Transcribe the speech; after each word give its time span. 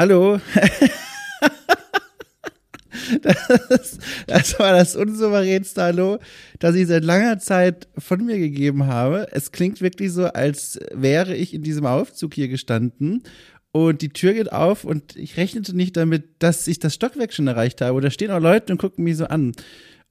Hallo. 0.00 0.40
Das, 3.22 3.98
das, 4.26 4.58
war 4.58 4.72
das 4.72 4.94
unsouveränste 4.94 5.82
Hallo, 5.82 6.18
das 6.58 6.76
ich 6.76 6.86
seit 6.86 7.04
langer 7.04 7.38
Zeit 7.38 7.88
von 7.98 8.24
mir 8.24 8.38
gegeben 8.38 8.86
habe. 8.86 9.26
Es 9.32 9.50
klingt 9.52 9.80
wirklich 9.80 10.12
so, 10.12 10.26
als 10.26 10.78
wäre 10.92 11.34
ich 11.34 11.52
in 11.52 11.62
diesem 11.62 11.86
Aufzug 11.86 12.34
hier 12.34 12.48
gestanden 12.48 13.24
und 13.72 14.00
die 14.00 14.10
Tür 14.10 14.32
geht 14.32 14.52
auf 14.52 14.84
und 14.84 15.16
ich 15.16 15.36
rechnete 15.36 15.76
nicht 15.76 15.96
damit, 15.96 16.24
dass 16.38 16.68
ich 16.68 16.78
das 16.78 16.94
Stockwerk 16.94 17.32
schon 17.32 17.48
erreicht 17.48 17.80
habe. 17.80 17.94
Und 17.94 18.04
da 18.04 18.10
stehen 18.10 18.30
auch 18.30 18.40
Leute 18.40 18.72
und 18.72 18.78
gucken 18.78 19.04
mich 19.04 19.16
so 19.16 19.26
an. 19.26 19.52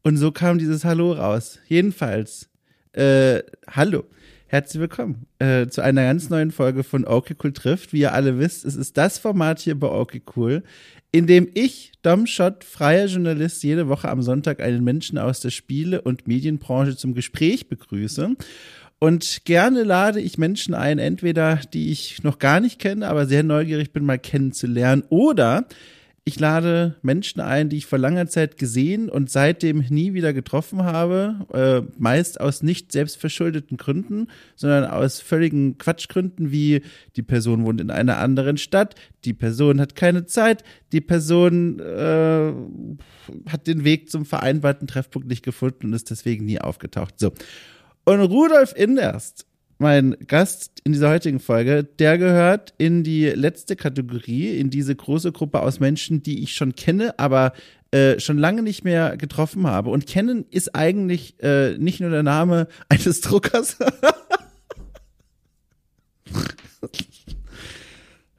Und 0.03 0.17
so 0.17 0.31
kam 0.31 0.59
dieses 0.59 0.83
Hallo 0.83 1.13
raus. 1.13 1.59
Jedenfalls, 1.67 2.49
äh, 2.93 3.41
hallo. 3.67 4.03
Herzlich 4.51 4.81
willkommen 4.81 5.27
äh, 5.37 5.67
zu 5.67 5.83
einer 5.83 6.01
ganz 6.01 6.31
neuen 6.31 6.49
Folge 6.49 6.83
von 6.83 7.05
Okay 7.05 7.35
Cool 7.43 7.53
trifft. 7.53 7.93
Wie 7.93 7.99
ihr 7.99 8.13
alle 8.13 8.39
wisst, 8.39 8.65
es 8.65 8.75
ist 8.75 8.97
das 8.97 9.19
Format 9.19 9.59
hier 9.59 9.79
bei 9.79 9.87
Okay 9.87 10.23
Cool, 10.35 10.63
in 11.11 11.27
dem 11.27 11.47
ich, 11.53 11.91
Dom 12.01 12.25
Schott, 12.25 12.63
freier 12.63 13.05
Journalist, 13.05 13.61
jede 13.61 13.89
Woche 13.89 14.09
am 14.09 14.23
Sonntag 14.23 14.59
einen 14.59 14.83
Menschen 14.83 15.19
aus 15.19 15.39
der 15.39 15.51
Spiele- 15.51 16.01
und 16.01 16.27
Medienbranche 16.27 16.97
zum 16.97 17.13
Gespräch 17.13 17.69
begrüße. 17.69 18.35
Und 18.97 19.45
gerne 19.45 19.83
lade 19.83 20.19
ich 20.19 20.39
Menschen 20.39 20.73
ein, 20.73 20.97
entweder 20.97 21.57
die 21.71 21.91
ich 21.91 22.23
noch 22.23 22.39
gar 22.39 22.59
nicht 22.59 22.79
kenne, 22.79 23.07
aber 23.07 23.27
sehr 23.27 23.43
neugierig 23.43 23.93
bin, 23.93 24.03
mal 24.03 24.17
kennenzulernen, 24.17 25.03
oder 25.09 25.67
ich 26.23 26.39
lade 26.39 26.95
Menschen 27.01 27.41
ein, 27.41 27.69
die 27.69 27.77
ich 27.77 27.85
vor 27.85 27.97
langer 27.97 28.27
Zeit 28.27 28.57
gesehen 28.57 29.09
und 29.09 29.29
seitdem 29.29 29.83
nie 29.89 30.13
wieder 30.13 30.33
getroffen 30.33 30.83
habe, 30.83 31.45
äh, 31.53 31.81
meist 31.97 32.39
aus 32.39 32.61
nicht 32.61 32.91
selbstverschuldeten 32.91 33.77
Gründen, 33.77 34.27
sondern 34.55 34.85
aus 34.85 35.21
völligen 35.21 35.77
Quatschgründen, 35.77 36.51
wie 36.51 36.81
die 37.15 37.23
Person 37.23 37.65
wohnt 37.65 37.81
in 37.81 37.91
einer 37.91 38.17
anderen 38.17 38.57
Stadt, 38.57 38.95
die 39.25 39.33
Person 39.33 39.81
hat 39.81 39.95
keine 39.95 40.25
Zeit, 40.25 40.63
die 40.91 41.01
Person 41.01 41.79
äh, 41.79 42.53
hat 43.49 43.67
den 43.67 43.83
Weg 43.83 44.09
zum 44.09 44.25
vereinbarten 44.25 44.87
Treffpunkt 44.87 45.27
nicht 45.27 45.43
gefunden 45.43 45.87
und 45.87 45.93
ist 45.93 46.09
deswegen 46.09 46.45
nie 46.45 46.59
aufgetaucht. 46.59 47.15
So. 47.19 47.33
Und 48.05 48.21
Rudolf 48.21 48.73
Inderst 48.75 49.45
mein 49.79 50.15
Gast 50.27 50.81
in 50.83 50.91
dieser 50.91 51.09
heutigen 51.09 51.39
Folge, 51.39 51.83
der 51.85 52.17
gehört 52.17 52.73
in 52.77 53.03
die 53.03 53.25
letzte 53.27 53.77
Kategorie, 53.77 54.57
in 54.57 54.69
diese 54.69 54.93
große 54.93 55.31
Gruppe 55.31 55.61
aus 55.61 55.79
Menschen, 55.79 56.21
die 56.21 56.43
ich 56.43 56.53
schon 56.53 56.75
kenne, 56.75 57.17
aber 57.17 57.53
äh, 57.91 58.19
schon 58.19 58.37
lange 58.37 58.61
nicht 58.61 58.83
mehr 58.83 59.15
getroffen 59.15 59.65
habe. 59.65 59.89
Und 59.89 60.05
kennen 60.05 60.45
ist 60.51 60.75
eigentlich 60.75 61.41
äh, 61.41 61.77
nicht 61.77 62.01
nur 62.01 62.09
der 62.09 62.23
Name 62.23 62.67
eines 62.89 63.21
Druckers. 63.21 63.77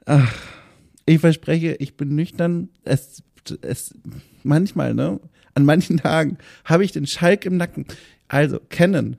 Ach, 0.05 0.33
ich 1.05 1.19
verspreche, 1.19 1.75
ich 1.79 1.97
bin 1.97 2.15
nüchtern. 2.15 2.69
Es, 2.83 3.23
es, 3.61 3.95
manchmal, 4.43 4.93
ne? 4.93 5.19
An 5.53 5.65
manchen 5.65 5.97
Tagen 5.97 6.37
habe 6.63 6.85
ich 6.85 6.91
den 6.93 7.07
Schalk 7.07 7.45
im 7.45 7.57
Nacken. 7.57 7.85
Also, 8.29 8.59
kennen 8.59 9.17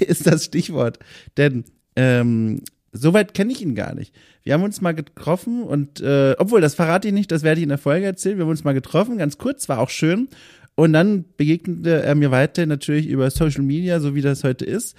ist 0.06 0.26
das 0.26 0.44
Stichwort. 0.44 0.98
Denn 1.36 1.64
ähm, 1.96 2.60
Soweit 2.98 3.34
kenne 3.34 3.52
ich 3.52 3.62
ihn 3.62 3.74
gar 3.74 3.94
nicht. 3.94 4.14
Wir 4.42 4.54
haben 4.54 4.62
uns 4.62 4.80
mal 4.80 4.94
getroffen 4.94 5.62
und, 5.62 6.00
äh, 6.00 6.34
obwohl, 6.38 6.60
das 6.60 6.74
verrate 6.74 7.08
ich 7.08 7.14
nicht, 7.14 7.30
das 7.30 7.42
werde 7.42 7.60
ich 7.60 7.62
in 7.62 7.68
der 7.68 7.78
Folge 7.78 8.06
erzählen. 8.06 8.38
Wir 8.38 8.44
haben 8.44 8.50
uns 8.50 8.64
mal 8.64 8.72
getroffen, 8.72 9.18
ganz 9.18 9.38
kurz, 9.38 9.68
war 9.68 9.78
auch 9.78 9.90
schön. 9.90 10.28
Und 10.74 10.92
dann 10.92 11.24
begegnete 11.36 12.02
er 12.02 12.14
mir 12.14 12.30
weiter 12.30 12.66
natürlich 12.66 13.06
über 13.06 13.30
Social 13.30 13.62
Media, 13.62 14.00
so 14.00 14.14
wie 14.14 14.20
das 14.20 14.44
heute 14.44 14.64
ist. 14.64 14.96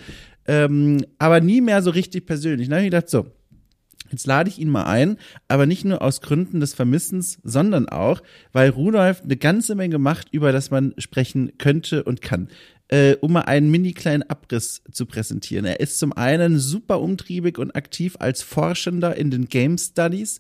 Ähm, 0.47 1.05
aber 1.19 1.39
nie 1.39 1.61
mehr 1.61 1.81
so 1.81 1.91
richtig 1.91 2.25
persönlich. 2.25 2.67
Dann 2.67 2.77
habe 2.77 2.85
ich 2.85 2.91
gedacht, 2.91 3.09
so, 3.09 3.27
Jetzt 4.09 4.25
lade 4.25 4.50
ich 4.50 4.57
ihn 4.57 4.69
mal 4.69 4.85
ein, 4.85 5.17
aber 5.50 5.66
nicht 5.66 5.83
nur 5.83 6.01
aus 6.01 6.21
Gründen 6.21 6.61
des 6.61 6.73
Vermissens, 6.73 7.39
sondern 7.44 7.89
auch, 7.89 8.21
weil 8.53 8.69
Rudolf 8.69 9.21
eine 9.21 9.35
ganze 9.35 9.75
Menge 9.75 9.97
macht, 9.97 10.29
über 10.31 10.53
das 10.53 10.71
man 10.71 10.94
sprechen 10.97 11.57
könnte 11.57 12.05
und 12.05 12.21
kann 12.21 12.47
äh, 12.89 13.15
um 13.21 13.33
mal 13.33 13.41
einen 13.41 13.69
mini 13.69 13.93
kleinen 13.93 14.23
Abriss 14.23 14.81
zu 14.91 15.05
präsentieren. 15.05 15.65
Er 15.65 15.79
ist 15.79 15.99
zum 15.99 16.13
einen 16.13 16.59
super 16.59 17.01
umtriebig 17.01 17.57
und 17.57 17.75
aktiv 17.75 18.15
als 18.19 18.41
Forschender 18.41 19.15
in 19.15 19.31
den 19.31 19.49
Game 19.49 19.77
Studies. 19.77 20.39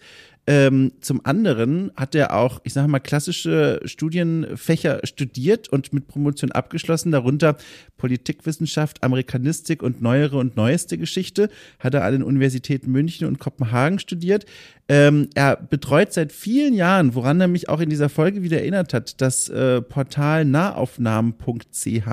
Ähm, 0.49 0.93
zum 1.01 1.25
anderen 1.25 1.91
hat 1.97 2.15
er 2.15 2.33
auch, 2.33 2.61
ich 2.63 2.71
sage 2.71 2.87
mal, 2.87 2.99
klassische 2.99 3.81
Studienfächer 3.83 5.01
studiert 5.03 5.67
und 5.67 5.91
mit 5.91 6.07
Promotion 6.07 6.53
abgeschlossen, 6.53 7.11
darunter 7.11 7.57
Politikwissenschaft, 7.97 9.03
Amerikanistik 9.03 9.83
und 9.83 10.01
neuere 10.01 10.37
und 10.37 10.55
neueste 10.55 10.97
Geschichte. 10.97 11.49
Hat 11.79 11.93
er 11.93 12.05
an 12.05 12.13
den 12.13 12.23
Universitäten 12.23 12.91
München 12.91 13.27
und 13.27 13.39
Kopenhagen 13.39 13.99
studiert. 13.99 14.45
Ähm, 14.87 15.29
er 15.35 15.57
betreut 15.57 16.13
seit 16.13 16.31
vielen 16.31 16.73
Jahren, 16.73 17.13
woran 17.13 17.41
er 17.41 17.49
mich 17.49 17.67
auch 17.67 17.81
in 17.81 17.89
dieser 17.89 18.07
Folge 18.07 18.41
wieder 18.41 18.59
erinnert 18.59 18.93
hat, 18.93 19.19
das 19.19 19.49
äh, 19.49 19.81
Portal 19.81 20.45
nahaufnahmen.ch 20.45 22.07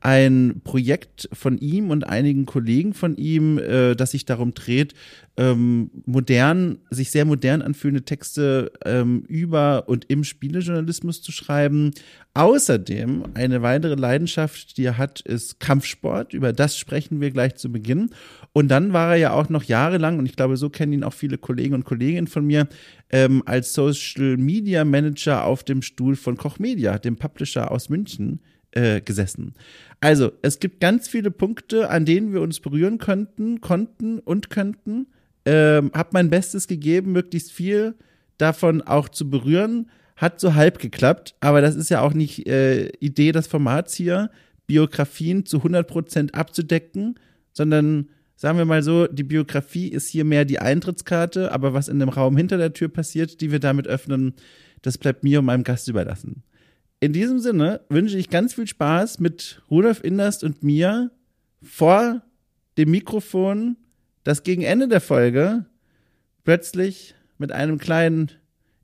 ein 0.00 0.60
Projekt 0.62 1.28
von 1.32 1.58
ihm 1.58 1.90
und 1.90 2.06
einigen 2.06 2.46
Kollegen 2.46 2.94
von 2.94 3.16
ihm, 3.16 3.58
äh, 3.58 3.94
das 3.94 4.12
sich 4.12 4.24
darum 4.24 4.54
dreht, 4.54 4.94
ähm, 5.36 5.90
modern, 6.06 6.78
sich 6.90 7.10
sehr 7.10 7.24
modern 7.24 7.62
anfühlende 7.62 8.04
Texte 8.04 8.72
ähm, 8.84 9.24
über 9.28 9.88
und 9.88 10.06
im 10.06 10.24
Spielejournalismus 10.24 11.22
zu 11.22 11.32
schreiben. 11.32 11.92
Außerdem 12.34 13.24
eine 13.34 13.62
weitere 13.62 13.94
Leidenschaft, 13.94 14.76
die 14.76 14.84
er 14.84 14.98
hat, 14.98 15.20
ist 15.20 15.60
Kampfsport. 15.60 16.34
Über 16.34 16.52
das 16.52 16.78
sprechen 16.78 17.20
wir 17.20 17.30
gleich 17.30 17.56
zu 17.56 17.72
Beginn. 17.72 18.10
Und 18.52 18.68
dann 18.68 18.92
war 18.92 19.12
er 19.12 19.16
ja 19.16 19.32
auch 19.32 19.48
noch 19.48 19.64
jahrelang, 19.64 20.18
und 20.18 20.26
ich 20.26 20.36
glaube, 20.36 20.56
so 20.56 20.70
kennen 20.70 20.92
ihn 20.92 21.04
auch 21.04 21.12
viele 21.12 21.38
Kollegen 21.38 21.74
und 21.74 21.84
Kolleginnen 21.84 22.26
von 22.26 22.46
mir, 22.46 22.68
ähm, 23.10 23.42
als 23.46 23.74
Social 23.74 24.36
Media 24.36 24.84
Manager 24.84 25.44
auf 25.44 25.64
dem 25.64 25.82
Stuhl 25.82 26.16
von 26.16 26.36
Koch 26.36 26.58
Media, 26.58 26.98
dem 26.98 27.16
Publisher 27.16 27.70
aus 27.70 27.88
München, 27.88 28.40
äh, 28.72 29.00
gesessen. 29.00 29.54
Also, 30.00 30.32
es 30.42 30.60
gibt 30.60 30.80
ganz 30.80 31.08
viele 31.08 31.30
Punkte, 31.30 31.88
an 31.90 32.04
denen 32.04 32.32
wir 32.32 32.42
uns 32.42 32.60
berühren 32.60 32.98
könnten, 32.98 33.60
konnten 33.60 34.18
und 34.18 34.50
könnten. 34.50 35.06
Ähm, 35.44 35.90
hab 35.94 36.12
mein 36.12 36.30
Bestes 36.30 36.68
gegeben, 36.68 37.12
möglichst 37.12 37.52
viel 37.52 37.94
davon 38.36 38.82
auch 38.82 39.08
zu 39.08 39.30
berühren. 39.30 39.90
Hat 40.16 40.40
so 40.40 40.54
halb 40.54 40.78
geklappt, 40.78 41.34
aber 41.40 41.60
das 41.60 41.76
ist 41.76 41.90
ja 41.90 42.00
auch 42.00 42.14
nicht 42.14 42.46
äh, 42.46 42.88
Idee 43.00 43.32
des 43.32 43.46
Formats 43.46 43.94
hier, 43.94 44.30
Biografien 44.66 45.46
zu 45.46 45.58
100% 45.58 46.32
abzudecken, 46.32 47.18
sondern 47.52 48.08
sagen 48.34 48.58
wir 48.58 48.64
mal 48.64 48.82
so, 48.82 49.06
die 49.06 49.22
Biografie 49.22 49.88
ist 49.88 50.08
hier 50.08 50.24
mehr 50.24 50.44
die 50.44 50.58
Eintrittskarte, 50.58 51.52
aber 51.52 51.74
was 51.74 51.88
in 51.88 51.98
dem 51.98 52.08
Raum 52.08 52.36
hinter 52.36 52.58
der 52.58 52.72
Tür 52.72 52.88
passiert, 52.88 53.40
die 53.40 53.52
wir 53.52 53.60
damit 53.60 53.86
öffnen, 53.86 54.34
das 54.82 54.98
bleibt 54.98 55.22
mir 55.22 55.38
und 55.38 55.46
meinem 55.46 55.64
Gast 55.64 55.88
überlassen 55.88 56.42
in 57.00 57.12
diesem 57.12 57.38
Sinne 57.38 57.80
wünsche 57.88 58.18
ich 58.18 58.30
ganz 58.30 58.54
viel 58.54 58.66
Spaß 58.66 59.20
mit 59.20 59.62
Rudolf 59.70 60.02
Inderst 60.02 60.44
und 60.44 60.62
mir 60.62 61.10
vor 61.62 62.22
dem 62.78 62.90
Mikrofon, 62.90 63.76
das 64.24 64.42
gegen 64.42 64.62
Ende 64.62 64.88
der 64.88 65.00
Folge 65.00 65.66
plötzlich 66.44 67.14
mit 67.38 67.52
einem 67.52 67.78
kleinen 67.78 68.32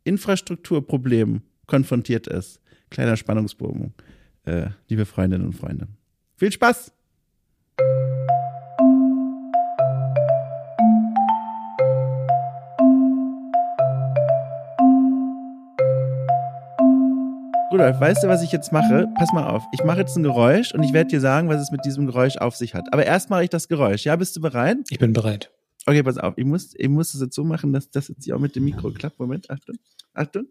Infrastrukturproblem 0.05 1.43
konfrontiert 1.67 2.27
ist. 2.27 2.61
Kleiner 2.91 3.17
Spannungsbogen, 3.17 3.95
äh, 4.44 4.69
liebe 4.89 5.06
Freundinnen 5.06 5.47
und 5.47 5.55
Freunde. 5.55 5.89
Viel 6.37 6.53
Spaß! 6.53 6.93
Rudolf, 17.73 17.99
weißt 18.01 18.23
du, 18.23 18.29
was 18.29 18.43
ich 18.43 18.53
jetzt 18.53 18.71
mache? 18.71 19.09
Pass 19.17 19.33
mal 19.33 19.49
auf. 19.49 19.65
Ich 19.73 19.83
mache 19.83 20.01
jetzt 20.01 20.15
ein 20.17 20.23
Geräusch 20.23 20.75
und 20.75 20.83
ich 20.83 20.93
werde 20.93 21.09
dir 21.09 21.21
sagen, 21.21 21.49
was 21.49 21.59
es 21.59 21.71
mit 21.71 21.87
diesem 21.87 22.05
Geräusch 22.05 22.37
auf 22.37 22.55
sich 22.55 22.75
hat. 22.75 22.93
Aber 22.93 23.07
erst 23.07 23.31
mache 23.31 23.45
ich 23.45 23.51
das 23.51 23.67
Geräusch. 23.67 24.05
Ja, 24.05 24.15
bist 24.17 24.37
du 24.37 24.43
bereit? 24.43 24.77
Ich 24.91 24.99
bin 24.99 25.15
bereit. 25.15 25.51
Okay, 25.87 26.03
pass 26.03 26.19
auf. 26.19 26.35
Ich 26.37 26.45
muss, 26.45 26.75
ich 26.77 26.89
muss 26.91 27.15
es 27.15 27.23
jetzt 27.23 27.35
so 27.35 27.45
machen, 27.45 27.73
dass 27.73 27.91
das 27.91 28.09
jetzt 28.09 28.25
hier 28.25 28.37
auch 28.37 28.41
mit 28.41 28.55
dem 28.57 28.65
Mikro 28.65 28.91
klappt. 28.91 29.19
Moment, 29.19 29.51
Achtung. 29.51 29.77
Achtung. 30.13 30.49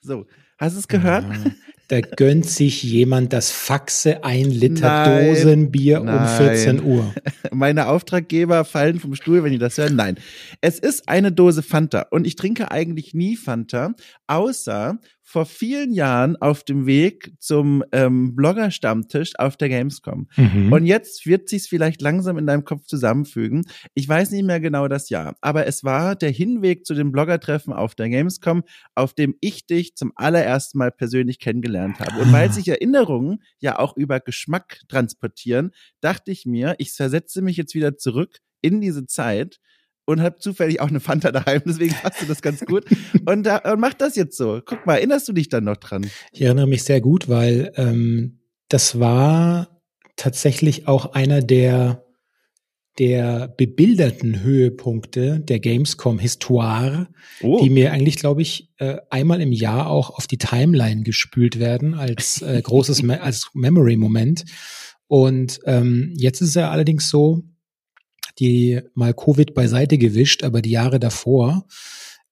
So, 0.00 0.26
hast 0.58 0.74
du 0.74 0.80
es 0.80 0.88
gehört? 0.88 1.24
Ja, 1.24 1.50
da 1.88 2.00
gönnt 2.00 2.46
sich 2.46 2.82
jemand 2.82 3.32
das 3.32 3.52
Faxe 3.52 4.24
ein 4.24 4.50
Liter 4.50 5.06
nein, 5.06 5.28
Dosenbier 5.28 6.00
nein. 6.00 6.18
um 6.18 6.26
14 6.26 6.82
Uhr. 6.82 7.14
Meine 7.52 7.86
Auftraggeber 7.86 8.64
fallen 8.64 8.98
vom 8.98 9.14
Stuhl, 9.14 9.44
wenn 9.44 9.52
die 9.52 9.58
das 9.58 9.78
hören. 9.78 9.94
Nein. 9.94 10.16
Es 10.60 10.80
ist 10.80 11.08
eine 11.08 11.30
Dose 11.30 11.62
Fanta 11.62 12.06
und 12.10 12.26
ich 12.26 12.34
trinke 12.34 12.72
eigentlich 12.72 13.14
nie 13.14 13.36
Fanta, 13.36 13.94
außer 14.26 14.98
vor 15.28 15.44
vielen 15.44 15.92
Jahren 15.92 16.36
auf 16.36 16.62
dem 16.62 16.86
Weg 16.86 17.32
zum 17.40 17.82
ähm, 17.90 18.36
Blogger-Stammtisch 18.36 19.32
auf 19.38 19.56
der 19.56 19.68
Gamescom. 19.68 20.28
Mhm. 20.36 20.72
Und 20.72 20.86
jetzt 20.86 21.26
wird 21.26 21.48
sich's 21.48 21.66
vielleicht 21.66 22.00
langsam 22.00 22.38
in 22.38 22.46
deinem 22.46 22.64
Kopf 22.64 22.86
zusammenfügen. 22.86 23.66
Ich 23.94 24.08
weiß 24.08 24.30
nicht 24.30 24.44
mehr 24.44 24.60
genau 24.60 24.86
das 24.86 25.10
Jahr, 25.10 25.34
aber 25.40 25.66
es 25.66 25.82
war 25.82 26.14
der 26.14 26.30
Hinweg 26.30 26.86
zu 26.86 26.94
dem 26.94 27.10
Blogger-Treffen 27.10 27.72
auf 27.72 27.96
der 27.96 28.08
Gamescom, 28.08 28.62
auf 28.94 29.14
dem 29.14 29.34
ich 29.40 29.66
dich 29.66 29.96
zum 29.96 30.12
allerersten 30.46 30.78
Mal 30.78 30.92
persönlich 30.92 31.38
kennengelernt 31.38 32.00
habe. 32.00 32.20
Und 32.20 32.32
weil 32.32 32.52
sich 32.52 32.68
Erinnerungen 32.68 33.42
ja 33.58 33.78
auch 33.78 33.96
über 33.96 34.20
Geschmack 34.20 34.80
transportieren, 34.88 35.72
dachte 36.00 36.30
ich 36.30 36.46
mir, 36.46 36.74
ich 36.78 36.92
versetze 36.92 37.42
mich 37.42 37.56
jetzt 37.56 37.74
wieder 37.74 37.96
zurück 37.96 38.38
in 38.62 38.80
diese 38.80 39.06
Zeit 39.06 39.58
und 40.06 40.22
habe 40.22 40.36
zufällig 40.38 40.80
auch 40.80 40.88
eine 40.88 41.00
Fanta 41.00 41.32
daheim, 41.32 41.62
deswegen 41.66 41.94
passt 41.94 42.22
du 42.22 42.26
das 42.26 42.40
ganz 42.40 42.64
gut. 42.64 42.84
Und, 43.26 43.42
da, 43.42 43.58
und 43.72 43.80
mach 43.80 43.94
das 43.94 44.14
jetzt 44.14 44.36
so. 44.36 44.62
Guck 44.64 44.86
mal, 44.86 44.96
erinnerst 44.96 45.26
du 45.26 45.32
dich 45.32 45.48
dann 45.48 45.64
noch 45.64 45.76
dran? 45.78 46.08
Ich 46.30 46.42
erinnere 46.42 46.68
mich 46.68 46.84
sehr 46.84 47.00
gut, 47.00 47.28
weil 47.28 47.72
ähm, 47.74 48.38
das 48.68 49.00
war 49.00 49.82
tatsächlich 50.14 50.86
auch 50.86 51.12
einer 51.12 51.42
der 51.42 52.05
der 52.98 53.48
bebilderten 53.48 54.42
Höhepunkte 54.42 55.40
der 55.40 55.60
Gamescom 55.60 56.18
Histoire, 56.18 57.08
oh. 57.42 57.60
die 57.62 57.70
mir 57.70 57.92
eigentlich, 57.92 58.16
glaube 58.16 58.42
ich, 58.42 58.70
äh, 58.78 58.96
einmal 59.10 59.40
im 59.40 59.52
Jahr 59.52 59.88
auch 59.88 60.10
auf 60.10 60.26
die 60.26 60.38
Timeline 60.38 61.02
gespült 61.02 61.58
werden 61.58 61.94
als 61.94 62.42
äh, 62.42 62.60
großes 62.62 63.02
Me 63.02 63.20
als 63.20 63.50
Memory-Moment. 63.54 64.44
Und 65.08 65.60
ähm, 65.66 66.12
jetzt 66.16 66.40
ist 66.40 66.50
es 66.50 66.54
ja 66.54 66.70
allerdings 66.70 67.08
so, 67.10 67.42
die 68.38 68.80
mal 68.94 69.14
Covid 69.14 69.54
beiseite 69.54 69.98
gewischt, 69.98 70.42
aber 70.42 70.62
die 70.62 70.70
Jahre 70.70 70.98
davor, 70.98 71.66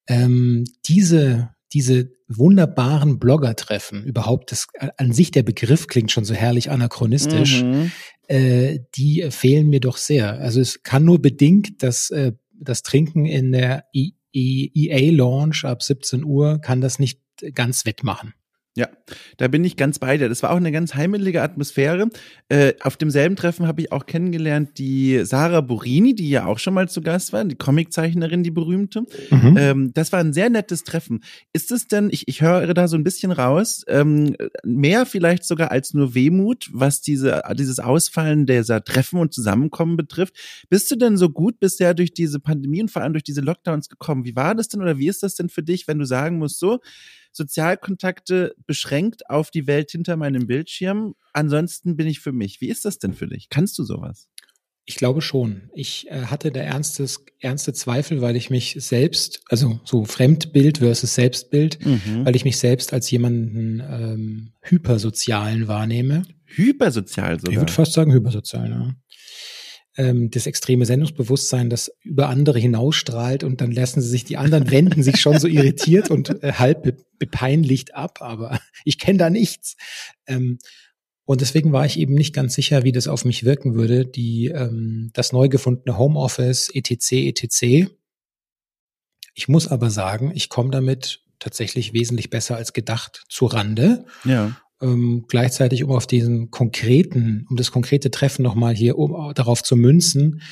ähm, 0.06 0.64
diese 0.87 1.53
diese 1.75 2.12
wunderbaren 2.29 3.19
Blogger-Treffen, 3.19 4.05
überhaupt 4.05 4.53
das 4.53 4.69
an 4.97 5.12
sich 5.12 5.32
der 5.32 5.43
Begriff 5.43 5.88
klingt 5.88 6.12
schon 6.12 6.25
so 6.25 6.32
herrlich 6.32 6.71
anachronistisch, 6.71 7.62
mhm. 7.62 7.91
äh, 8.29 8.79
die 8.94 9.26
fehlen 9.31 9.69
mir 9.69 9.81
doch 9.81 9.97
sehr. 9.97 10.38
Also 10.38 10.61
es 10.61 10.82
kann 10.85 11.05
nur 11.05 11.21
bedingt 11.21 11.82
das, 11.82 12.11
äh, 12.11 12.32
das 12.59 12.82
Trinken 12.82 13.26
in 13.26 13.53
der 13.53 13.85
EA-Launch 14.32 15.65
ab 15.65 15.82
17 15.82 16.25
Uhr 16.25 16.61
kann 16.61 16.81
das 16.81 16.99
nicht 16.99 17.21
ganz 17.55 17.85
wettmachen. 17.85 18.35
Ja, 18.76 18.88
da 19.37 19.47
bin 19.47 19.62
ich 19.62 19.76
ganz 19.76 20.00
bei 20.00 20.17
dir. 20.19 20.29
Das 20.29 20.43
war 20.43 20.50
auch 20.50 20.56
eine 20.56 20.73
ganz 20.73 20.97
heimelige 20.97 21.43
Atmosphäre. 21.43 22.09
Äh, 22.49 22.73
auf 22.81 22.97
demselben 22.97 23.37
Treffen 23.37 23.69
habe 23.69 23.81
ich 23.81 23.93
auch 23.93 24.05
kennengelernt 24.05 24.79
die 24.79 25.25
Sarah 25.25 25.61
Burini, 25.61 26.17
die 26.17 26.29
ja 26.29 26.47
auch 26.47 26.59
schon 26.59 26.75
mal 26.75 26.88
zu 26.88 27.00
Gast 27.00 27.32
war, 27.32 27.44
die 27.44 27.55
Comiczeichnerin, 27.55 28.43
die 28.43 28.50
berühmte. 28.50 29.05
Mhm. 29.31 29.56
Ähm, 29.56 29.91
das 29.94 30.11
war 30.11 30.19
ein 30.19 30.32
sehr 30.32 30.50
nettes 30.50 30.82
Treffen. 30.82 31.23
Ist 31.53 31.71
es 31.71 31.87
denn, 31.87 32.09
ich, 32.11 32.26
ich 32.26 32.43
höre 32.43 32.75
da 32.75 32.88
so 32.88 32.97
ein 32.97 33.05
bisschen 33.05 33.31
raus, 33.31 33.85
ähm, 33.87 34.35
mehr 34.65 35.06
vielleicht 35.06 35.44
sogar 35.44 35.71
als 35.71 35.94
nur 35.94 36.17
Wehmut, 36.17 36.69
was 36.73 37.00
diese, 37.00 37.43
dieses 37.56 37.79
Ausfallen 37.79 38.44
dieser 38.44 38.82
Treffen 38.82 39.21
und 39.21 39.32
Zusammenkommen 39.32 39.97
betrifft? 39.97 40.35
Bist 40.69 40.91
du 40.91 40.97
denn 40.97 41.17
so 41.17 41.31
gut 41.31 41.61
bisher 41.61 41.94
durch 41.94 42.12
diese 42.12 42.41
Pandemie 42.41 42.82
und 42.82 42.91
vor 42.91 43.03
allem 43.03 43.12
durch 43.12 43.23
diese 43.23 43.41
Lockdowns 43.41 43.88
gekommen? 43.88 44.25
Wie 44.25 44.35
war 44.35 44.56
das 44.56 44.67
denn 44.67 44.82
oder 44.82 44.99
wie 44.99 45.09
ist 45.09 45.23
das 45.23 45.37
denn 45.37 45.49
für 45.49 45.62
dich, 45.62 45.87
wenn 45.87 46.00
du 46.00 46.06
sagen 46.06 46.38
musst, 46.38 46.59
so, 46.59 46.81
Sozialkontakte 47.34 48.54
beschränkt 48.66 49.28
auf 49.28 49.50
die 49.50 49.66
Welt 49.66 49.90
hinter 49.90 50.16
meinem 50.16 50.46
Bildschirm. 50.46 51.14
Ansonsten 51.32 51.96
bin 51.96 52.06
ich 52.06 52.20
für 52.20 52.32
mich. 52.32 52.60
Wie 52.60 52.69
ist 52.69 52.84
das 52.84 52.98
denn 52.98 53.12
für 53.12 53.26
dich? 53.26 53.48
Kannst 53.50 53.78
du 53.78 53.84
sowas? 53.84 54.28
Ich 54.86 54.96
glaube 54.96 55.22
schon. 55.22 55.70
Ich 55.75 56.10
äh, 56.10 56.26
hatte 56.26 56.52
da 56.52 56.60
ernstes, 56.60 57.25
ernste 57.40 57.72
Zweifel, 57.72 58.20
weil 58.20 58.36
ich 58.36 58.50
mich 58.50 58.76
selbst, 58.78 59.40
also 59.48 59.81
so 59.84 60.04
Fremdbild 60.04 60.78
versus 60.78 61.14
Selbstbild, 61.14 61.84
mhm. 61.84 62.25
weil 62.25 62.36
ich 62.36 62.44
mich 62.44 62.58
selbst 62.58 62.92
als 62.92 63.10
jemanden 63.10 63.80
ähm, 63.80 64.52
hypersozialen 64.60 65.69
wahrnehme. 65.69 66.25
Hypersozial 66.44 67.40
sogar? 67.40 67.52
Ich 67.52 67.58
würde 67.58 67.72
fast 67.72 67.94
sagen 67.94 68.12
hypersozial, 68.12 68.70
ja 68.70 68.94
ähm, 69.96 70.31
das 70.31 70.46
extreme 70.46 70.87
Sendungsbewusstsein, 70.87 71.70
das 71.70 71.93
über 72.02 72.29
andere 72.29 72.58
hinausstrahlt 72.58 73.44
und 73.44 73.61
dann 73.61 73.70
lassen 73.70 74.00
sie 74.00 74.08
sich, 74.08 74.25
die 74.25 74.37
anderen 74.37 74.70
wenden 74.70 75.02
sich 75.02 75.20
schon 75.20 75.38
so 75.38 75.46
irritiert 75.49 76.11
und 76.11 76.43
äh, 76.43 76.52
halb 76.55 76.82
be 76.82 76.96
bepeinlicht 77.17 77.94
ab, 77.94 78.20
aber 78.20 78.58
ich 78.85 78.99
kenne 78.99 79.19
da 79.19 79.31
nichts. 79.31 79.76
Ähm, 80.26 80.58
und 81.25 81.41
deswegen 81.41 81.73
war 81.73 81.87
ich 81.87 81.99
eben 81.99 82.14
nicht 82.14 82.35
ganz 82.35 82.55
sicher, 82.55 82.82
wie 82.82 82.93
das 82.93 83.08
auf 83.08 83.25
mich 83.25 83.44
wirken 83.44 83.75
würde, 83.75 84.05
die 84.05 84.49
ähm, 84.49 85.11
das 85.14 85.32
neu 85.32 85.49
gefundene 85.49 85.97
Homeoffice, 85.97 86.70
etc., 86.75 87.12
etc. 87.12 87.90
Ich 89.35 89.49
muss 89.49 89.69
aber 89.69 89.90
sagen, 89.90 90.32
ich 90.35 90.49
komme 90.49 90.70
damit 90.70 91.23
tatsächlich 91.38 91.93
wesentlich 91.93 92.31
besser 92.31 92.56
als 92.56 92.73
gedacht 92.73 93.25
zu 93.29 93.47
Rande. 93.47 94.05
Ja 94.25 94.56
ähm, 94.81 95.25
gleichzeitig, 95.29 95.85
um 95.85 95.91
auf 95.93 96.06
diesen 96.06 96.50
konkreten, 96.50 97.47
um 97.49 97.56
das 97.56 97.71
konkrete 97.71 98.11
Treffen 98.11 98.43
nochmal 98.43 98.75
hier 98.75 98.99
um, 98.99 99.32
darauf 99.35 99.62
zu 99.62 99.76
münzen, 99.76 100.43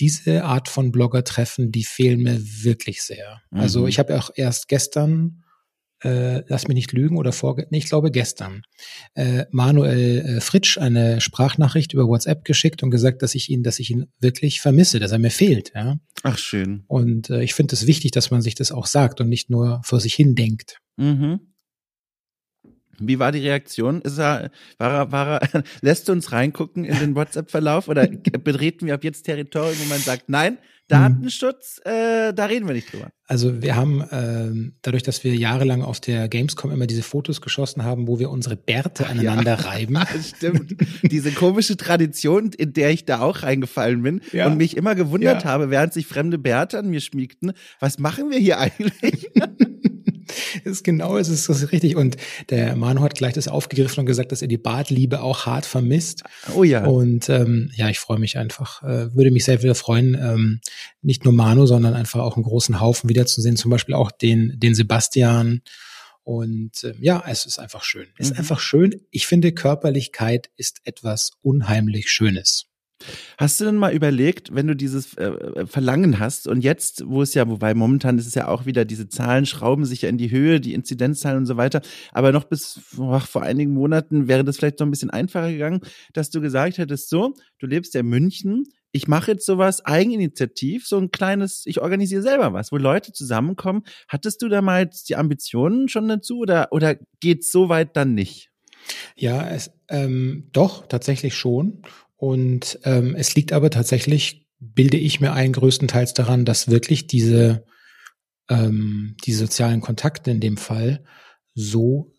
diese 0.00 0.44
Art 0.44 0.68
von 0.68 0.90
Blogger-Treffen, 0.90 1.70
die 1.70 1.84
fehlen 1.84 2.22
mir 2.22 2.38
wirklich 2.40 3.02
sehr. 3.02 3.40
Also 3.50 3.54
mhm. 3.54 3.60
Also 3.60 3.86
ich 3.86 3.98
habe 3.98 4.18
auch 4.18 4.30
erst 4.34 4.68
gestern, 4.68 5.44
äh, 6.02 6.42
lass 6.48 6.66
mich 6.66 6.74
nicht 6.74 6.92
lügen, 6.92 7.16
oder 7.16 7.32
vor, 7.32 7.56
nee, 7.70 7.78
ich 7.78 7.88
glaube 7.88 8.10
gestern, 8.10 8.62
äh, 9.14 9.44
Manuel 9.50 10.18
äh, 10.18 10.40
Fritsch 10.40 10.78
eine 10.78 11.20
Sprachnachricht 11.20 11.92
über 11.92 12.08
WhatsApp 12.08 12.44
geschickt 12.44 12.82
und 12.82 12.90
gesagt, 12.90 13.22
dass 13.22 13.34
ich 13.34 13.48
ihn, 13.48 13.62
dass 13.62 13.78
ich 13.78 13.90
ihn 13.90 14.06
wirklich 14.18 14.60
vermisse, 14.60 14.98
dass 14.98 15.12
er 15.12 15.18
mir 15.18 15.30
fehlt. 15.30 15.72
Ja? 15.74 15.98
Ach 16.22 16.38
schön. 16.38 16.84
Und 16.88 17.30
äh, 17.30 17.42
ich 17.42 17.54
finde 17.54 17.74
es 17.74 17.86
wichtig, 17.86 18.10
dass 18.10 18.30
man 18.30 18.42
sich 18.42 18.54
das 18.54 18.72
auch 18.72 18.86
sagt 18.86 19.20
und 19.20 19.28
nicht 19.28 19.50
nur 19.50 19.80
vor 19.84 20.00
sich 20.00 20.14
hin 20.14 20.34
denkt. 20.34 20.78
Mhm. 20.96 21.51
Wie 23.06 23.18
war 23.18 23.32
die 23.32 23.40
Reaktion? 23.40 24.02
Ist 24.02 24.18
er, 24.18 24.50
war 24.78 24.92
er, 24.92 25.12
war 25.12 25.42
er, 25.42 25.62
lässt 25.80 26.08
du 26.08 26.12
uns 26.12 26.32
reingucken 26.32 26.84
in 26.84 26.98
den 26.98 27.14
WhatsApp-Verlauf 27.14 27.88
oder 27.88 28.06
betreten 28.44 28.86
wir 28.86 28.94
ab 28.94 29.04
jetzt 29.04 29.22
Territorium, 29.22 29.76
wo 29.78 29.88
man 29.88 30.00
sagt, 30.00 30.28
nein, 30.28 30.58
Datenschutz, 30.88 31.80
äh, 31.84 32.34
da 32.34 32.44
reden 32.46 32.66
wir 32.66 32.74
nicht 32.74 32.92
drüber. 32.92 33.10
Also 33.26 33.62
wir 33.62 33.76
haben 33.76 34.04
ähm, 34.10 34.74
dadurch, 34.82 35.02
dass 35.02 35.24
wir 35.24 35.34
jahrelang 35.34 35.82
auf 35.82 36.00
der 36.00 36.28
Gamescom 36.28 36.70
immer 36.70 36.86
diese 36.86 37.02
Fotos 37.02 37.40
geschossen 37.40 37.82
haben, 37.82 38.08
wo 38.08 38.18
wir 38.18 38.28
unsere 38.28 38.56
Bärte 38.56 39.06
aneinander 39.06 39.56
ja. 39.58 39.68
reiben. 39.68 39.98
Stimmt. 40.22 40.76
diese 41.02 41.32
komische 41.32 41.78
Tradition, 41.78 42.50
in 42.52 42.74
der 42.74 42.90
ich 42.90 43.06
da 43.06 43.20
auch 43.20 43.42
reingefallen 43.42 44.02
bin 44.02 44.20
ja. 44.32 44.46
und 44.46 44.58
mich 44.58 44.76
immer 44.76 44.94
gewundert 44.94 45.44
ja. 45.44 45.50
habe, 45.50 45.70
während 45.70 45.94
sich 45.94 46.06
fremde 46.06 46.36
Bärte 46.36 46.78
an 46.78 46.90
mir 46.90 47.00
schmiegten, 47.00 47.52
was 47.80 47.98
machen 47.98 48.30
wir 48.30 48.38
hier 48.38 48.58
eigentlich? 48.58 49.30
ist 50.64 50.84
genau, 50.84 51.16
es 51.16 51.28
ist, 51.28 51.48
ist 51.48 51.72
richtig. 51.72 51.96
Und 51.96 52.16
der 52.50 52.76
Manu 52.76 53.02
hat 53.02 53.14
gleich 53.14 53.32
das 53.34 53.48
aufgegriffen 53.48 54.00
und 54.00 54.06
gesagt, 54.06 54.32
dass 54.32 54.42
er 54.42 54.48
die 54.48 54.58
Bartliebe 54.58 55.20
auch 55.22 55.46
hart 55.46 55.66
vermisst. 55.66 56.22
Oh 56.54 56.64
ja. 56.64 56.84
Und 56.84 57.28
ähm, 57.28 57.70
ja, 57.74 57.88
ich 57.88 57.98
freue 57.98 58.18
mich 58.18 58.38
einfach, 58.38 58.82
äh, 58.82 59.14
würde 59.14 59.30
mich 59.30 59.44
sehr 59.44 59.62
wieder 59.62 59.74
freuen, 59.74 60.14
ähm, 60.14 60.60
nicht 61.00 61.24
nur 61.24 61.32
Manu, 61.32 61.66
sondern 61.66 61.94
einfach 61.94 62.20
auch 62.20 62.36
einen 62.36 62.44
großen 62.44 62.80
Haufen 62.80 63.08
wiederzusehen, 63.08 63.56
zum 63.56 63.70
Beispiel 63.70 63.94
auch 63.94 64.10
den, 64.10 64.58
den 64.58 64.74
Sebastian. 64.74 65.62
Und 66.24 66.84
äh, 66.84 66.94
ja, 67.00 67.22
es 67.26 67.46
ist 67.46 67.58
einfach 67.58 67.82
schön. 67.82 68.06
Es 68.16 68.28
ist 68.28 68.34
mhm. 68.34 68.40
einfach 68.40 68.60
schön. 68.60 69.00
Ich 69.10 69.26
finde, 69.26 69.52
Körperlichkeit 69.52 70.50
ist 70.56 70.80
etwas 70.84 71.32
unheimlich 71.42 72.10
Schönes. 72.10 72.71
Hast 73.38 73.60
du 73.60 73.64
denn 73.64 73.76
mal 73.76 73.92
überlegt, 73.92 74.54
wenn 74.54 74.66
du 74.66 74.76
dieses 74.76 75.14
äh, 75.14 75.24
äh, 75.24 75.66
Verlangen 75.66 76.18
hast 76.18 76.46
und 76.46 76.62
jetzt, 76.62 77.04
wo 77.06 77.22
es 77.22 77.34
ja, 77.34 77.48
wobei 77.48 77.74
momentan 77.74 78.18
ist 78.18 78.26
es 78.26 78.34
ja 78.34 78.48
auch 78.48 78.66
wieder, 78.66 78.84
diese 78.84 79.08
Zahlen 79.08 79.46
schrauben 79.46 79.84
sich 79.84 80.02
ja 80.02 80.08
in 80.08 80.18
die 80.18 80.30
Höhe, 80.30 80.60
die 80.60 80.74
Inzidenzzahlen 80.74 81.38
und 81.38 81.46
so 81.46 81.56
weiter, 81.56 81.82
aber 82.12 82.32
noch 82.32 82.44
bis 82.44 82.80
oh, 82.98 83.18
vor 83.18 83.42
einigen 83.42 83.72
Monaten 83.72 84.28
wäre 84.28 84.44
das 84.44 84.56
vielleicht 84.56 84.80
noch 84.80 84.86
ein 84.86 84.90
bisschen 84.90 85.10
einfacher 85.10 85.50
gegangen, 85.50 85.80
dass 86.12 86.30
du 86.30 86.40
gesagt 86.40 86.78
hättest, 86.78 87.08
so, 87.08 87.34
du 87.58 87.66
lebst 87.66 87.94
ja 87.94 88.00
in 88.00 88.08
München, 88.08 88.64
ich 88.92 89.08
mache 89.08 89.32
jetzt 89.32 89.46
sowas 89.46 89.84
eigeninitiativ, 89.84 90.86
so 90.86 90.98
ein 90.98 91.10
kleines, 91.10 91.62
ich 91.64 91.80
organisiere 91.80 92.22
selber 92.22 92.52
was, 92.52 92.72
wo 92.72 92.76
Leute 92.76 93.12
zusammenkommen. 93.12 93.84
Hattest 94.06 94.42
du 94.42 94.48
da 94.48 94.60
mal 94.60 94.82
jetzt 94.82 95.08
die 95.08 95.16
Ambitionen 95.16 95.88
schon 95.88 96.08
dazu 96.08 96.40
oder, 96.40 96.68
oder 96.72 96.96
geht's 97.20 97.50
so 97.50 97.70
weit 97.70 97.96
dann 97.96 98.14
nicht? 98.14 98.50
Ja, 99.16 99.48
es, 99.48 99.70
ähm, 99.88 100.48
doch, 100.52 100.86
tatsächlich 100.86 101.34
schon. 101.34 101.82
Und 102.22 102.78
ähm, 102.84 103.16
es 103.16 103.34
liegt 103.34 103.52
aber 103.52 103.68
tatsächlich, 103.68 104.46
bilde 104.60 104.96
ich 104.96 105.20
mir 105.20 105.32
ein, 105.32 105.52
größtenteils 105.52 106.14
daran, 106.14 106.44
dass 106.44 106.68
wirklich 106.68 107.08
diese, 107.08 107.64
ähm, 108.48 109.16
die 109.26 109.32
sozialen 109.32 109.80
Kontakte 109.80 110.30
in 110.30 110.38
dem 110.38 110.56
Fall 110.56 111.02
so 111.56 112.12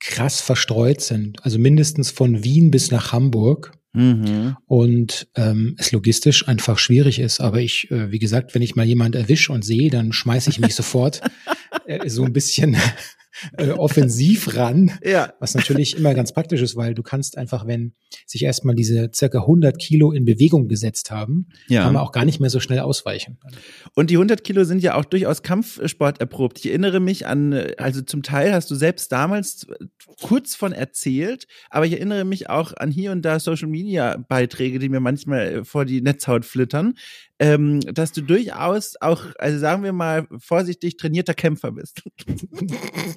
krass 0.00 0.40
verstreut 0.40 1.00
sind. 1.00 1.44
Also 1.44 1.60
mindestens 1.60 2.10
von 2.10 2.42
Wien 2.42 2.72
bis 2.72 2.90
nach 2.90 3.12
Hamburg. 3.12 3.70
Mhm. 3.92 4.56
Und 4.66 5.28
ähm, 5.36 5.76
es 5.78 5.92
logistisch 5.92 6.48
einfach 6.48 6.80
schwierig 6.80 7.20
ist. 7.20 7.40
Aber 7.40 7.60
ich, 7.60 7.88
äh, 7.92 8.10
wie 8.10 8.18
gesagt, 8.18 8.52
wenn 8.52 8.62
ich 8.62 8.74
mal 8.74 8.84
jemand 8.84 9.14
erwische 9.14 9.52
und 9.52 9.64
sehe, 9.64 9.90
dann 9.90 10.12
schmeiße 10.12 10.50
ich 10.50 10.58
mich 10.58 10.74
sofort 10.74 11.20
äh, 11.86 12.08
so 12.08 12.24
ein 12.24 12.32
bisschen 12.32 12.76
äh, 13.58 13.70
offensiv 13.70 14.56
ran, 14.56 14.92
ja. 15.02 15.32
was 15.40 15.54
natürlich 15.54 15.96
immer 15.96 16.14
ganz 16.14 16.32
praktisch 16.32 16.62
ist, 16.62 16.76
weil 16.76 16.94
du 16.94 17.02
kannst 17.02 17.38
einfach, 17.38 17.66
wenn 17.66 17.92
sich 18.26 18.42
erstmal 18.42 18.74
diese 18.74 19.10
circa 19.12 19.40
100 19.40 19.78
Kilo 19.78 20.12
in 20.12 20.24
Bewegung 20.24 20.68
gesetzt 20.68 21.10
haben, 21.10 21.48
ja. 21.68 21.82
kann 21.82 21.94
man 21.94 22.02
auch 22.02 22.12
gar 22.12 22.24
nicht 22.24 22.40
mehr 22.40 22.50
so 22.50 22.60
schnell 22.60 22.80
ausweichen. 22.80 23.38
Und 23.94 24.10
die 24.10 24.16
100 24.16 24.44
Kilo 24.44 24.64
sind 24.64 24.82
ja 24.82 24.94
auch 24.94 25.04
durchaus 25.04 25.42
Kampfsport 25.42 26.20
erprobt. 26.20 26.58
Ich 26.58 26.66
erinnere 26.66 27.00
mich 27.00 27.26
an, 27.26 27.52
also 27.78 28.02
zum 28.02 28.22
Teil 28.22 28.52
hast 28.52 28.70
du 28.70 28.74
selbst 28.74 29.12
damals 29.12 29.66
kurz 30.20 30.54
von 30.54 30.72
erzählt, 30.72 31.46
aber 31.70 31.86
ich 31.86 31.92
erinnere 31.92 32.24
mich 32.24 32.48
auch 32.48 32.72
an 32.76 32.90
hier 32.90 33.12
und 33.12 33.22
da 33.22 33.38
Social 33.38 33.68
Media 33.68 34.16
Beiträge, 34.28 34.78
die 34.78 34.88
mir 34.88 35.00
manchmal 35.00 35.64
vor 35.64 35.84
die 35.84 36.00
Netzhaut 36.00 36.44
flittern. 36.44 36.94
Ähm, 37.38 37.80
dass 37.80 38.12
du 38.12 38.22
durchaus 38.22 38.94
auch, 39.00 39.22
also 39.38 39.58
sagen 39.58 39.82
wir 39.84 39.92
mal 39.92 40.26
vorsichtig, 40.38 40.96
trainierter 40.96 41.34
Kämpfer 41.34 41.72
bist. 41.72 42.02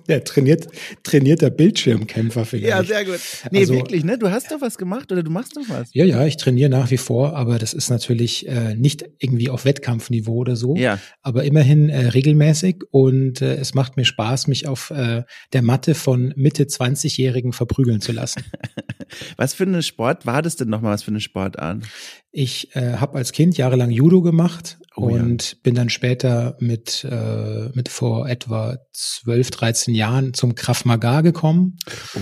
Ja, 0.08 0.20
trainiert, 0.20 0.68
trainierter 1.04 1.50
Bildschirmkämpfer 1.50 2.46
vielleicht. 2.46 2.70
Ja, 2.70 2.84
sehr 2.84 3.06
gut. 3.06 3.20
Nee, 3.52 3.60
Also- 3.60 3.76
wirklich, 3.76 4.04
ne? 4.04 4.18
Du 4.18 4.30
hast 4.32 4.52
doch 4.52 4.60
was 4.62 4.78
gemacht 4.78 5.12
oder 5.12 5.24
du 5.24 5.32
machst 5.32 5.56
doch 5.56 5.64
was. 5.70 5.90
Ja, 5.94 6.04
ja, 6.06 6.26
ich 6.26 6.38
trainiere 6.38 6.70
nach 6.70 6.92
wie 6.92 6.98
vor, 6.98 7.36
aber 7.36 7.60
das 7.60 7.74
ist 7.74 7.90
natürlich 7.90 8.48
äh, 8.48 8.76
nicht 8.76 9.06
irgendwie 9.20 9.50
auf 9.50 9.66
Wettkampfniveau 9.66 10.34
oder 10.34 10.56
so, 10.56 10.76
Ja. 10.76 11.00
aber 11.22 11.44
immerhin 11.44 11.90
äh, 11.90 12.08
regelmäßig 12.08 12.84
und 12.92 13.42
äh, 13.42 13.56
es 13.56 13.74
macht 13.74 13.98
mir 13.98 14.06
Spaß, 14.06 14.48
mich 14.48 14.68
auf 14.68 14.90
äh, 14.92 15.24
der 15.54 15.62
Matte 15.62 15.96
von 15.96 16.34
Mitte 16.36 16.64
20-Jährigen 16.66 17.54
verprügeln 17.54 18.02
zu 18.02 18.12
lassen. 18.12 18.44
Was 19.38 19.54
für 19.54 19.64
eine 19.64 19.82
Sport 19.84 20.26
war 20.26 20.42
das 20.42 20.56
denn 20.56 20.70
nochmal? 20.70 20.94
Was 20.94 21.04
für 21.04 21.12
eine 21.12 21.20
Sportart? 21.22 21.84
Ich 22.32 22.76
äh, 22.76 22.98
habe 22.98 23.18
als 23.18 23.32
Kind 23.32 23.58
jahrelang 23.58 23.90
Judo 23.90 24.22
gemacht 24.22 24.78
Oh 24.96 25.10
ja. 25.10 25.22
und 25.24 25.64
bin 25.64 25.76
dann 25.76 25.90
später 25.90 26.58
mit, 26.60 27.04
äh, 27.10 27.70
mit 27.74 27.90
vor 27.90 28.28
etwa 28.30 28.78
12, 28.94 29.52
13 29.52 29.96
Jahren 29.96 30.34
zum 30.34 30.56
Krav 30.56 30.86
Maga 30.86 31.22
gekommen 31.22 31.78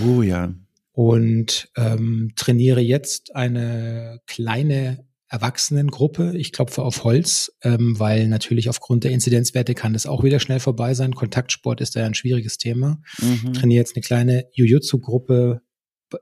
Oh 0.06 0.22
ja. 0.22 0.54
und 0.92 1.68
ähm, 1.76 2.32
trainiere 2.36 2.80
jetzt 2.80 3.34
eine 3.36 4.20
kleine 4.26 5.04
Erwachsenengruppe. 5.30 6.32
Ich 6.36 6.52
klopfe 6.52 6.82
auf 6.82 7.04
Holz, 7.04 7.52
ähm, 7.62 7.98
weil 7.98 8.28
natürlich 8.28 8.68
aufgrund 8.70 9.04
der 9.04 9.10
Inzidenzwerte 9.10 9.74
kann 9.74 9.92
das 9.92 10.06
auch 10.06 10.24
wieder 10.24 10.40
schnell 10.40 10.60
vorbei 10.60 10.94
sein. 10.94 11.14
Kontaktsport 11.14 11.80
ist 11.82 11.96
da 11.96 12.00
ja 12.00 12.06
ein 12.06 12.14
schwieriges 12.14 12.56
Thema. 12.56 13.00
Mhm. 13.20 13.52
Trainiere 13.52 13.80
jetzt 13.80 13.94
eine 13.94 14.02
kleine 14.02 14.44
Jiu-Jitsu-Gruppe 14.52 15.60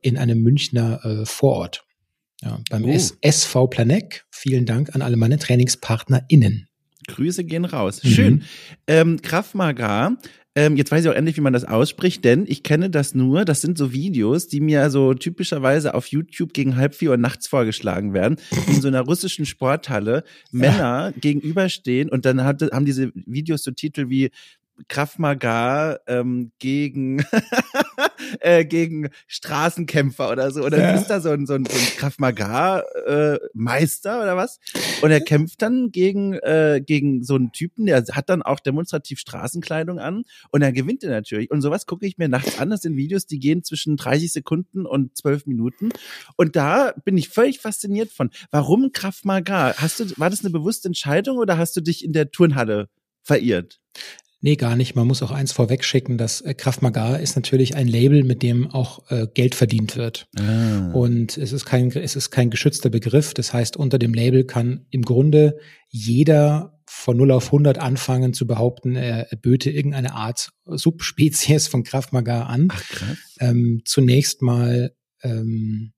in 0.03 0.19
einem 0.19 0.41
Münchner 0.43 1.05
äh, 1.05 1.25
Vorort. 1.25 1.86
Ja, 2.43 2.61
beim. 2.71 2.85
S 2.85 3.17
SV 3.21 3.67
Planeck. 3.69 4.25
Vielen 4.31 4.67
Dank 4.67 4.95
an 4.95 5.03
alle 5.03 5.17
meine 5.17 5.39
TrainingspartnerInnen. 5.39 6.69
Grüße 7.09 7.45
gehen 7.45 7.65
raus. 7.65 8.03
Mhm. 8.03 8.09
Schön. 8.09 8.43
Ähm, 8.87 9.23
Krav 9.23 9.55
Maga. 9.55 10.17
Ähm, 10.59 10.77
jetzt 10.77 10.91
weiß 10.91 11.05
ich 11.05 11.11
auch 11.11 11.15
endlich, 11.15 11.37
wie 11.37 11.43
man 11.43 11.53
das 11.53 11.67
ausspricht, 11.67 12.25
denn 12.25 12.47
ich 12.49 12.63
kenne 12.63 12.89
das 12.89 13.15
nur. 13.15 13.45
Das 13.45 13.61
sind 13.61 13.77
so 13.77 13.93
Videos, 13.93 14.49
die 14.49 14.61
mir 14.61 14.89
so 14.89 15.13
typischerweise 15.13 15.93
auf 15.93 16.07
YouTube 16.07 16.55
gegen 16.55 16.77
halb 16.77 16.95
vier 16.95 17.11
Uhr 17.11 17.19
nachts 17.19 17.47
vorgeschlagen 17.47 18.15
werden, 18.15 18.39
in 18.67 18.81
so 18.81 18.89
einer 18.89 19.03
russischen 19.03 19.45
Sporthalle 19.45 20.25
Männer 20.51 21.13
gegenüberstehen 21.21 22.09
und 22.09 22.25
dann 22.25 22.43
hat, 22.43 22.63
haben 22.73 22.87
diese 22.87 23.13
Videos 23.15 23.65
so 23.65 23.71
Titel 23.71 24.09
wie 24.09 24.31
Krav 24.89 25.19
Maga 25.19 25.99
ähm, 26.07 26.53
gegen 26.59 27.25
äh, 28.41 28.65
gegen 28.65 29.11
Straßenkämpfer 29.27 30.31
oder 30.31 30.51
so. 30.51 30.63
Oder 30.63 30.79
Ja. 30.79 30.95
ist 30.95 31.09
da 31.09 31.21
so 31.21 31.31
ein, 31.31 31.47
so 31.47 31.55
ein, 31.55 31.65
so 31.65 31.77
ein 31.77 31.87
Krav 31.97 32.19
Maga 32.19 32.81
äh, 33.07 33.39
Meister 33.55 34.23
oder 34.23 34.37
was? 34.37 34.59
Und 35.03 35.11
er 35.11 35.21
kämpft 35.21 35.63
dann 35.63 35.91
gegen, 35.91 36.35
äh, 36.35 36.83
gegen 36.85 37.23
so 37.23 37.35
einen 37.37 37.53
Typen, 37.53 37.87
der 37.87 38.05
hat 38.13 38.29
dann 38.29 38.43
auch 38.43 38.61
demonstrativ 38.61 39.19
Straßenkleidung 39.19 39.99
an 39.99 40.25
und 40.51 40.63
er 40.63 40.73
gewinnt 40.73 41.03
er 41.05 41.11
natürlich. 41.11 41.51
Und 41.51 41.63
sowas 41.63 41.87
gucke 41.87 42.07
ich 42.07 42.19
mir 42.19 42.29
nachts 42.29 42.59
an. 42.59 42.71
Das 42.71 42.83
sind 42.83 42.97
Videos, 42.97 43.27
die 43.27 43.39
gehen 43.39 43.65
zwischen 43.65 43.97
30 43.97 44.33
Sekunden 44.33 44.87
und 44.87 45.17
12 45.17 45.47
Minuten. 45.47 45.91
Und 46.37 46.57
da 46.57 46.93
bin 47.05 47.17
ich 47.17 47.29
völlig 47.29 47.61
fasziniert 47.61 48.11
von. 48.11 48.31
Warum 48.51 48.93
Krav 48.93 49.25
Maga? 49.25 49.75
Hast 49.77 50.01
du, 50.01 50.05
war 50.17 50.31
das 50.31 50.41
eine 50.41 50.51
bewusste 50.51 50.89
Entscheidung 50.89 51.39
oder 51.39 51.59
hast 51.59 51.77
du 51.77 51.81
dich 51.81 52.05
in 52.05 52.13
der 52.13 52.31
Turnhalle 52.31 52.89
verirrt? 53.23 53.81
Nee, 54.41 54.57
gar 54.57 54.77
nicht. 54.77 54.95
Man 54.95 55.07
muss 55.07 55.23
auch 55.23 55.31
eins 55.31 55.53
vorwegschicken, 55.53 56.19
dass 56.19 56.41
äh, 56.41 56.55
Krav 56.55 56.83
Maga 56.83 57.17
ist 57.17 57.37
natürlich 57.37 57.75
ein 57.75 57.89
Label, 57.89 58.23
mit 58.23 58.43
dem 58.43 58.71
auch 58.71 59.11
äh, 59.11 59.27
Geld 59.33 59.55
verdient 59.55 59.97
wird. 59.97 60.27
Ah. 60.39 60.91
Und 60.93 61.39
es 61.39 61.53
ist 61.53 61.65
kein, 61.65 61.91
es 61.91 62.17
ist 62.17 62.31
kein 62.31 62.51
geschützter 62.51 62.91
Begriff. 62.91 63.33
Das 63.35 63.53
heißt, 63.53 63.77
unter 63.77 63.99
dem 63.99 64.13
Label 64.13 64.45
kann 64.45 64.87
im 64.91 65.03
Grunde 65.03 65.59
jeder 65.89 66.77
von 66.89 67.17
0 67.17 67.33
auf 67.33 67.47
100 67.47 67.79
anfangen 67.79 68.33
zu 68.33 68.47
behaupten, 68.47 68.95
er 68.95 69.29
böte 69.43 69.71
irgendeine 69.71 70.15
Art 70.15 70.51
Subspezies 70.67 71.67
von 71.67 71.83
Krav 71.83 72.13
Maga 72.13 72.45
an. 72.45 72.69
Ach 72.71 72.89
krass. 72.89 73.19
Ähm, 73.41 73.83
zunächst 73.85 74.43
mal, 74.43 74.95
ähm, 75.23 75.93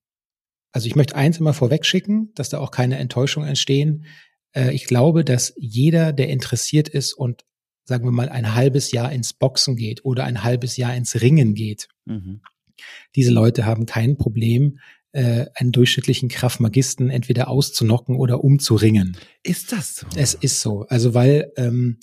also 0.73 0.87
ich 0.87 0.97
möchte 0.97 1.15
eins 1.15 1.39
immer 1.39 1.53
vorwegschicken, 1.53 2.33
dass 2.35 2.49
da 2.49 2.59
auch 2.59 2.71
keine 2.71 2.99
Enttäuschungen 2.99 3.49
entstehen. 3.49 4.07
Äh, 4.53 4.75
ich 4.75 4.87
glaube, 4.87 5.25
dass 5.25 5.53
jeder, 5.57 6.13
der 6.13 6.29
interessiert 6.31 6.89
ist 6.89 7.13
und 7.13 7.45
sagen 7.89 8.05
wir 8.05 8.13
mal 8.13 8.29
ein 8.29 8.55
halbes 8.55 8.93
Jahr 8.93 9.11
ins 9.11 9.33
Boxen 9.33 9.75
geht 9.75 10.05
oder 10.05 10.25
ein 10.25 10.45
halbes 10.45 10.77
Jahr 10.77 10.95
ins 10.95 11.21
Ringen 11.23 11.55
geht, 11.55 11.89
Mhm. 12.05 12.41
diese 13.17 13.33
Leute 13.33 13.65
haben 13.65 13.87
kein 13.87 14.17
Problem, 14.19 14.79
äh, 15.13 15.47
einen 15.55 15.73
durchschnittlichen 15.73 16.29
Kraftmagisten 16.29 17.09
entweder 17.09 17.49
auszunocken 17.49 18.17
oder 18.17 18.45
umzuringen. 18.45 19.17
Ist 19.43 19.73
das 19.73 19.97
so? 19.97 20.07
Es 20.17 20.35
ist 20.35 20.61
so. 20.61 20.85
Also 20.89 21.15
weil 21.15 21.51
ähm, 21.57 21.99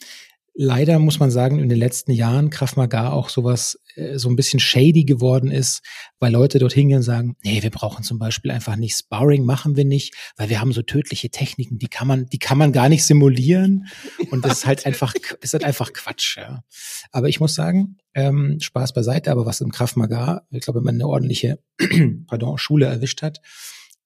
leider 0.56 1.00
muss 1.00 1.20
man 1.20 1.30
sagen, 1.30 1.60
in 1.60 1.70
den 1.70 1.78
letzten 1.78 2.12
Jahren 2.12 2.50
Krav 2.50 2.78
Maga 2.78 3.12
auch 3.12 3.30
sowas 3.30 3.78
äh, 3.96 4.18
so 4.18 4.30
ein 4.30 4.38
bisschen 4.38 4.60
shady 4.60 5.04
geworden 5.04 5.52
ist, 5.52 5.82
weil 6.20 6.32
Leute 6.32 6.60
dort 6.60 6.74
hingehen 6.74 6.98
und 6.98 7.04
sagen, 7.04 7.36
nee, 7.44 7.62
wir 7.62 7.70
brauchen 7.70 8.04
zum 8.04 8.18
Beispiel 8.18 8.52
einfach 8.52 8.78
nicht 8.78 8.96
Sparring, 8.96 9.46
machen 9.46 9.76
wir 9.76 9.86
nicht, 9.86 10.16
weil 10.38 10.50
wir 10.50 10.62
haben 10.62 10.72
so 10.72 10.82
tödliche 10.82 11.30
Techniken, 11.30 11.78
die 11.78 11.90
kann 11.90 12.08
man, 12.08 12.26
die 12.28 12.40
kann 12.40 12.58
man 12.58 12.72
gar 12.72 12.90
nicht 12.90 13.04
simulieren. 13.04 13.88
Und 14.32 14.46
das 14.46 14.60
ist 14.60 14.66
halt 14.66 14.86
einfach, 14.86 15.14
ist 15.42 15.54
halt 15.54 15.66
einfach 15.66 15.92
Quatsch, 15.94 16.38
ja. 16.38 16.64
Aber 17.12 17.28
ich 17.28 17.40
muss 17.40 17.54
sagen, 17.54 17.98
ähm, 18.14 18.58
Spaß 18.62 18.94
beiseite, 18.94 19.32
aber 19.32 19.46
was 19.46 19.62
im 19.62 19.72
Krav 19.72 19.98
Maga, 19.98 20.48
ich 20.52 20.62
glaube, 20.62 20.80
wenn 20.80 20.86
man 20.86 20.96
eine 20.96 21.08
ordentliche, 21.08 21.60
pardon, 22.28 22.58
Schule 22.58 22.86
erwischt 22.86 23.22
hat, 23.22 23.42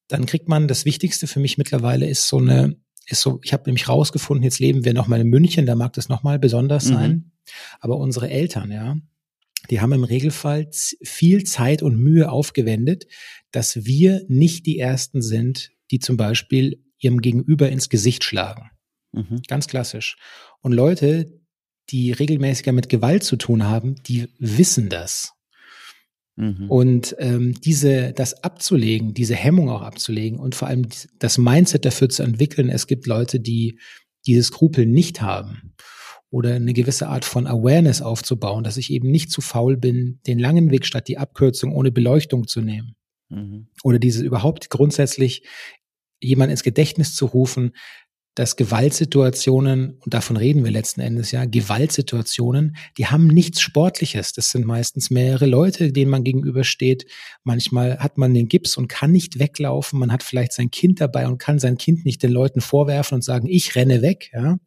dann 0.08 0.26
kriegt 0.26 0.50
man 0.50 0.68
das 0.68 0.86
Wichtigste 0.86 1.28
für 1.28 1.40
mich 1.40 1.60
mittlerweile 1.60 2.08
ist 2.08 2.28
so 2.28 2.38
eine 2.38 2.76
ist 3.12 3.22
so, 3.22 3.40
ich 3.44 3.54
habe 3.54 3.64
nämlich 3.66 3.88
rausgefunden, 3.90 4.44
jetzt 4.44 4.60
leben 4.60 4.86
wir 4.86 4.94
nochmal 4.94 5.22
in 5.22 5.28
München, 5.28 5.66
da 5.66 5.76
mag 5.76 5.94
das 5.94 6.10
nochmal 6.10 6.40
besonders 6.40 6.86
Mhm. 6.86 6.94
sein. 6.94 7.32
Aber 7.80 7.98
unsere 7.98 8.30
Eltern, 8.30 8.72
ja, 8.72 8.98
die 9.70 9.82
haben 9.82 9.92
im 9.92 10.04
Regelfall 10.04 10.70
viel 11.04 11.44
Zeit 11.44 11.82
und 11.82 11.98
Mühe 11.98 12.32
aufgewendet, 12.32 13.08
dass 13.52 13.86
wir 13.86 14.24
nicht 14.28 14.66
die 14.66 14.80
Ersten 14.80 15.22
sind, 15.22 15.72
die 15.92 16.00
zum 16.00 16.18
Beispiel 16.18 16.84
ihrem 17.00 17.22
Gegenüber 17.22 17.70
ins 17.70 17.90
Gesicht 17.90 18.24
schlagen. 18.24 18.70
Mhm. 19.12 19.42
Ganz 19.48 19.68
klassisch. 19.68 20.18
Und 20.62 20.74
Leute, 20.74 21.40
die 21.90 22.12
regelmäßiger 22.12 22.72
mit 22.72 22.90
Gewalt 22.90 23.24
zu 23.24 23.36
tun 23.36 23.64
haben, 23.64 23.96
die 24.04 24.28
wissen 24.38 24.90
das. 24.90 25.34
Mhm. 26.40 26.70
Und 26.70 27.16
ähm, 27.20 27.54
diese, 27.62 28.14
das 28.14 28.44
abzulegen, 28.44 29.14
diese 29.14 29.36
Hemmung 29.36 29.70
auch 29.70 29.82
abzulegen 29.82 30.40
und 30.40 30.56
vor 30.56 30.68
allem 30.68 30.88
das 31.20 31.38
Mindset 31.38 31.86
dafür 31.86 32.10
zu 32.10 32.24
entwickeln, 32.24 32.70
es 32.70 32.88
gibt 32.88 33.06
Leute, 33.06 33.40
die 33.40 33.80
diese 34.26 34.44
Skrupel 34.44 34.86
nicht 34.86 35.22
haben 35.22 35.74
oder 36.30 36.56
eine 36.56 36.74
gewisse 36.74 37.08
Art 37.08 37.26
von 37.26 37.46
Awareness 37.46 38.02
aufzubauen, 38.02 38.64
dass 38.64 38.78
ich 38.78 38.92
eben 38.92 39.12
nicht 39.12 39.32
zu 39.32 39.42
faul 39.42 39.78
bin, 39.78 40.22
den 40.28 40.40
langen 40.40 40.72
Weg 40.72 40.86
statt 40.86 41.08
die 41.08 41.18
Abkürzung 41.18 41.74
ohne 41.74 41.92
Beleuchtung 41.92 42.48
zu 42.48 42.62
nehmen 42.62 42.96
Mhm. 43.30 43.68
oder 43.84 44.00
diese 44.00 44.24
überhaupt 44.24 44.70
grundsätzlich 44.70 45.44
jemand 46.20 46.52
ins 46.52 46.64
Gedächtnis 46.64 47.16
zu 47.16 47.28
rufen, 47.28 47.76
dass 48.36 48.56
Gewaltsituationen, 48.56 49.98
und 50.00 50.14
davon 50.14 50.38
reden 50.38 50.64
wir 50.64 50.72
letzten 50.72 51.02
Endes 51.02 51.32
ja, 51.32 51.46
Gewaltsituationen, 51.46 52.78
die 52.98 53.08
haben 53.08 53.28
nichts 53.28 53.60
Sportliches. 53.60 54.34
Das 54.34 54.52
sind 54.52 54.66
meistens 54.66 55.10
mehrere 55.10 55.46
Leute, 55.46 55.92
denen 55.92 56.12
man 56.12 56.24
gegenübersteht. 56.24 57.06
Manchmal 57.44 58.00
hat 58.00 58.18
man 58.18 58.34
den 58.34 58.48
Gips 58.48 58.78
und 58.78 58.88
kann 58.88 59.12
nicht 59.12 59.40
weglaufen. 59.40 60.00
Man 60.00 60.12
hat 60.12 60.24
vielleicht 60.24 60.54
sein 60.54 60.72
Kind 60.72 61.02
dabei 61.02 61.28
und 61.28 61.38
kann 61.38 61.60
sein 61.60 61.78
Kind 61.78 62.06
nicht 62.06 62.24
den 62.24 62.32
Leuten 62.32 62.62
vorwerfen 62.62 63.16
und 63.16 63.24
sagen, 63.24 63.48
ich 63.48 63.76
renne 63.76 64.02
weg, 64.02 64.30
ja. 64.34 64.58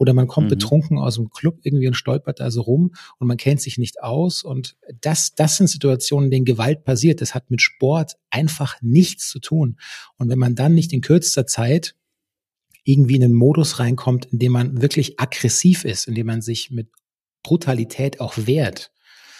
Oder 0.00 0.12
man 0.12 0.28
kommt 0.28 0.46
Mhm. 0.46 0.50
betrunken 0.50 0.98
aus 0.98 1.16
dem 1.16 1.28
Club 1.28 1.58
irgendwie 1.64 1.88
und 1.88 1.94
stolpert 1.94 2.38
da 2.38 2.52
so 2.52 2.60
rum 2.60 2.92
und 3.18 3.26
man 3.26 3.36
kennt 3.36 3.60
sich 3.60 3.78
nicht 3.78 4.00
aus. 4.00 4.44
Und 4.44 4.76
das, 5.00 5.34
das 5.34 5.56
sind 5.56 5.66
Situationen, 5.66 6.26
in 6.26 6.30
denen 6.30 6.44
Gewalt 6.44 6.84
passiert. 6.84 7.20
Das 7.20 7.34
hat 7.34 7.50
mit 7.50 7.60
Sport 7.62 8.12
einfach 8.30 8.76
nichts 8.80 9.28
zu 9.28 9.40
tun. 9.40 9.76
Und 10.16 10.28
wenn 10.28 10.38
man 10.38 10.54
dann 10.54 10.74
nicht 10.74 10.92
in 10.92 11.00
kürzester 11.00 11.46
Zeit 11.46 11.96
irgendwie 12.88 13.16
in 13.16 13.24
einen 13.24 13.34
Modus 13.34 13.78
reinkommt, 13.78 14.26
in 14.26 14.38
dem 14.38 14.52
man 14.52 14.80
wirklich 14.80 15.20
aggressiv 15.20 15.84
ist, 15.84 16.08
in 16.08 16.14
dem 16.14 16.26
man 16.26 16.40
sich 16.40 16.70
mit 16.70 16.88
Brutalität 17.42 18.20
auch 18.20 18.34
wehrt, 18.36 18.90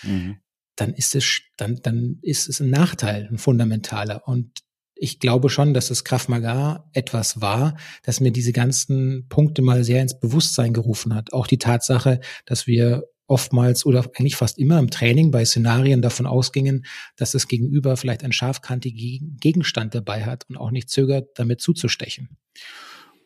Mhm. 0.03 0.37
dann 0.77 0.93
ist 0.95 1.17
es, 1.17 1.41
dann, 1.57 1.81
dann 1.83 2.19
ist 2.23 2.49
es 2.49 2.61
ein 2.61 2.71
Nachteil, 2.71 3.27
ein 3.29 3.39
fundamentaler. 3.39 4.29
Und 4.29 4.61
ich 4.95 5.19
glaube 5.19 5.51
schon, 5.51 5.75
dass 5.75 5.89
das 5.89 6.05
Krav 6.05 6.29
Maga 6.29 6.89
etwas 6.93 7.41
war, 7.41 7.77
das 8.05 8.21
mir 8.21 8.31
diese 8.31 8.53
ganzen 8.53 9.27
Punkte 9.29 9.63
mal 9.63 9.83
sehr 9.83 10.03
ins 10.03 10.21
Bewusstsein 10.21 10.73
gerufen 10.73 11.15
hat. 11.15 11.33
Auch 11.33 11.47
die 11.47 11.59
Tatsache, 11.59 12.21
dass 12.47 12.67
wir 12.67 13.05
oftmals 13.27 13.85
oder 13.87 14.09
eigentlich 14.15 14.37
fast 14.37 14.59
immer 14.59 14.79
im 14.79 14.91
Training 14.91 15.31
bei 15.31 15.45
Szenarien 15.45 16.03
davon 16.03 16.27
ausgingen, 16.27 16.85
dass 17.17 17.33
das 17.33 17.49
Gegenüber 17.49 17.97
vielleicht 17.97 18.23
einen 18.23 18.33
scharfkantigen 18.33 19.37
Gegenstand 19.41 19.95
dabei 19.95 20.25
hat 20.25 20.45
und 20.49 20.57
auch 20.57 20.71
nicht 20.71 20.91
zögert, 20.91 21.31
damit 21.39 21.61
zuzustechen. 21.61 22.37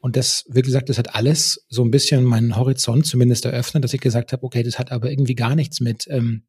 Und 0.02 0.16
das, 0.16 0.44
wie 0.48 0.62
gesagt, 0.62 0.88
das 0.88 0.98
hat 0.98 1.14
alles 1.14 1.64
so 1.68 1.84
ein 1.84 1.92
bisschen 1.92 2.24
meinen 2.24 2.56
Horizont 2.56 3.06
zumindest 3.06 3.44
eröffnet, 3.44 3.84
dass 3.84 3.94
ich 3.94 4.00
gesagt 4.00 4.32
habe, 4.32 4.42
okay, 4.42 4.64
das 4.64 4.76
hat 4.80 4.90
aber 4.90 5.08
irgendwie 5.08 5.36
gar 5.36 5.54
nichts 5.54 5.78
mit, 5.78 6.08
ähm, 6.10 6.42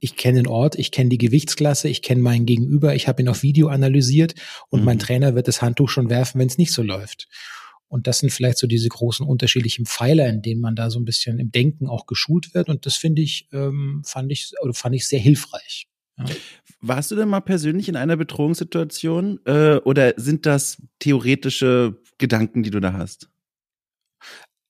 ich 0.00 0.16
kenne 0.16 0.38
den 0.38 0.46
Ort, 0.46 0.74
ich 0.78 0.90
kenne 0.90 1.10
die 1.10 1.18
Gewichtsklasse, 1.18 1.90
ich 1.90 2.00
kenne 2.00 2.22
meinen 2.22 2.46
Gegenüber, 2.46 2.94
ich 2.94 3.06
habe 3.06 3.20
ihn 3.20 3.28
auf 3.28 3.42
Video 3.42 3.68
analysiert 3.68 4.34
und 4.70 4.80
Mhm. 4.80 4.86
mein 4.86 4.98
Trainer 4.98 5.34
wird 5.34 5.48
das 5.48 5.60
Handtuch 5.60 5.90
schon 5.90 6.08
werfen, 6.08 6.38
wenn 6.40 6.48
es 6.48 6.56
nicht 6.56 6.72
so 6.72 6.82
läuft. 6.82 7.28
Und 7.88 8.06
das 8.06 8.20
sind 8.20 8.30
vielleicht 8.30 8.56
so 8.56 8.66
diese 8.66 8.88
großen 8.88 9.26
unterschiedlichen 9.26 9.84
Pfeiler, 9.84 10.26
in 10.26 10.40
denen 10.40 10.62
man 10.62 10.74
da 10.74 10.88
so 10.88 10.98
ein 10.98 11.04
bisschen 11.04 11.38
im 11.38 11.50
Denken 11.50 11.88
auch 11.88 12.06
geschult 12.06 12.54
wird. 12.54 12.70
Und 12.70 12.86
das 12.86 12.96
finde 12.96 13.20
ich, 13.20 13.48
ähm, 13.52 14.02
fand 14.06 14.32
ich, 14.32 14.52
oder 14.62 14.72
fand 14.72 14.94
ich 14.94 15.06
sehr 15.06 15.20
hilfreich. 15.20 15.88
Ja. 16.18 16.24
Warst 16.80 17.10
du 17.10 17.16
denn 17.16 17.28
mal 17.28 17.40
persönlich 17.40 17.88
in 17.88 17.96
einer 17.96 18.16
Bedrohungssituation 18.16 19.40
äh, 19.44 19.76
oder 19.76 20.14
sind 20.16 20.46
das 20.46 20.82
theoretische 20.98 22.00
Gedanken, 22.18 22.62
die 22.62 22.70
du 22.70 22.80
da 22.80 22.92
hast? 22.92 23.28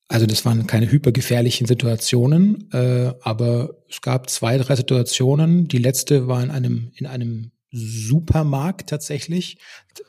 Also 0.09 0.25
das 0.25 0.47
waren 0.47 0.67
keine 0.67 0.91
hypergefährlichen 0.91 1.67
Situationen, 1.67 2.71
äh, 2.73 3.13
aber 3.21 3.77
es 3.91 4.01
gab 4.01 4.31
zwei, 4.31 4.57
drei 4.57 4.75
Situationen. 4.75 5.69
Die 5.69 5.77
letzte 5.77 6.29
war 6.29 6.43
in 6.43 6.51
einem 6.51 6.91
in 6.95 7.07
einem 7.07 7.53
Supermarkt 7.71 8.89
tatsächlich. 8.89 9.59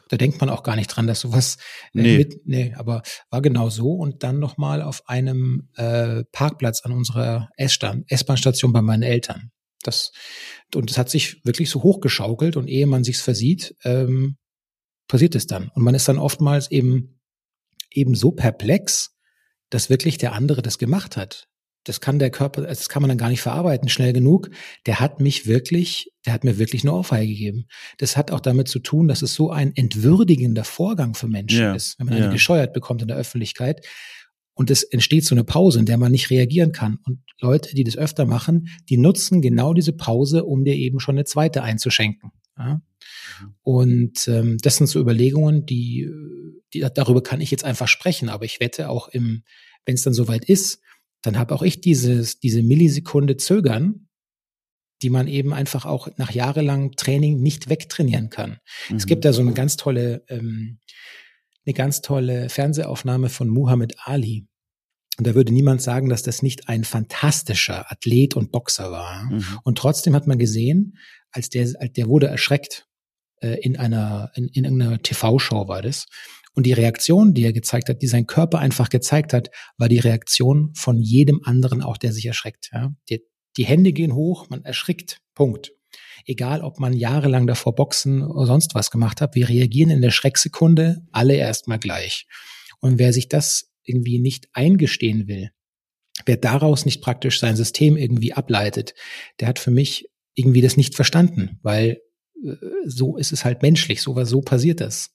Da 0.07 0.15
denkt 0.15 0.39
man 0.39 0.49
auch 0.49 0.63
gar 0.63 0.77
nicht 0.77 0.87
dran, 0.87 1.07
dass 1.07 1.19
sowas 1.19 1.57
äh, 1.93 2.01
nee. 2.01 2.17
mit, 2.17 2.41
nee, 2.45 2.73
aber 2.77 3.01
war 3.29 3.41
genau 3.41 3.69
so. 3.69 3.91
Und 3.91 4.23
dann 4.23 4.39
nochmal 4.39 4.81
auf 4.81 5.07
einem 5.09 5.67
äh, 5.75 6.23
Parkplatz 6.31 6.81
an 6.85 6.93
unserer 6.93 7.49
S-Bahn-Station 7.57 8.71
bei 8.71 8.81
meinen 8.81 9.03
Eltern. 9.03 9.51
Das, 9.83 10.11
und 10.75 10.91
es 10.91 10.97
hat 10.97 11.09
sich 11.09 11.43
wirklich 11.45 11.69
so 11.69 11.83
hochgeschaukelt 11.83 12.57
und 12.57 12.67
ehe 12.67 12.85
man 12.85 13.03
sich's 13.03 13.21
versieht, 13.21 13.75
ähm, 13.83 14.37
passiert 15.07 15.35
es 15.35 15.47
dann. 15.47 15.69
Und 15.73 15.83
man 15.83 15.95
ist 15.95 16.07
dann 16.07 16.19
oftmals 16.19 16.69
eben, 16.71 17.19
eben 17.91 18.15
so 18.15 18.31
perplex, 18.31 19.15
dass 19.69 19.89
wirklich 19.89 20.17
der 20.17 20.33
andere 20.33 20.61
das 20.61 20.77
gemacht 20.77 21.17
hat. 21.17 21.47
Das 21.85 22.01
kann 22.01 22.19
der 22.19 22.29
Körper, 22.29 22.63
das 22.63 22.89
kann 22.89 23.01
man 23.01 23.09
dann 23.09 23.17
gar 23.17 23.29
nicht 23.29 23.41
verarbeiten 23.41 23.87
schnell 23.89 24.11
genug. 24.11 24.49
Der 24.85 24.99
hat 24.99 25.21
mich 25.21 25.47
wirklich, 25.47 26.11
der 26.25 26.33
hat 26.33 26.43
mir 26.43 26.57
wirklich 26.59 26.83
eine 26.83 26.93
Ohrfeige 26.93 27.31
gegeben. 27.31 27.67
Das 27.97 28.17
hat 28.17 28.31
auch 28.31 28.41
damit 28.41 28.67
zu 28.67 28.79
tun, 28.79 29.07
dass 29.07 29.21
es 29.21 29.33
so 29.33 29.49
ein 29.49 29.73
entwürdigender 29.75 30.65
Vorgang 30.65 31.15
für 31.15 31.27
Menschen 31.27 31.59
ja, 31.61 31.73
ist, 31.73 31.97
wenn 31.97 32.07
man 32.07 32.17
ja. 32.17 32.25
eine 32.25 32.33
gescheuert 32.33 32.73
bekommt 32.73 33.01
in 33.01 33.07
der 33.07 33.17
Öffentlichkeit. 33.17 33.85
Und 34.59 34.69
es 34.69 34.83
entsteht 34.83 35.23
so 35.23 35.33
eine 35.33 35.45
Pause, 35.45 35.79
in 35.79 35.85
der 35.85 35.97
man 35.97 36.11
nicht 36.11 36.31
reagieren 36.31 36.73
kann. 36.73 36.99
Und 37.05 37.21
Leute, 37.39 37.73
die 37.73 37.85
das 37.85 37.95
öfter 37.95 38.25
machen, 38.25 38.67
die 38.89 38.97
nutzen 38.97 39.41
genau 39.41 39.73
diese 39.73 39.93
Pause, 39.93 40.43
um 40.43 40.65
dir 40.65 40.75
eben 40.75 40.99
schon 40.99 41.15
eine 41.15 41.23
zweite 41.23 41.63
einzuschenken. 41.63 42.31
Ja? 42.57 42.73
Mhm. 42.73 43.53
Und 43.61 44.27
ähm, 44.27 44.57
das 44.61 44.75
sind 44.75 44.87
so 44.87 44.99
Überlegungen, 44.99 45.65
die, 45.65 46.09
die 46.73 46.85
darüber 46.93 47.23
kann 47.23 47.39
ich 47.39 47.51
jetzt 47.51 47.63
einfach 47.63 47.87
sprechen, 47.87 48.27
aber 48.27 48.43
ich 48.43 48.59
wette 48.59 48.89
auch 48.89 49.07
im, 49.07 49.43
wenn 49.85 49.95
es 49.95 50.01
dann 50.01 50.13
soweit 50.13 50.43
ist, 50.43 50.81
dann 51.21 51.39
habe 51.39 51.55
auch 51.55 51.61
ich 51.61 51.79
dieses, 51.79 52.41
diese 52.41 52.61
Millisekunde 52.61 53.37
Zögern, 53.37 54.09
die 55.01 55.09
man 55.09 55.29
eben 55.29 55.53
einfach 55.53 55.85
auch 55.85 56.09
nach 56.17 56.31
jahrelangem 56.31 56.97
Training 56.97 57.39
nicht 57.39 57.69
wegtrainieren 57.69 58.29
kann. 58.29 58.57
Mhm. 58.89 58.97
Es 58.97 59.05
gibt 59.05 59.23
da 59.23 59.31
so 59.31 59.39
eine 59.39 59.53
ganz 59.53 59.77
tolle, 59.77 60.25
ähm, 60.27 60.79
eine 61.65 61.73
ganz 61.73 62.01
tolle 62.01 62.49
Fernsehaufnahme 62.49 63.29
von 63.29 63.47
Muhammad 63.47 63.93
Ali. 64.03 64.48
Und 65.19 65.27
da 65.27 65.35
würde 65.35 65.51
niemand 65.51 65.81
sagen, 65.81 66.07
dass 66.07 66.23
das 66.23 66.41
nicht 66.41 66.69
ein 66.69 66.85
fantastischer 66.85 67.91
Athlet 67.91 68.37
und 68.37 68.53
Boxer 68.53 68.89
war. 68.89 69.25
Mhm. 69.25 69.59
Und 69.63 69.77
trotzdem 69.77 70.15
hat 70.15 70.27
man 70.27 70.39
gesehen, 70.39 70.97
als 71.31 71.49
der, 71.49 71.69
als 71.77 71.91
der 71.91 72.07
wurde 72.07 72.27
erschreckt 72.27 72.87
äh, 73.41 73.59
in 73.59 73.75
einer, 73.75 74.31
in, 74.35 74.47
in 74.47 74.65
einer 74.65 75.03
TV-Show 75.03 75.67
war 75.67 75.81
das. 75.81 76.05
Und 76.53 76.65
die 76.65 76.71
Reaktion, 76.71 77.33
die 77.33 77.43
er 77.43 77.51
gezeigt 77.51 77.89
hat, 77.89 78.01
die 78.01 78.07
sein 78.07 78.27
Körper 78.27 78.59
einfach 78.59 78.87
gezeigt 78.87 79.33
hat, 79.33 79.49
war 79.77 79.89
die 79.89 79.99
Reaktion 79.99 80.71
von 80.73 80.97
jedem 81.01 81.41
anderen 81.43 81.83
auch, 81.83 81.97
der 81.97 82.13
sich 82.13 82.25
erschreckt. 82.25 82.69
Ja? 82.71 82.93
Die, 83.09 83.21
die 83.57 83.65
Hände 83.65 83.91
gehen 83.91 84.13
hoch, 84.13 84.49
man 84.49 84.63
erschrickt. 84.63 85.19
Punkt. 85.35 85.73
Egal, 86.23 86.61
ob 86.61 86.79
man 86.79 86.93
jahrelang 86.93 87.45
davor 87.45 87.75
Boxen 87.75 88.23
oder 88.23 88.45
sonst 88.45 88.73
was 88.73 88.89
gemacht 88.89 89.19
hat, 89.19 89.35
wir 89.35 89.49
reagieren 89.49 89.89
in 89.89 90.01
der 90.01 90.11
Schrecksekunde 90.11 91.05
alle 91.11 91.35
erstmal 91.35 91.77
gleich. 91.77 92.25
Und 92.79 92.99
wer 92.99 93.11
sich 93.11 93.27
das 93.27 93.68
irgendwie 93.89 94.19
nicht 94.19 94.47
eingestehen 94.53 95.27
will, 95.27 95.49
wer 96.25 96.37
daraus 96.37 96.85
nicht 96.85 97.01
praktisch 97.01 97.39
sein 97.39 97.55
System 97.55 97.97
irgendwie 97.97 98.33
ableitet, 98.33 98.93
der 99.39 99.47
hat 99.47 99.59
für 99.59 99.71
mich 99.71 100.09
irgendwie 100.35 100.61
das 100.61 100.77
nicht 100.77 100.95
verstanden, 100.95 101.59
weil 101.61 101.99
äh, 102.43 102.55
so 102.85 103.17
ist 103.17 103.31
es 103.31 103.45
halt 103.45 103.61
menschlich, 103.61 104.01
so 104.01 104.15
was 104.15 104.29
so 104.29 104.41
passiert 104.41 104.81
das. 104.81 105.11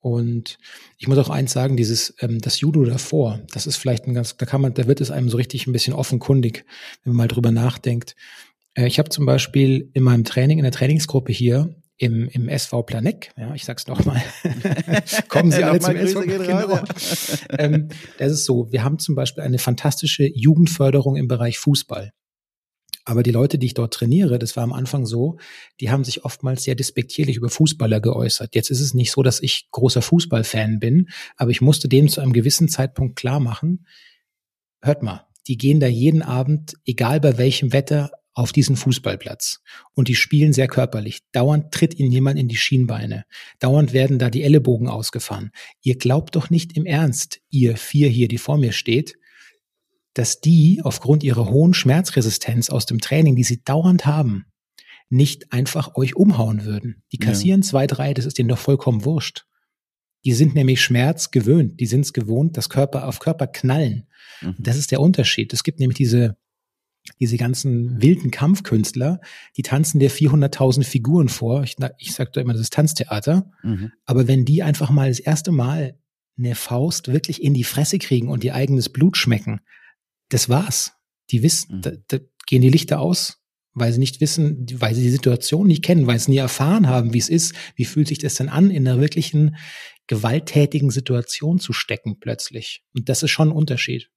Und 0.00 0.58
ich 0.98 1.06
muss 1.08 1.16
auch 1.16 1.30
eins 1.30 1.52
sagen, 1.52 1.78
dieses 1.78 2.14
ähm, 2.20 2.38
das 2.40 2.60
Judo 2.60 2.84
davor, 2.84 3.40
das 3.52 3.66
ist 3.66 3.76
vielleicht 3.76 4.06
ein 4.06 4.12
ganz, 4.12 4.36
da 4.36 4.44
kann 4.44 4.60
man, 4.60 4.74
da 4.74 4.86
wird 4.86 5.00
es 5.00 5.10
einem 5.10 5.30
so 5.30 5.38
richtig 5.38 5.66
ein 5.66 5.72
bisschen 5.72 5.94
offenkundig, 5.94 6.66
wenn 7.02 7.14
man 7.14 7.24
mal 7.24 7.28
drüber 7.28 7.52
nachdenkt. 7.52 8.14
Äh, 8.74 8.86
ich 8.86 8.98
habe 8.98 9.08
zum 9.08 9.26
Beispiel 9.26 9.90
in 9.94 10.02
meinem 10.02 10.24
Training, 10.24 10.58
in 10.58 10.64
der 10.64 10.72
Trainingsgruppe 10.72 11.32
hier 11.32 11.74
im, 11.96 12.28
im 12.28 12.48
SV 12.48 12.82
Planek, 12.82 13.32
ja, 13.36 13.54
ich 13.54 13.64
sag's 13.64 13.86
nochmal, 13.86 14.20
kommen 15.28 15.52
Sie 15.52 15.62
alle 15.62 15.78
zum 15.78 15.94
SV 15.94 16.22
genau. 16.22 16.80
ähm, 17.50 17.88
Das 18.18 18.32
ist 18.32 18.44
so, 18.44 18.70
wir 18.72 18.82
haben 18.82 18.98
zum 18.98 19.14
Beispiel 19.14 19.44
eine 19.44 19.58
fantastische 19.58 20.26
Jugendförderung 20.26 21.16
im 21.16 21.28
Bereich 21.28 21.58
Fußball. 21.58 22.12
Aber 23.06 23.22
die 23.22 23.30
Leute, 23.30 23.58
die 23.58 23.66
ich 23.66 23.74
dort 23.74 23.92
trainiere, 23.92 24.38
das 24.38 24.56
war 24.56 24.64
am 24.64 24.72
Anfang 24.72 25.04
so, 25.04 25.36
die 25.78 25.90
haben 25.90 26.04
sich 26.04 26.24
oftmals 26.24 26.64
sehr 26.64 26.74
despektierlich 26.74 27.36
über 27.36 27.50
Fußballer 27.50 28.00
geäußert. 28.00 28.54
Jetzt 28.54 28.70
ist 28.70 28.80
es 28.80 28.94
nicht 28.94 29.12
so, 29.12 29.22
dass 29.22 29.42
ich 29.42 29.68
großer 29.70 30.00
Fußballfan 30.00 30.80
bin, 30.80 31.10
aber 31.36 31.50
ich 31.50 31.60
musste 31.60 31.86
denen 31.86 32.08
zu 32.08 32.22
einem 32.22 32.32
gewissen 32.32 32.68
Zeitpunkt 32.68 33.16
klar 33.16 33.40
machen, 33.40 33.86
hört 34.80 35.02
mal, 35.02 35.26
die 35.46 35.58
gehen 35.58 35.80
da 35.80 35.86
jeden 35.86 36.22
Abend, 36.22 36.76
egal 36.86 37.20
bei 37.20 37.36
welchem 37.36 37.74
Wetter, 37.74 38.10
auf 38.34 38.52
diesen 38.52 38.76
Fußballplatz. 38.76 39.60
Und 39.94 40.08
die 40.08 40.16
spielen 40.16 40.52
sehr 40.52 40.66
körperlich. 40.66 41.20
Dauernd 41.32 41.72
tritt 41.72 41.98
ihnen 41.98 42.10
jemand 42.10 42.38
in 42.38 42.48
die 42.48 42.56
Schienbeine. 42.56 43.24
Dauernd 43.60 43.92
werden 43.92 44.18
da 44.18 44.28
die 44.28 44.42
Ellenbogen 44.42 44.88
ausgefahren. 44.88 45.52
Ihr 45.82 45.96
glaubt 45.96 46.34
doch 46.34 46.50
nicht 46.50 46.76
im 46.76 46.84
Ernst, 46.84 47.40
ihr 47.50 47.76
vier 47.76 48.08
hier, 48.08 48.28
die 48.28 48.38
vor 48.38 48.58
mir 48.58 48.72
steht, 48.72 49.16
dass 50.14 50.40
die 50.40 50.80
aufgrund 50.82 51.22
ihrer 51.22 51.48
hohen 51.48 51.74
Schmerzresistenz 51.74 52.70
aus 52.70 52.86
dem 52.86 53.00
Training, 53.00 53.36
die 53.36 53.44
sie 53.44 53.62
dauernd 53.62 54.04
haben, 54.04 54.46
nicht 55.10 55.52
einfach 55.52 55.94
euch 55.96 56.16
umhauen 56.16 56.64
würden. 56.64 57.02
Die 57.12 57.18
kassieren 57.18 57.62
ja. 57.62 57.68
zwei, 57.68 57.86
drei, 57.86 58.14
das 58.14 58.26
ist 58.26 58.38
denen 58.38 58.48
doch 58.48 58.58
vollkommen 58.58 59.04
wurscht. 59.04 59.46
Die 60.24 60.32
sind 60.32 60.54
nämlich 60.54 60.82
Schmerz 60.82 61.30
gewöhnt. 61.30 61.78
Die 61.80 61.86
sind 61.86 62.00
es 62.00 62.12
gewohnt, 62.12 62.56
dass 62.56 62.70
Körper 62.70 63.06
auf 63.06 63.18
Körper 63.18 63.46
knallen. 63.46 64.08
Mhm. 64.40 64.54
Das 64.58 64.76
ist 64.76 64.90
der 64.90 65.00
Unterschied. 65.00 65.52
Es 65.52 65.62
gibt 65.62 65.80
nämlich 65.80 65.98
diese 65.98 66.36
diese 67.20 67.36
ganzen 67.36 68.00
wilden 68.00 68.30
Kampfkünstler, 68.30 69.20
die 69.56 69.62
tanzen 69.62 69.98
dir 70.00 70.10
400.000 70.10 70.84
Figuren 70.84 71.28
vor. 71.28 71.62
Ich, 71.62 71.76
ich 71.98 72.14
sage 72.14 72.30
da 72.32 72.40
immer, 72.40 72.52
das 72.52 72.62
ist 72.62 72.72
Tanztheater. 72.72 73.50
Mhm. 73.62 73.92
Aber 74.06 74.26
wenn 74.26 74.44
die 74.44 74.62
einfach 74.62 74.90
mal 74.90 75.08
das 75.08 75.20
erste 75.20 75.52
Mal 75.52 75.98
eine 76.36 76.54
Faust 76.54 77.08
wirklich 77.08 77.42
in 77.42 77.54
die 77.54 77.64
Fresse 77.64 77.98
kriegen 77.98 78.28
und 78.28 78.42
ihr 78.42 78.54
eigenes 78.54 78.88
Blut 78.88 79.16
schmecken, 79.16 79.60
das 80.30 80.48
war's. 80.48 80.92
Die 81.30 81.42
wissen, 81.42 81.76
mhm. 81.76 81.82
da, 81.82 81.92
da 82.08 82.18
gehen 82.46 82.62
die 82.62 82.70
Lichter 82.70 83.00
aus, 83.00 83.38
weil 83.74 83.92
sie 83.92 83.98
nicht 83.98 84.20
wissen, 84.20 84.66
weil 84.74 84.94
sie 84.94 85.02
die 85.02 85.10
Situation 85.10 85.66
nicht 85.66 85.84
kennen, 85.84 86.06
weil 86.06 86.18
sie 86.18 86.30
nie 86.30 86.38
erfahren 86.38 86.88
haben, 86.88 87.12
wie 87.12 87.18
es 87.18 87.28
ist. 87.28 87.54
Wie 87.76 87.84
fühlt 87.84 88.08
sich 88.08 88.18
das 88.18 88.34
denn 88.34 88.48
an, 88.48 88.70
in 88.70 88.86
einer 88.86 89.00
wirklichen 89.00 89.56
gewalttätigen 90.06 90.90
Situation 90.90 91.58
zu 91.58 91.72
stecken 91.72 92.18
plötzlich? 92.18 92.82
Und 92.94 93.08
das 93.08 93.22
ist 93.22 93.30
schon 93.30 93.48
ein 93.48 93.56
Unterschied. 93.56 94.10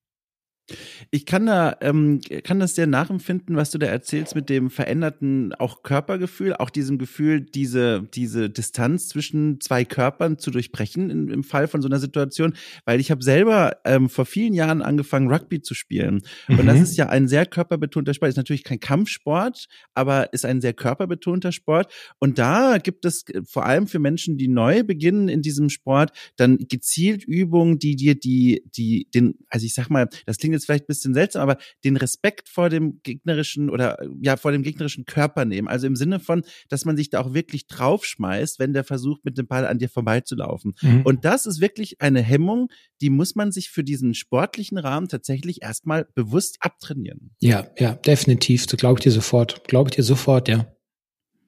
Ich 1.11 1.25
kann 1.25 1.45
da, 1.45 1.77
ähm, 1.81 2.19
kann 2.43 2.59
das 2.59 2.75
sehr 2.75 2.87
nachempfinden, 2.87 3.55
was 3.55 3.71
du 3.71 3.77
da 3.77 3.87
erzählst 3.87 4.35
mit 4.35 4.49
dem 4.49 4.69
veränderten 4.69 5.53
auch 5.53 5.83
Körpergefühl, 5.83 6.53
auch 6.53 6.69
diesem 6.69 6.97
Gefühl, 6.97 7.41
diese, 7.41 8.03
diese 8.13 8.49
Distanz 8.49 9.07
zwischen 9.07 9.61
zwei 9.61 9.85
Körpern 9.85 10.37
zu 10.37 10.51
durchbrechen 10.51 11.09
in, 11.09 11.29
im 11.29 11.43
Fall 11.43 11.67
von 11.67 11.81
so 11.81 11.87
einer 11.87 11.99
Situation, 11.99 12.53
weil 12.85 12.99
ich 12.99 13.11
habe 13.11 13.23
selber 13.23 13.77
ähm, 13.85 14.09
vor 14.09 14.25
vielen 14.25 14.53
Jahren 14.53 14.81
angefangen, 14.81 15.31
Rugby 15.31 15.61
zu 15.61 15.73
spielen. 15.73 16.21
Mhm. 16.47 16.59
Und 16.59 16.65
das 16.65 16.77
mhm. 16.77 16.83
ist 16.83 16.97
ja 16.97 17.09
ein 17.09 17.27
sehr 17.27 17.45
körperbetonter 17.45 18.13
Sport. 18.13 18.29
Ist 18.29 18.37
natürlich 18.37 18.63
kein 18.63 18.79
Kampfsport, 18.79 19.67
aber 19.93 20.33
ist 20.33 20.45
ein 20.45 20.59
sehr 20.59 20.73
körperbetonter 20.73 21.51
Sport. 21.51 21.93
Und 22.19 22.39
da 22.39 22.77
gibt 22.77 23.05
es 23.05 23.23
äh, 23.29 23.41
vor 23.47 23.65
allem 23.65 23.87
für 23.87 23.99
Menschen, 23.99 24.37
die 24.37 24.49
neu 24.49 24.83
beginnen 24.83 25.29
in 25.29 25.41
diesem 25.41 25.69
Sport, 25.69 26.11
dann 26.35 26.57
gezielt 26.57 27.23
Übungen, 27.23 27.79
die 27.79 27.95
dir 27.95 28.15
die, 28.15 28.63
die, 28.75 29.07
den, 29.13 29.35
also 29.49 29.65
ich 29.65 29.73
sag 29.73 29.89
mal, 29.89 30.09
das 30.25 30.37
klingt 30.37 30.56
jetzt 30.57 30.65
vielleicht 30.65 30.85
ein 30.85 30.87
bisschen 30.87 31.13
seltsam, 31.13 31.41
aber 31.41 31.57
den 31.83 31.97
Respekt 31.97 32.49
vor 32.49 32.69
dem 32.69 32.99
gegnerischen 33.03 33.69
oder 33.69 33.97
ja 34.21 34.37
vor 34.37 34.51
dem 34.51 34.63
gegnerischen 34.63 35.05
Körper 35.05 35.45
nehmen. 35.45 35.67
Also 35.67 35.87
im 35.87 35.95
Sinne 35.95 36.19
von, 36.19 36.43
dass 36.69 36.85
man 36.85 36.97
sich 36.97 37.09
da 37.09 37.21
auch 37.21 37.33
wirklich 37.33 37.67
draufschmeißt, 37.67 38.59
wenn 38.59 38.73
der 38.73 38.83
versucht, 38.83 39.25
mit 39.25 39.37
dem 39.37 39.47
Ball 39.47 39.65
an 39.65 39.79
dir 39.79 39.89
vorbeizulaufen. 39.89 40.73
Mhm. 40.81 41.01
Und 41.03 41.25
das 41.25 41.45
ist 41.45 41.61
wirklich 41.61 42.01
eine 42.01 42.21
Hemmung, 42.21 42.69
die 43.01 43.09
muss 43.09 43.35
man 43.35 43.51
sich 43.51 43.69
für 43.69 43.83
diesen 43.83 44.13
sportlichen 44.13 44.77
Rahmen 44.77 45.07
tatsächlich 45.07 45.61
erstmal 45.61 46.07
bewusst 46.15 46.57
abtrainieren. 46.59 47.31
Ja, 47.39 47.67
ja, 47.77 47.93
definitiv. 47.93 48.65
So 48.69 48.77
glaube 48.77 48.99
ich 48.99 49.03
dir 49.03 49.11
sofort. 49.11 49.67
Glaube 49.67 49.89
ich 49.89 49.95
dir 49.95 50.03
sofort, 50.03 50.47
ja. 50.47 50.71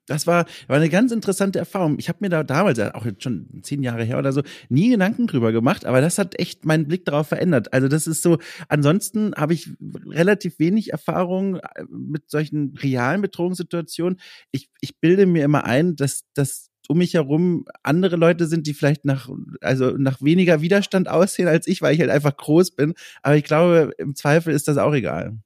Das 0.10 0.26
war, 0.26 0.46
war 0.68 0.78
eine 0.78 0.90
ganz 0.90 1.12
interessante 1.12 1.60
Erfahrung. 1.60 1.98
Ich 2.00 2.10
habe 2.10 2.18
mir 2.22 2.30
da 2.30 2.44
damals, 2.44 2.80
auch 2.80 3.06
jetzt 3.06 3.24
schon 3.24 3.48
zehn 3.62 3.84
Jahre 3.84 4.04
her 4.04 4.18
oder 4.18 4.34
so, 4.34 4.42
nie 4.68 4.90
Gedanken 4.90 5.28
drüber 5.28 5.52
gemacht, 5.52 5.86
aber 5.86 6.02
das 6.02 6.18
hat 6.18 6.40
echt 6.40 6.66
meinen 6.66 6.88
Blick 6.88 7.06
darauf 7.06 7.28
verändert. 7.28 7.74
Also 7.74 7.88
das 7.88 8.08
ist 8.08 8.24
so, 8.24 8.40
ansonsten 8.70 9.34
habe 9.36 9.54
ich 9.54 9.70
relativ 10.08 10.58
wenig 10.58 10.92
Erfahrung 10.92 11.58
äh, 11.58 11.84
mit 11.90 12.30
solchen 12.30 12.76
realen 12.82 13.22
Bedrohungssituationen. 13.22 14.20
Ich, 14.52 14.70
ich 14.82 15.00
bilde 15.00 15.28
mir 15.28 15.44
immer 15.44 15.64
ein, 15.66 15.96
dass, 15.96 16.24
dass 16.34 16.72
um 16.88 16.98
mich 16.98 17.14
herum 17.14 17.66
andere 17.84 18.16
Leute 18.16 18.48
sind, 18.48 18.66
die 18.66 18.74
vielleicht 18.74 19.06
nach, 19.06 19.30
also 19.62 19.92
nach 19.92 20.24
weniger 20.24 20.62
Widerstand 20.62 21.08
aussehen 21.08 21.48
als 21.48 21.68
ich, 21.68 21.84
weil 21.84 21.94
ich 21.94 22.02
halt 22.02 22.10
einfach 22.10 22.36
groß 22.36 22.72
bin. 22.72 22.96
Aber 23.22 23.36
ich 23.36 23.44
glaube, 23.44 23.92
im 24.00 24.16
Zweifel 24.16 24.56
ist 24.56 24.68
das 24.68 24.78
auch 24.78 24.94
egal. 24.94 25.38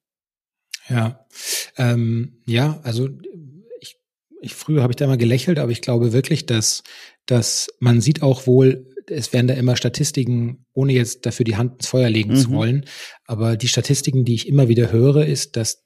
Ja, 0.87 1.25
ähm, 1.77 2.37
ja, 2.45 2.79
also 2.83 3.09
ich 4.43 4.53
früher 4.53 4.81
habe 4.81 4.91
ich 4.91 4.97
da 4.97 5.05
immer 5.05 5.17
gelächelt, 5.17 5.59
aber 5.59 5.71
ich 5.71 5.81
glaube 5.81 6.13
wirklich, 6.13 6.45
dass, 6.45 6.83
dass 7.25 7.69
man 7.79 8.01
sieht 8.01 8.21
auch 8.21 8.45
wohl, 8.45 8.89
es 9.07 9.33
werden 9.33 9.47
da 9.47 9.53
immer 9.53 9.75
Statistiken, 9.75 10.65
ohne 10.73 10.93
jetzt 10.93 11.25
dafür 11.25 11.43
die 11.43 11.55
Hand 11.55 11.73
ins 11.75 11.87
Feuer 11.87 12.09
legen 12.09 12.31
mhm. 12.31 12.37
zu 12.37 12.51
wollen, 12.51 12.85
aber 13.25 13.57
die 13.57 13.67
Statistiken, 13.67 14.25
die 14.25 14.35
ich 14.35 14.47
immer 14.47 14.67
wieder 14.67 14.91
höre, 14.91 15.25
ist, 15.25 15.55
dass 15.55 15.83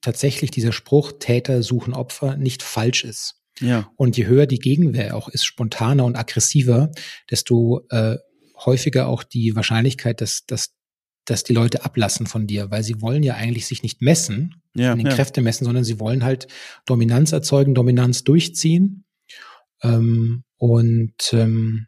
tatsächlich 0.00 0.50
dieser 0.50 0.72
Spruch 0.72 1.12
Täter 1.18 1.62
suchen 1.62 1.94
Opfer 1.94 2.36
nicht 2.36 2.62
falsch 2.62 3.04
ist. 3.04 3.36
Ja. 3.60 3.90
Und 3.96 4.16
je 4.16 4.26
höher 4.26 4.46
die 4.46 4.58
Gegenwehr 4.58 5.16
auch 5.16 5.28
ist, 5.28 5.44
spontaner 5.44 6.04
und 6.04 6.16
aggressiver, 6.16 6.90
desto 7.30 7.82
äh, 7.90 8.16
häufiger 8.64 9.08
auch 9.08 9.22
die 9.22 9.54
Wahrscheinlichkeit, 9.54 10.20
dass, 10.20 10.46
dass 10.46 10.74
dass 11.30 11.44
die 11.44 11.52
Leute 11.52 11.84
ablassen 11.84 12.26
von 12.26 12.46
dir, 12.46 12.70
weil 12.70 12.82
sie 12.82 13.00
wollen 13.00 13.22
ja 13.22 13.34
eigentlich 13.34 13.66
sich 13.66 13.82
nicht 13.82 14.02
messen, 14.02 14.62
ja, 14.74 14.94
den 14.94 15.06
ja. 15.06 15.14
Kräfte 15.14 15.40
messen, 15.40 15.64
sondern 15.64 15.84
sie 15.84 16.00
wollen 16.00 16.24
halt 16.24 16.48
Dominanz 16.86 17.32
erzeugen, 17.32 17.74
Dominanz 17.74 18.24
durchziehen. 18.24 19.04
Ähm, 19.82 20.42
und 20.56 21.32
ähm, 21.32 21.86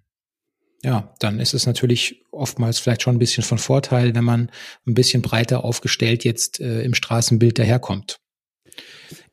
ja, 0.84 1.14
dann 1.18 1.40
ist 1.40 1.54
es 1.54 1.66
natürlich 1.66 2.24
oftmals 2.30 2.78
vielleicht 2.78 3.02
schon 3.02 3.16
ein 3.16 3.20
bisschen 3.20 3.44
von 3.44 3.58
Vorteil, 3.58 4.14
wenn 4.14 4.24
man 4.24 4.50
ein 4.86 4.94
bisschen 4.94 5.22
breiter 5.22 5.64
aufgestellt 5.64 6.24
jetzt 6.24 6.60
äh, 6.60 6.82
im 6.82 6.94
Straßenbild 6.94 7.58
daherkommt 7.58 8.21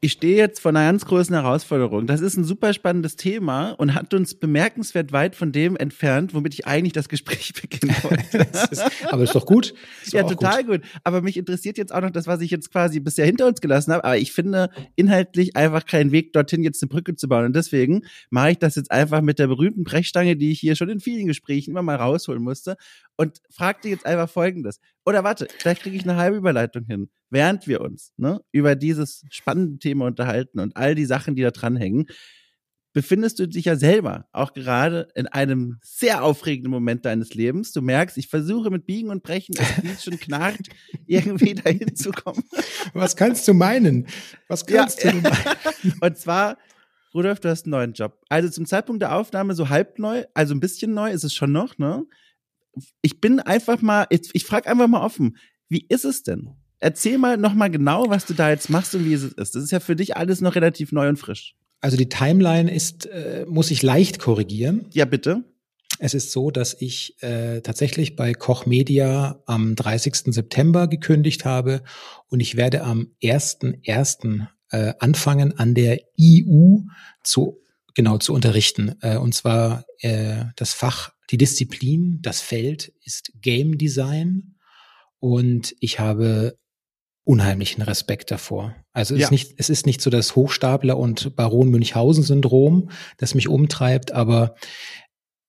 ich 0.01 0.13
stehe 0.13 0.37
jetzt 0.37 0.59
vor 0.59 0.69
einer 0.69 0.85
ganz 0.85 1.05
großen 1.05 1.35
Herausforderung. 1.35 2.07
Das 2.07 2.21
ist 2.21 2.37
ein 2.37 2.43
super 2.43 2.73
spannendes 2.73 3.15
Thema 3.15 3.71
und 3.71 3.93
hat 3.93 4.13
uns 4.13 4.35
bemerkenswert 4.35 5.11
weit 5.11 5.35
von 5.35 5.51
dem 5.51 5.75
entfernt, 5.75 6.33
womit 6.33 6.53
ich 6.53 6.67
eigentlich 6.67 6.93
das 6.93 7.09
Gespräch 7.09 7.53
beginnen 7.61 7.95
wollte. 8.03 8.37
ist, 8.71 8.83
aber 9.05 9.23
ist 9.23 9.35
doch 9.35 9.45
gut. 9.45 9.73
Ist 10.03 10.13
ja, 10.13 10.23
total 10.23 10.63
gut. 10.63 10.81
gut. 10.81 10.91
Aber 11.03 11.21
mich 11.21 11.37
interessiert 11.37 11.77
jetzt 11.77 11.93
auch 11.93 12.01
noch 12.01 12.11
das, 12.11 12.27
was 12.27 12.41
ich 12.41 12.51
jetzt 12.51 12.71
quasi 12.71 12.99
bisher 12.99 13.25
hinter 13.25 13.47
uns 13.47 13.61
gelassen 13.61 13.93
habe. 13.93 14.03
Aber 14.03 14.17
ich 14.17 14.31
finde 14.31 14.69
inhaltlich 14.95 15.55
einfach 15.55 15.85
keinen 15.85 16.11
Weg 16.11 16.33
dorthin, 16.33 16.63
jetzt 16.63 16.81
eine 16.81 16.89
Brücke 16.89 17.15
zu 17.15 17.27
bauen. 17.27 17.45
Und 17.45 17.55
deswegen 17.55 18.01
mache 18.29 18.51
ich 18.51 18.57
das 18.59 18.75
jetzt 18.75 18.91
einfach 18.91 19.21
mit 19.21 19.39
der 19.39 19.47
berühmten 19.47 19.83
Brechstange, 19.83 20.35
die 20.35 20.51
ich 20.51 20.59
hier 20.59 20.75
schon 20.75 20.89
in 20.89 20.99
vielen 20.99 21.27
Gesprächen 21.27 21.71
immer 21.71 21.81
mal 21.81 21.95
rausholen 21.95 22.41
musste 22.41 22.77
und 23.17 23.37
fragte 23.49 23.89
jetzt 23.89 24.05
einfach 24.05 24.29
Folgendes. 24.29 24.79
Oder 25.05 25.23
warte, 25.23 25.47
vielleicht 25.57 25.81
kriege 25.81 25.95
ich 25.95 26.03
eine 26.03 26.15
halbe 26.15 26.37
Überleitung 26.37 26.85
hin 26.85 27.09
während 27.29 27.67
wir 27.67 27.81
uns 27.81 28.13
ne, 28.17 28.41
über 28.51 28.75
dieses 28.75 29.25
spannende 29.29 29.79
Thema 29.79 30.05
unterhalten 30.05 30.59
und 30.59 30.75
all 30.75 30.95
die 30.95 31.05
Sachen, 31.05 31.35
die 31.35 31.41
da 31.41 31.51
dranhängen, 31.51 32.07
befindest 32.93 33.39
du 33.39 33.47
dich 33.47 33.65
ja 33.65 33.75
selber 33.75 34.27
auch 34.31 34.53
gerade 34.53 35.09
in 35.15 35.27
einem 35.27 35.77
sehr 35.83 36.23
aufregenden 36.23 36.71
Moment 36.71 37.05
deines 37.05 37.33
Lebens. 37.33 37.71
Du 37.71 37.81
merkst, 37.81 38.17
ich 38.17 38.27
versuche 38.27 38.71
mit 38.71 38.85
Biegen 38.85 39.09
und 39.09 39.23
Brechen, 39.23 39.55
es 39.83 40.03
schon 40.03 40.19
knarrt, 40.19 40.67
irgendwie 41.07 41.53
dahin 41.53 41.95
zu 41.95 42.11
kommen. 42.11 42.43
Was 42.93 43.15
kannst 43.15 43.47
du 43.47 43.53
meinen? 43.53 44.07
Was 44.47 44.65
kannst 44.65 45.03
ja. 45.03 45.11
du 45.11 45.21
meinen? 45.21 45.99
und 46.01 46.17
zwar, 46.17 46.57
Rudolf, 47.13 47.39
du 47.39 47.49
hast 47.49 47.65
einen 47.65 47.71
neuen 47.71 47.93
Job. 47.93 48.19
Also 48.29 48.49
zum 48.49 48.65
Zeitpunkt 48.65 49.01
der 49.01 49.15
Aufnahme 49.15 49.53
so 49.53 49.69
halb 49.69 49.99
neu, 49.99 50.25
also 50.33 50.53
ein 50.55 50.59
bisschen 50.59 50.93
neu 50.93 51.11
ist 51.11 51.23
es 51.23 51.33
schon 51.33 51.51
noch, 51.51 51.77
ne? 51.77 52.05
Ich 53.01 53.19
bin 53.19 53.39
einfach 53.39 53.81
mal, 53.81 54.07
ich, 54.09 54.29
ich 54.33 54.45
frage 54.45 54.69
einfach 54.69 54.87
mal 54.87 55.03
offen, 55.03 55.37
wie 55.69 55.85
ist 55.89 56.05
es 56.05 56.23
denn? 56.23 56.55
Erzähl 56.79 57.17
mal 57.17 57.37
nochmal 57.37 57.69
genau, 57.69 58.09
was 58.09 58.25
du 58.25 58.33
da 58.33 58.49
jetzt 58.49 58.69
machst 58.69 58.95
und 58.95 59.05
wie 59.05 59.13
es 59.13 59.23
ist. 59.23 59.55
Das 59.55 59.55
ist 59.55 59.71
ja 59.71 59.79
für 59.79 59.95
dich 59.95 60.17
alles 60.17 60.41
noch 60.41 60.55
relativ 60.55 60.91
neu 60.91 61.09
und 61.09 61.17
frisch. 61.17 61.55
Also 61.81 61.97
die 61.97 62.09
Timeline 62.09 62.71
ist, 62.73 63.05
äh, 63.05 63.45
muss 63.47 63.71
ich 63.71 63.83
leicht 63.83 64.19
korrigieren. 64.19 64.85
Ja, 64.93 65.05
bitte. 65.05 65.43
Es 65.97 66.13
ist 66.13 66.31
so, 66.31 66.49
dass 66.49 66.75
ich 66.79 67.21
äh, 67.21 67.61
tatsächlich 67.61 68.15
bei 68.15 68.33
Koch 68.33 68.65
Media 68.65 69.41
am 69.45 69.75
30. 69.75 70.33
September 70.33 70.87
gekündigt 70.87 71.45
habe 71.45 71.83
und 72.27 72.39
ich 72.39 72.55
werde 72.55 72.83
am 72.83 73.11
1.1. 73.21 74.47
Äh, 74.71 74.93
anfangen, 74.99 75.57
an 75.57 75.73
der 75.73 75.99
EU 76.19 76.77
zu 77.23 77.59
genau 77.95 78.17
zu 78.17 78.33
unterrichten. 78.33 78.95
Äh, 79.01 79.17
und 79.17 79.33
zwar 79.33 79.83
äh, 79.99 80.45
das 80.55 80.73
Fach, 80.73 81.11
die 81.31 81.37
Disziplin, 81.37 82.19
das 82.21 82.39
Feld 82.39 82.93
ist 83.03 83.33
Game 83.41 83.77
Design. 83.77 84.55
Und 85.19 85.75
ich 85.79 85.99
habe 85.99 86.57
unheimlichen 87.29 87.83
Respekt 87.83 88.31
davor. 88.31 88.75
Also 88.91 89.13
es, 89.13 89.21
ja. 89.21 89.27
ist 89.27 89.31
nicht, 89.31 89.53
es 89.57 89.69
ist 89.69 89.85
nicht 89.85 90.01
so 90.01 90.09
das 90.09 90.35
Hochstapler- 90.35 90.97
und 90.97 91.35
Baron-Münchhausen-Syndrom, 91.35 92.89
das 93.17 93.35
mich 93.35 93.47
umtreibt, 93.47 94.11
aber 94.11 94.55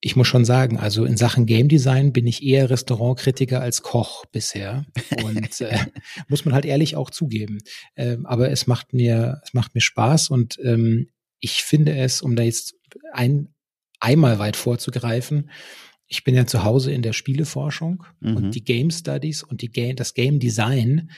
ich 0.03 0.15
muss 0.15 0.29
schon 0.29 0.45
sagen, 0.45 0.79
also 0.79 1.07
in 1.07 1.17
Sachen 1.17 1.47
Game 1.47 1.69
Design 1.69 2.13
bin 2.13 2.27
ich 2.27 2.43
eher 2.43 2.69
Restaurantkritiker 2.69 3.63
als 3.63 3.81
Koch 3.81 4.27
bisher. 4.27 4.85
Und 5.25 5.59
äh, 5.63 5.79
muss 6.29 6.45
man 6.45 6.53
halt 6.53 6.67
ehrlich 6.67 6.97
auch 6.97 7.09
zugeben. 7.09 7.61
Ähm, 7.97 8.27
aber 8.27 8.51
es 8.51 8.67
macht 8.67 8.93
mir, 8.93 9.41
es 9.43 9.55
macht 9.55 9.75
mir 9.75 9.81
Spaß 9.81 10.29
und 10.29 10.59
ähm, 10.63 11.09
ich 11.39 11.63
finde 11.63 11.97
es, 11.97 12.21
um 12.21 12.37
da 12.37 12.43
jetzt 12.43 12.75
ein, 13.15 13.55
einmal 14.01 14.39
weit 14.39 14.57
vorzugreifen, 14.57 15.51
ich 16.09 16.25
bin 16.25 16.35
ja 16.35 16.45
zu 16.45 16.63
Hause 16.63 16.93
in 16.93 17.01
der 17.01 17.15
Spieleforschung 17.15 18.05
mhm. 18.21 18.37
und 18.37 18.55
die 18.55 18.65
Game 18.65 18.91
Studies 18.91 19.43
und 19.43 19.63
die 19.63 19.71
Game, 19.71 19.97
das 19.97 20.13
Game 20.13 20.41
Design 20.41 21.11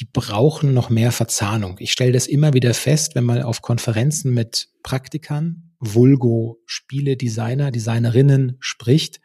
die 0.00 0.06
brauchen 0.10 0.72
noch 0.72 0.88
mehr 0.88 1.12
Verzahnung. 1.12 1.76
Ich 1.78 1.92
stelle 1.92 2.12
das 2.12 2.26
immer 2.26 2.54
wieder 2.54 2.72
fest, 2.72 3.14
wenn 3.14 3.24
man 3.24 3.42
auf 3.42 3.60
Konferenzen 3.60 4.32
mit 4.32 4.70
Praktikern, 4.82 5.74
Vulgo, 5.78 6.62
Spiele, 6.64 7.18
Designer, 7.18 7.70
Designerinnen 7.70 8.56
spricht. 8.60 9.20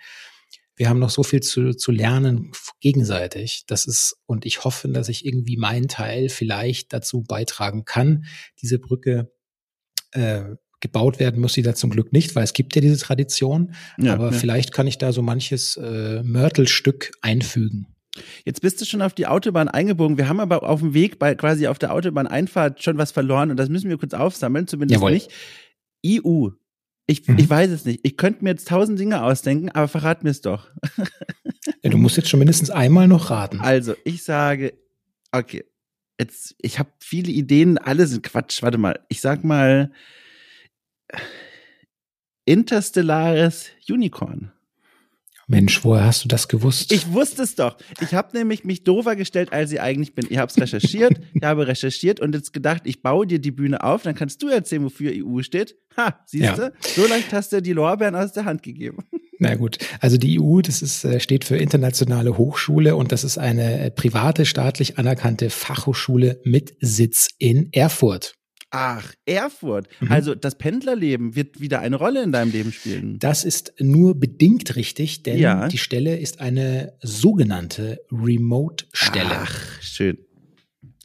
Wir 0.75 0.89
haben 0.89 0.99
noch 0.99 1.09
so 1.09 1.23
viel 1.23 1.41
zu, 1.41 1.73
zu 1.73 1.93
lernen 1.93 2.51
gegenseitig. 2.81 3.63
Das 3.67 3.85
ist, 3.85 4.17
und 4.25 4.45
ich 4.45 4.65
hoffe, 4.65 4.89
dass 4.89 5.07
ich 5.07 5.25
irgendwie 5.25 5.55
meinen 5.55 5.87
Teil 5.87 6.27
vielleicht 6.27 6.91
dazu 6.91 7.23
beitragen 7.23 7.85
kann, 7.85 8.25
diese 8.61 8.77
Brücke 8.77 9.31
äh, 10.11 10.55
gebaut 10.81 11.19
werden 11.19 11.39
muss 11.39 11.53
sie 11.53 11.61
da 11.61 11.73
zum 11.73 11.89
Glück 11.89 12.11
nicht, 12.11 12.35
weil 12.35 12.43
es 12.43 12.53
gibt 12.53 12.75
ja 12.75 12.81
diese 12.81 12.97
Tradition. 12.97 13.73
Ja, 13.97 14.13
aber 14.13 14.31
ja. 14.31 14.37
vielleicht 14.37 14.73
kann 14.73 14.87
ich 14.87 14.97
da 14.97 15.13
so 15.13 15.21
manches 15.21 15.77
äh, 15.77 16.21
Mörtelstück 16.21 17.11
einfügen. 17.21 17.94
Jetzt 18.45 18.61
bist 18.61 18.79
du 18.81 18.85
schon 18.85 19.01
auf 19.01 19.13
die 19.13 19.27
Autobahn 19.27 19.67
eingebogen. 19.67 20.17
Wir 20.17 20.29
haben 20.29 20.39
aber 20.39 20.63
auf 20.63 20.79
dem 20.79 20.93
Weg 20.93 21.19
bei 21.19 21.35
quasi 21.35 21.67
auf 21.67 21.79
der 21.79 21.93
Autobahneinfahrt 21.93 22.81
schon 22.83 22.97
was 22.97 23.11
verloren 23.11 23.51
und 23.51 23.57
das 23.57 23.69
müssen 23.69 23.89
wir 23.89 23.97
kurz 23.97 24.13
aufsammeln, 24.13 24.67
zumindest 24.67 25.01
Jawohl. 25.01 25.11
nicht. 25.11 25.31
EU. 26.05 26.49
Ich, 27.07 27.27
mhm. 27.27 27.37
ich 27.37 27.49
weiß 27.49 27.69
es 27.69 27.85
nicht. 27.85 28.01
Ich 28.03 28.17
könnte 28.17 28.43
mir 28.43 28.51
jetzt 28.51 28.67
tausend 28.67 28.99
Dinge 28.99 29.23
ausdenken, 29.23 29.69
aber 29.69 29.87
verrat 29.87 30.23
mir 30.23 30.31
es 30.31 30.41
doch. 30.41 30.69
ja, 31.83 31.89
du 31.89 31.97
musst 31.97 32.17
jetzt 32.17 32.29
schon 32.29 32.39
mindestens 32.39 32.69
einmal 32.69 33.07
noch 33.07 33.29
raten. 33.29 33.59
Also, 33.59 33.95
ich 34.03 34.23
sage, 34.23 34.73
okay, 35.31 35.65
jetzt, 36.19 36.55
ich 36.59 36.79
habe 36.79 36.89
viele 36.99 37.31
Ideen, 37.31 37.77
alle 37.77 38.07
sind 38.07 38.23
Quatsch. 38.23 38.63
Warte 38.63 38.77
mal, 38.77 38.99
ich 39.09 39.21
sag 39.21 39.43
mal 39.43 39.91
Interstellares 42.45 43.69
Unicorn. 43.89 44.51
Mensch, 45.47 45.83
woher 45.83 46.05
hast 46.05 46.23
du 46.23 46.27
das 46.27 46.47
gewusst? 46.47 46.91
Ich 46.91 47.11
wusste 47.11 47.43
es 47.43 47.55
doch. 47.55 47.77
Ich 48.01 48.13
habe 48.13 48.35
nämlich 48.35 48.63
mich 48.63 48.83
doofer 48.83 49.15
gestellt, 49.15 49.53
als 49.53 49.71
ich 49.71 49.79
eigentlich 49.79 50.15
bin. 50.15 50.25
Ich 50.29 50.37
habe 50.37 50.49
es 50.49 50.59
recherchiert, 50.59 51.19
ich 51.33 51.43
habe 51.43 51.67
recherchiert 51.67 52.19
und 52.19 52.33
jetzt 52.33 52.51
gedacht, 52.51 52.83
ich 52.85 53.01
baue 53.01 53.27
dir 53.27 53.39
die 53.39 53.51
Bühne 53.51 53.83
auf, 53.83 54.03
dann 54.03 54.15
kannst 54.15 54.41
du 54.41 54.47
erzählen, 54.47 54.83
wofür 54.83 55.11
EU 55.13 55.41
steht. 55.41 55.75
Ha, 55.97 56.19
siehst 56.25 56.57
du? 56.57 56.61
Ja. 56.63 56.71
So 56.81 57.05
leicht 57.07 57.31
hast 57.31 57.53
du 57.53 57.61
die 57.61 57.73
Lorbeeren 57.73 58.15
aus 58.15 58.33
der 58.33 58.45
Hand 58.45 58.63
gegeben. 58.63 59.05
Na 59.39 59.55
gut, 59.55 59.77
also 59.99 60.17
die 60.17 60.39
EU, 60.39 60.61
das 60.61 60.81
ist, 60.81 61.03
äh, 61.03 61.19
steht 61.19 61.43
für 61.43 61.57
Internationale 61.57 62.37
Hochschule 62.37 62.95
und 62.95 63.11
das 63.11 63.23
ist 63.23 63.37
eine 63.37 63.79
äh, 63.79 63.91
private, 63.91 64.45
staatlich 64.45 64.97
anerkannte 64.97 65.49
Fachhochschule 65.49 66.39
mit 66.45 66.75
Sitz 66.79 67.27
in 67.37 67.69
Erfurt. 67.73 68.35
Ach, 68.71 69.13
Erfurt. 69.25 69.87
Mhm. 70.01 70.11
Also 70.11 70.35
das 70.35 70.57
Pendlerleben 70.57 71.35
wird 71.35 71.61
wieder 71.61 71.79
eine 71.79 71.95
Rolle 71.95 72.23
in 72.23 72.31
deinem 72.31 72.51
Leben 72.51 72.71
spielen. 72.71 73.19
Das 73.19 73.45
ist 73.45 73.73
nur 73.79 74.19
bedingt 74.19 74.75
richtig, 74.75 75.23
denn 75.23 75.37
ja. 75.37 75.67
die 75.67 75.77
Stelle 75.77 76.17
ist 76.17 76.41
eine 76.41 76.93
sogenannte 77.01 78.01
Remote-Stelle. 78.11 79.29
Ach, 79.31 79.81
schön. 79.81 80.17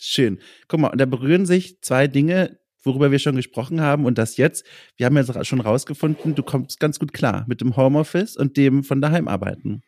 Schön. 0.00 0.38
Guck 0.66 0.80
mal, 0.80 0.88
und 0.88 1.00
da 1.00 1.04
berühren 1.04 1.46
sich 1.46 1.80
zwei 1.82 2.08
Dinge, 2.08 2.58
worüber 2.82 3.10
wir 3.10 3.18
schon 3.18 3.36
gesprochen 3.36 3.80
haben 3.80 4.06
und 4.06 4.18
das 4.18 4.36
jetzt. 4.36 4.64
Wir 4.96 5.06
haben 5.06 5.16
jetzt 5.16 5.46
schon 5.46 5.60
rausgefunden, 5.60 6.34
du 6.34 6.42
kommst 6.42 6.80
ganz 6.80 6.98
gut 6.98 7.12
klar 7.12 7.44
mit 7.46 7.60
dem 7.60 7.76
Homeoffice 7.76 8.36
und 8.36 8.56
dem 8.56 8.82
von 8.82 9.00
daheim 9.00 9.28
arbeiten. 9.28 9.82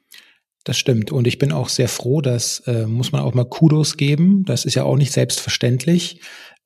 Das 0.65 0.79
stimmt. 0.79 1.11
Und 1.11 1.27
ich 1.27 1.39
bin 1.39 1.51
auch 1.51 1.69
sehr 1.69 1.89
froh, 1.89 2.21
das 2.21 2.61
äh, 2.67 2.87
muss 2.87 3.11
man 3.11 3.23
auch 3.23 3.35
mal 3.35 3.45
Kudos 3.45 3.97
geben. 3.97 4.45
Das 4.45 4.65
ist 4.65 4.75
ja 4.75 4.85
auch 4.85 4.97
nicht 4.97 5.13
selbstverständlich. 5.13 6.21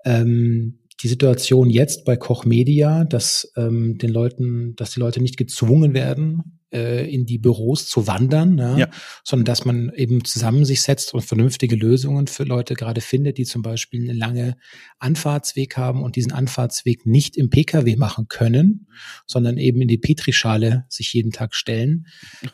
Ähm, 0.04 0.80
die 1.00 1.08
Situation 1.08 1.68
jetzt 1.70 2.04
bei 2.04 2.16
Koch 2.16 2.44
Media, 2.44 3.04
dass 3.04 3.52
ähm, 3.56 3.98
den 3.98 4.10
Leuten, 4.10 4.74
dass 4.76 4.92
die 4.92 5.00
Leute 5.00 5.20
nicht 5.20 5.36
gezwungen 5.36 5.94
werden, 5.94 6.55
äh, 6.72 7.08
in 7.12 7.26
die 7.26 7.38
Büros 7.38 7.88
zu 7.88 8.06
wandern, 8.06 8.58
ja, 8.58 8.76
ja. 8.76 8.88
sondern 9.24 9.44
dass 9.44 9.64
man 9.64 9.92
eben 9.94 10.24
zusammen 10.24 10.64
sich 10.64 10.82
setzt 10.82 11.14
und 11.14 11.22
vernünftige 11.22 11.76
Lösungen 11.76 12.26
für 12.26 12.44
Leute 12.44 12.74
gerade 12.74 13.00
findet, 13.00 13.38
die 13.38 13.44
zum 13.44 13.62
Beispiel 13.62 14.02
eine 14.02 14.18
lange 14.18 14.56
Anfahrtsweg 14.98 15.76
haben 15.76 16.02
und 16.02 16.16
diesen 16.16 16.32
Anfahrtsweg 16.32 17.06
nicht 17.06 17.36
im 17.36 17.50
Pkw 17.50 17.96
machen 17.96 18.26
können, 18.28 18.88
sondern 19.26 19.58
eben 19.58 19.80
in 19.80 19.88
die 19.88 19.98
Petrischale 19.98 20.86
sich 20.88 21.12
jeden 21.12 21.32
Tag 21.32 21.54
stellen. 21.54 22.06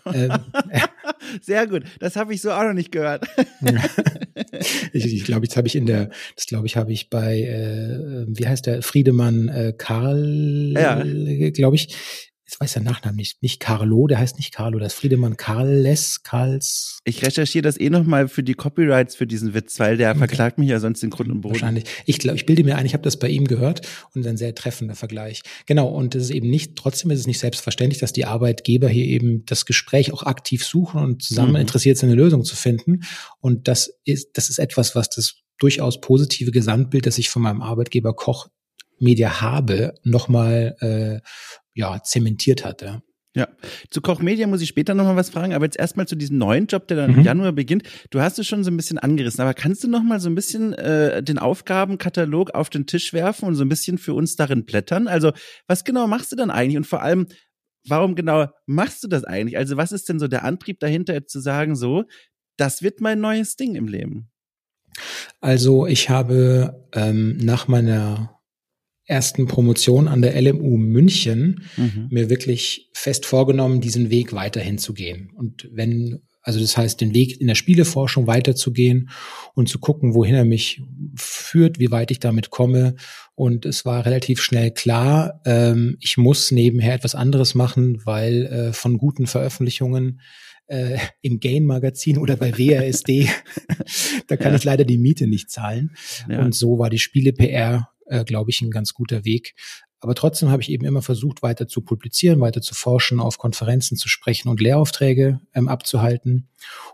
ähm, 0.07 0.33
Sehr 1.41 1.67
gut. 1.67 1.85
Das 2.01 2.17
habe 2.17 2.35
ich 2.35 2.43
so 2.43 2.51
auch 2.53 2.65
noch 2.65 2.75
nicht 2.75 2.93
gehört. 2.93 3.27
ich, 4.93 5.07
ich 5.07 5.25
glaube, 5.25 5.47
jetzt 5.47 5.57
habe 5.57 5.67
ich 5.67 5.77
in 5.77 5.87
der, 5.87 6.11
das 6.37 6.47
glaube 6.47 6.67
ich, 6.67 6.77
habe 6.77 6.93
ich 6.93 7.11
bei, 7.11 7.41
äh, 7.41 8.27
wie 8.29 8.47
heißt 8.47 8.67
der, 8.67 8.83
Friedemann 8.83 9.49
äh, 9.49 9.73
Karl, 9.77 10.75
ja. 10.77 11.03
glaube 11.51 11.77
ich, 11.77 12.32
jetzt 12.53 12.61
weiß 12.61 12.73
der 12.75 12.83
Nachnamen 12.83 13.17
nicht, 13.17 13.43
nicht 13.43 13.61
Carlo, 13.61 14.07
der 14.07 14.19
heißt 14.19 14.37
nicht 14.37 14.53
Carlo, 14.53 14.79
das 14.79 14.93
ist 14.93 14.99
Friedemann 14.99 15.37
Karles, 15.37 16.23
Karls. 16.23 16.99
Ich 17.05 17.25
recherchiere 17.25 17.63
das 17.63 17.81
eh 17.81 17.89
nochmal 17.89 18.29
für 18.29 18.43
die 18.43 18.55
Copyrights 18.55 19.15
für 19.15 19.27
diesen 19.27 19.55
Witz, 19.55 19.81
weil 19.81 19.97
der 19.97 20.11
okay. 20.11 20.19
verklagt 20.19 20.59
mich 20.59 20.69
ja 20.69 20.79
sonst 20.79 21.03
den 21.03 21.11
Grund 21.11 21.31
und 21.31 21.41
Boden. 21.41 21.55
Wahrscheinlich. 21.55 21.85
Ich 22.05 22.19
glaube, 22.19 22.37
ich 22.37 22.47
bilde 22.47 22.65
mir 22.65 22.77
ein, 22.77 22.85
ich 22.85 22.93
habe 22.93 23.03
das 23.03 23.19
bei 23.19 23.29
ihm 23.29 23.47
gehört 23.47 23.87
und 24.15 24.27
ein 24.27 24.37
sehr 24.37 24.55
treffender 24.55 24.95
Vergleich. 24.95 25.41
Genau, 25.67 25.89
und 25.89 26.15
es 26.15 26.25
ist 26.25 26.31
eben 26.31 26.51
nicht, 26.51 26.77
trotzdem 26.77 27.11
ist 27.11 27.21
es 27.21 27.27
nicht 27.27 27.41
selbstverständlich, 27.41 28.01
dass 28.01 28.13
die 28.13 28.27
Arbeitgeber 28.27 28.89
hier 28.89 29.07
eben 29.07 29.47
das 29.47 29.65
Gespräch 29.65 30.13
auch 30.13 30.25
aktiv 30.25 30.65
suchen 30.65 31.01
und 31.03 31.23
zusammen 31.23 31.53
mhm. 31.53 31.57
interessiert 31.57 31.97
sind, 31.97 32.11
eine 32.11 32.21
Lösung 32.21 32.45
zu 32.45 32.57
finden. 32.57 33.05
Und 33.41 33.67
das 33.69 33.95
ist, 34.05 34.31
das 34.35 34.51
ist 34.51 34.59
etwas, 34.59 34.95
was 34.95 35.09
das 35.09 35.37
durchaus 35.59 36.01
positive 36.01 36.51
Gesamtbild, 36.51 37.07
das 37.07 37.19
ich 37.19 37.31
von 37.31 37.43
meinem 37.43 37.63
Arbeitgeber 37.63 38.15
Koch 38.15 38.49
Media 38.99 39.41
habe, 39.41 39.95
nochmal 40.05 40.77
äh, 40.81 41.21
ja, 41.75 42.03
zementiert 42.03 42.65
hat. 42.65 42.83
Ja. 42.83 43.03
Ja, 43.35 43.49
zu 43.89 44.03
Koch 44.03 44.21
Media 44.21 44.47
muss 44.47 44.61
ich 44.61 44.69
später 44.69 44.93
nochmal 44.93 45.17
was 45.17 45.31
fragen, 45.31 45.55
aber 45.55 45.65
jetzt 45.65 45.79
erstmal 45.79 46.07
zu 46.07 46.17
diesem 46.17 46.37
neuen 46.37 46.67
Job, 46.67 46.87
der 46.89 46.99
dann 46.99 47.13
mhm. 47.13 47.19
im 47.19 47.25
Januar 47.25 47.53
beginnt. 47.53 47.85
Du 48.11 48.21
hast 48.21 48.39
es 48.39 48.47
schon 48.47 48.63
so 48.63 48.71
ein 48.71 48.77
bisschen 48.77 48.99
angerissen, 48.99 49.41
aber 49.41 49.55
kannst 49.55 49.83
du 49.83 49.89
nochmal 49.89 50.21
so 50.21 50.29
ein 50.29 50.35
bisschen 50.35 50.75
äh, 50.75 51.23
den 51.23 51.39
Aufgabenkatalog 51.39 52.51
auf 52.51 52.69
den 52.69 52.87
Tisch 52.87 53.15
werfen 53.15 53.47
und 53.47 53.55
so 53.55 53.65
ein 53.65 53.71
bisschen 53.71 53.97
für 53.97 54.13
uns 54.13 54.37
darin 54.37 54.67
blättern? 54.67 55.09
Also, 55.09 55.33
was 55.67 55.85
genau 55.85 56.07
machst 56.07 56.31
du 56.33 56.37
dann 56.37 56.51
eigentlich 56.51 56.77
und 56.77 56.87
vor 56.87 57.01
allem, 57.01 57.27
warum 57.89 58.17
genau 58.17 58.49
machst 58.67 59.03
du 59.03 59.09
das 59.09 59.25
eigentlich? 59.25 59.57
Also, 59.57 59.79
was 59.79 59.93
ist 59.93 60.11
denn 60.11 60.19
so 60.19 60.29
der 60.29 60.45
Antrieb 60.45 60.79
dahinter, 60.81 61.15
jetzt 61.15 61.33
zu 61.33 61.41
sagen, 61.41 61.75
so, 61.75 62.05
das 62.59 62.83
wird 62.83 63.01
mein 63.01 63.21
neues 63.21 63.57
Ding 63.57 63.77
im 63.77 63.89
Leben? 63.89 64.31
Also, 65.41 65.87
ich 65.87 66.11
habe 66.11 66.87
ähm, 66.93 67.39
nach 67.39 67.67
meiner 67.67 68.42
ersten 69.13 69.47
Promotion 69.47 70.09
an 70.09 70.23
der 70.23 70.41
LMU 70.41 70.79
München 70.79 71.65
mhm. 71.77 72.09
mir 72.11 72.31
wirklich 72.31 72.89
fest 72.95 73.27
vorgenommen, 73.27 73.83
diesen 73.83 74.09
Weg 74.09 74.33
weiterhin 74.33 74.79
zu 74.79 74.95
gehen. 74.95 75.31
Und 75.37 75.69
wenn, 75.71 76.23
also 76.41 76.59
das 76.59 76.79
heißt, 76.79 76.99
den 76.99 77.13
Weg 77.13 77.39
in 77.39 77.47
der 77.47 77.55
Spieleforschung 77.55 78.27
weiterzugehen 78.27 79.11
und 79.55 79.69
zu 79.69 79.79
gucken, 79.79 80.15
wohin 80.15 80.35
er 80.35 80.47
mich 80.47 80.81
führt, 81.15 81.79
wie 81.79 81.91
weit 81.91 82.11
ich 82.11 82.21
damit 82.21 82.49
komme. 82.49 82.95
Und 83.35 83.67
es 83.67 83.85
war 83.85 84.07
relativ 84.07 84.41
schnell 84.41 84.71
klar, 84.71 85.43
ähm, 85.45 85.99
ich 86.01 86.17
muss 86.17 86.51
nebenher 86.51 86.95
etwas 86.95 87.15
anderes 87.15 87.55
machen, 87.55 88.01
weil 88.07 88.47
äh, 88.47 88.73
von 88.73 88.97
guten 88.97 89.27
Veröffentlichungen 89.27 90.21
äh, 90.69 90.97
im 91.21 91.39
Gain-Magazin 91.39 92.17
oder 92.17 92.37
bei 92.37 92.57
WASD, 92.57 93.29
da 94.27 94.39
kann 94.39 94.53
ja. 94.53 94.57
ich 94.57 94.65
leider 94.65 94.85
die 94.85 94.97
Miete 94.97 95.27
nicht 95.27 95.51
zahlen. 95.51 95.91
Ja. 96.31 96.43
Und 96.43 96.55
so 96.55 96.79
war 96.79 96.89
die 96.89 96.99
Spiele-PR 96.99 97.92
äh, 98.13 98.25
glaube 98.25 98.51
ich, 98.51 98.61
ein 98.61 98.71
ganz 98.71 98.93
guter 98.93 99.25
Weg. 99.25 99.55
Aber 100.01 100.15
trotzdem 100.15 100.51
habe 100.51 100.63
ich 100.63 100.71
eben 100.71 100.85
immer 100.85 101.01
versucht, 101.01 101.43
weiter 101.43 101.69
zu 101.69 101.81
publizieren, 101.81 102.41
weiter 102.41 102.61
zu 102.61 102.75
forschen, 102.75 103.21
auf 103.21 103.39
Konferenzen 103.39 103.97
zu 103.97 104.09
sprechen 104.09 104.49
und 104.49 104.61
Lehraufträge 104.61 105.41
ähm, 105.55 105.69
abzuhalten. 105.69 106.49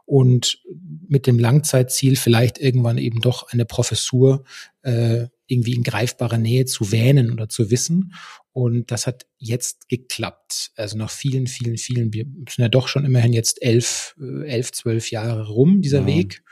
Und 0.04 0.62
mit 1.08 1.26
dem 1.26 1.38
Langzeitziel 1.38 2.16
vielleicht 2.16 2.58
irgendwann 2.58 2.98
eben 2.98 3.20
doch 3.20 3.48
eine 3.48 3.64
Professur 3.64 4.44
äh, 4.82 5.26
irgendwie 5.46 5.72
in 5.72 5.82
greifbarer 5.82 6.36
Nähe 6.36 6.66
zu 6.66 6.92
wähnen 6.92 7.32
oder 7.32 7.48
zu 7.48 7.70
wissen. 7.70 8.12
Und 8.52 8.90
das 8.90 9.06
hat 9.06 9.26
jetzt 9.38 9.88
geklappt. 9.88 10.72
Also 10.76 10.98
nach 10.98 11.10
vielen, 11.10 11.46
vielen, 11.46 11.78
vielen, 11.78 12.12
wir 12.12 12.24
sind 12.24 12.58
ja 12.58 12.68
doch 12.68 12.88
schon 12.88 13.06
immerhin 13.06 13.32
jetzt 13.32 13.62
elf, 13.62 14.16
äh, 14.20 14.46
elf, 14.46 14.72
zwölf 14.72 15.10
Jahre 15.10 15.48
rum, 15.48 15.80
dieser 15.80 16.00
ja. 16.00 16.06
Weg. 16.06 16.42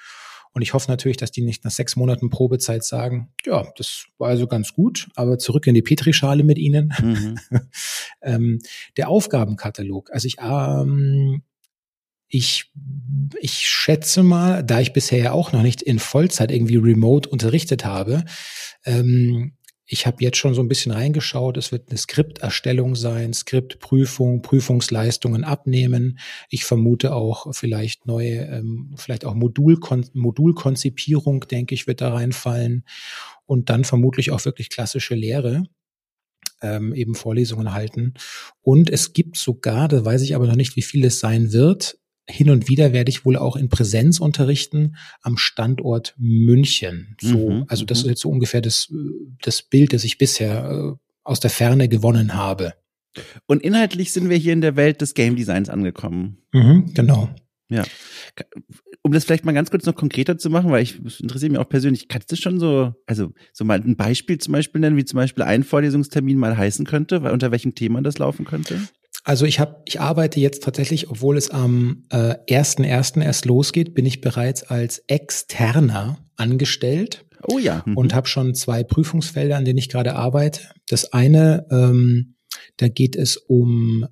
Und 0.57 0.63
ich 0.63 0.73
hoffe 0.73 0.91
natürlich, 0.91 1.19
dass 1.19 1.31
die 1.31 1.43
nicht 1.43 1.65
nach 1.65 1.71
sechs 1.71 1.97
Monaten 1.97 2.31
Probezeit 2.31 2.83
sagen, 2.83 3.29
ja, 3.45 3.71
das 3.77 4.07
war 4.17 4.31
also 4.31 4.47
ganz 4.47 4.73
gut, 4.73 5.07
aber 5.15 5.37
zurück 5.37 5.67
in 5.67 5.75
die 5.75 5.83
Petrischale 5.83 6.45
mit 6.45 6.57
Ihnen. 6.57 6.95
Mhm. 6.99 7.39
ähm, 8.23 8.61
der 8.97 9.11
Aufgabenkatalog. 9.11 10.11
Also 10.15 10.29
ich, 10.29 10.37
ähm, 10.41 11.43
ich, 12.29 12.73
ich 13.39 13.69
schätze 13.69 14.23
mal, 14.23 14.65
da 14.65 14.81
ich 14.81 14.95
bisher 14.95 15.19
ja 15.19 15.33
auch 15.33 15.53
noch 15.53 15.61
nicht 15.61 15.83
in 15.83 15.99
Vollzeit 15.99 16.51
irgendwie 16.51 16.77
remote 16.77 17.29
unterrichtet 17.29 17.85
habe, 17.85 18.25
ähm, 18.87 19.56
ich 19.87 20.07
habe 20.07 20.17
jetzt 20.21 20.37
schon 20.37 20.55
so 20.55 20.61
ein 20.63 20.69
bisschen 20.69 20.91
reingeschaut. 20.91 21.57
Es 21.57 21.71
wird 21.71 21.91
eine 21.91 21.99
Skripterstellung 21.99 22.97
sein, 22.97 23.33
Skriptprüfung, 23.33 24.43
Prüfungsleistungen 24.43 25.45
abnehmen. 25.45 26.19
Ich 26.51 26.65
vermute 26.65 27.15
auch 27.15 27.55
vielleicht 27.55 28.05
neue, 28.07 28.47
ähm, 28.47 28.95
vielleicht 28.97 29.25
auch 29.25 29.35
Modulkon 29.35 30.07
Modulkonzipierung, 30.13 31.47
denke 31.49 31.75
ich, 31.75 31.87
wird 31.87 32.01
da 32.01 32.13
reinfallen. 32.13 32.85
Und 33.45 33.71
dann 33.71 33.85
vermutlich 33.85 34.33
auch 34.33 34.45
wirklich 34.45 34.71
klassische 34.71 35.15
Lehre. 35.15 35.65
Ähm, 36.63 36.95
eben 36.95 37.15
Vorlesungen 37.15 37.75
halten. 37.75 38.15
Und 38.63 38.89
es 38.89 39.13
gibt 39.13 39.37
sogar, 39.37 39.89
da 39.89 40.03
weiß 40.03 40.23
ich 40.23 40.35
aber 40.35 40.47
noch 40.47 40.57
nicht, 40.57 40.75
wie 40.75 40.83
viel 40.83 41.05
es 41.05 41.21
sein 41.21 41.53
wird, 41.53 41.99
hin 42.29 42.51
und 42.51 42.69
wieder 42.69 42.93
werde 42.93 43.11
ich 43.11 43.25
wohl 43.25 43.37
auch 43.37 43.57
in 43.57 43.69
Präsenz 43.69 44.19
unterrichten 44.19 44.97
am 45.23 45.37
Standort 45.37 46.15
München. 46.19 47.17
So, 47.21 47.51
mhm, 47.51 47.65
also 47.69 47.85
das 47.85 47.99
mhm. 47.99 48.05
ist 48.05 48.11
jetzt 48.11 48.21
so 48.23 48.31
ungefähr 48.31 48.61
das, 48.61 48.93
das 49.43 49.63
Bild, 49.63 49.93
das 49.93 50.05
ich 50.05 50.19
bisher 50.19 50.71
äh, 50.71 50.99
aus 51.23 51.41
der 51.41 51.51
Ferne 51.51 51.89
gewonnen 51.89 52.35
habe. 52.35 52.75
Und 53.47 53.63
inhaltlich 53.63 54.13
sind 54.13 54.29
wir 54.29 54.37
hier 54.37 54.53
in 54.53 54.61
der 54.61 54.77
Welt 54.77 55.01
des 55.01 55.15
Game 55.15 55.37
Designs 55.37 55.69
angekommen. 55.69 56.39
Mhm, 56.53 56.93
genau. 56.95 57.31
Ja. 57.69 57.85
Um 59.03 59.13
das 59.13 59.25
vielleicht 59.25 59.45
mal 59.45 59.53
ganz 59.53 59.71
kurz 59.71 59.87
noch 59.87 59.95
konkreter 59.95 60.39
zu 60.39 60.51
machen, 60.51 60.71
weil 60.71 60.83
ich 60.83 61.01
interessiere 61.21 61.51
mich 61.51 61.59
auch 61.59 61.69
persönlich, 61.69 62.09
kannst 62.09 62.31
du 62.31 62.37
schon 62.37 62.61
so, 62.61 62.95
also 63.07 63.33
so 63.53 63.65
mal 63.65 63.81
ein 63.81 63.97
Beispiel 63.97 64.39
zum 64.39 64.53
Beispiel 64.53 64.81
nennen, 64.81 64.97
wie 64.97 65.05
zum 65.05 65.17
Beispiel 65.17 65.43
ein 65.43 65.65
Vorlesungstermin 65.65 66.39
mal 66.39 66.57
heißen 66.57 66.87
könnte, 66.87 67.23
weil 67.23 67.33
unter 67.33 67.51
welchem 67.51 67.75
Thema 67.75 68.03
das 68.03 68.19
laufen 68.19 68.45
könnte? 68.45 68.81
Also 69.27 69.45
ich 69.45 69.59
habe, 69.59 69.83
ich 69.87 70.01
arbeite 70.01 70.39
jetzt 70.39 70.63
tatsächlich, 70.63 71.11
obwohl 71.11 71.37
es 71.37 71.51
am 71.51 72.05
äh, 72.11 72.37
1.1. 72.49 73.21
erst 73.21 73.45
losgeht, 73.45 73.93
bin 73.93 74.07
ich 74.07 74.21
bereits 74.21 74.63
als 74.63 75.03
Externer 75.09 76.19
angestellt. 76.37 77.25
Oh 77.43 77.59
ja. 77.59 77.83
Mhm. 77.85 77.97
Und 77.97 78.15
habe 78.15 78.29
schon 78.29 78.55
zwei 78.55 78.85
Prüfungsfelder, 78.85 79.57
an 79.57 79.65
denen 79.65 79.79
ich 79.79 79.89
gerade 79.89 80.15
arbeite. 80.15 80.61
Das 80.89 81.13
eine, 81.13 81.67
ähm, 81.73 82.37
da 82.77 82.87
geht 82.87 83.17
es 83.17 83.37
um 83.37 84.07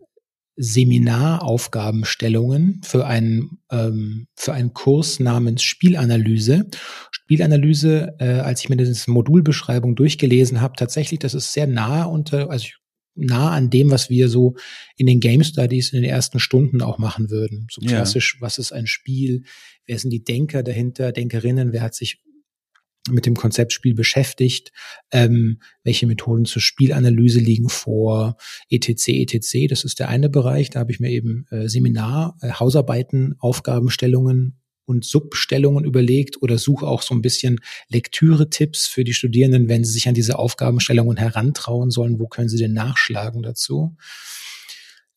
Seminaraufgabenstellungen 0.57 2.81
für 2.83 3.07
einen 3.07 3.61
ähm, 3.71 4.27
für 4.35 4.53
einen 4.53 4.75
Kurs 4.75 5.21
namens 5.21 5.63
Spielanalyse. 5.63 6.67
Spielanalyse, 7.13 8.17
äh, 8.19 8.41
als 8.41 8.63
ich 8.63 8.69
mir 8.69 8.77
diese 8.77 9.13
Modulbeschreibung 9.13 9.95
durchgelesen 9.95 10.61
habe, 10.61 10.75
tatsächlich, 10.77 11.21
das 11.21 11.35
ist 11.35 11.53
sehr 11.53 11.69
nah 11.69 12.03
unter, 12.03 12.51
also 12.51 12.65
ich 12.65 12.79
nah 13.15 13.51
an 13.51 13.71
dem, 13.71 13.91
was 13.91 14.11
wir 14.11 14.29
so 14.29 14.55
in 14.97 15.07
den 15.07 15.21
Game 15.21 15.45
Studies 15.45 15.93
in 15.93 16.03
den 16.03 16.11
ersten 16.11 16.41
Stunden 16.41 16.83
auch 16.83 16.99
machen 16.99 17.31
würden. 17.31 17.67
So 17.71 17.81
klassisch, 17.81 18.35
ja. 18.37 18.41
was 18.41 18.59
ist 18.59 18.73
ein 18.73 18.87
Spiel? 18.87 19.45
Wer 19.87 19.99
sind 19.99 20.11
die 20.11 20.25
Denker 20.25 20.63
dahinter, 20.63 21.13
Denkerinnen? 21.13 21.73
Wer 21.73 21.83
hat 21.83 21.95
sich 21.95 22.23
mit 23.11 23.27
dem 23.27 23.37
Konzeptspiel 23.37 23.95
beschäftigt? 23.95 24.73
Ähm, 25.13 25.61
welche 25.83 26.07
Methoden 26.07 26.45
zur 26.45 26.63
Spielanalyse 26.63 27.39
liegen 27.39 27.69
vor? 27.69 28.37
etc. 28.71 29.09
etc. 29.09 29.69
Das 29.69 29.85
ist 29.85 30.01
der 30.01 30.09
eine 30.09 30.29
Bereich. 30.29 30.71
Da 30.71 30.81
habe 30.81 30.93
ich 30.93 31.01
mir 31.01 31.11
eben 31.11 31.47
äh, 31.51 31.69
Seminar, 31.69 32.37
äh, 32.41 32.51
Hausarbeiten, 32.53 33.35
Aufgabenstellungen 33.39 34.59
und 34.87 35.05
Substellungen 35.05 35.85
überlegt 35.85 36.43
oder 36.43 36.59
suche 36.59 36.87
auch 36.87 37.03
so 37.03 37.15
ein 37.15 37.23
bisschen 37.23 37.61
Lektüre-Tipps 37.89 38.87
für 38.87 39.05
die 39.05 39.15
Studierenden, 39.15 39.69
wenn 39.69 39.85
sie 39.85 39.93
sich 39.93 40.09
an 40.09 40.15
diese 40.15 40.39
Aufgabenstellungen 40.39 41.17
herantrauen 41.17 41.91
sollen. 41.91 42.19
Wo 42.19 42.27
können 42.27 42.49
sie 42.49 42.59
denn 42.59 42.73
nachschlagen 42.73 43.43
dazu? 43.43 43.97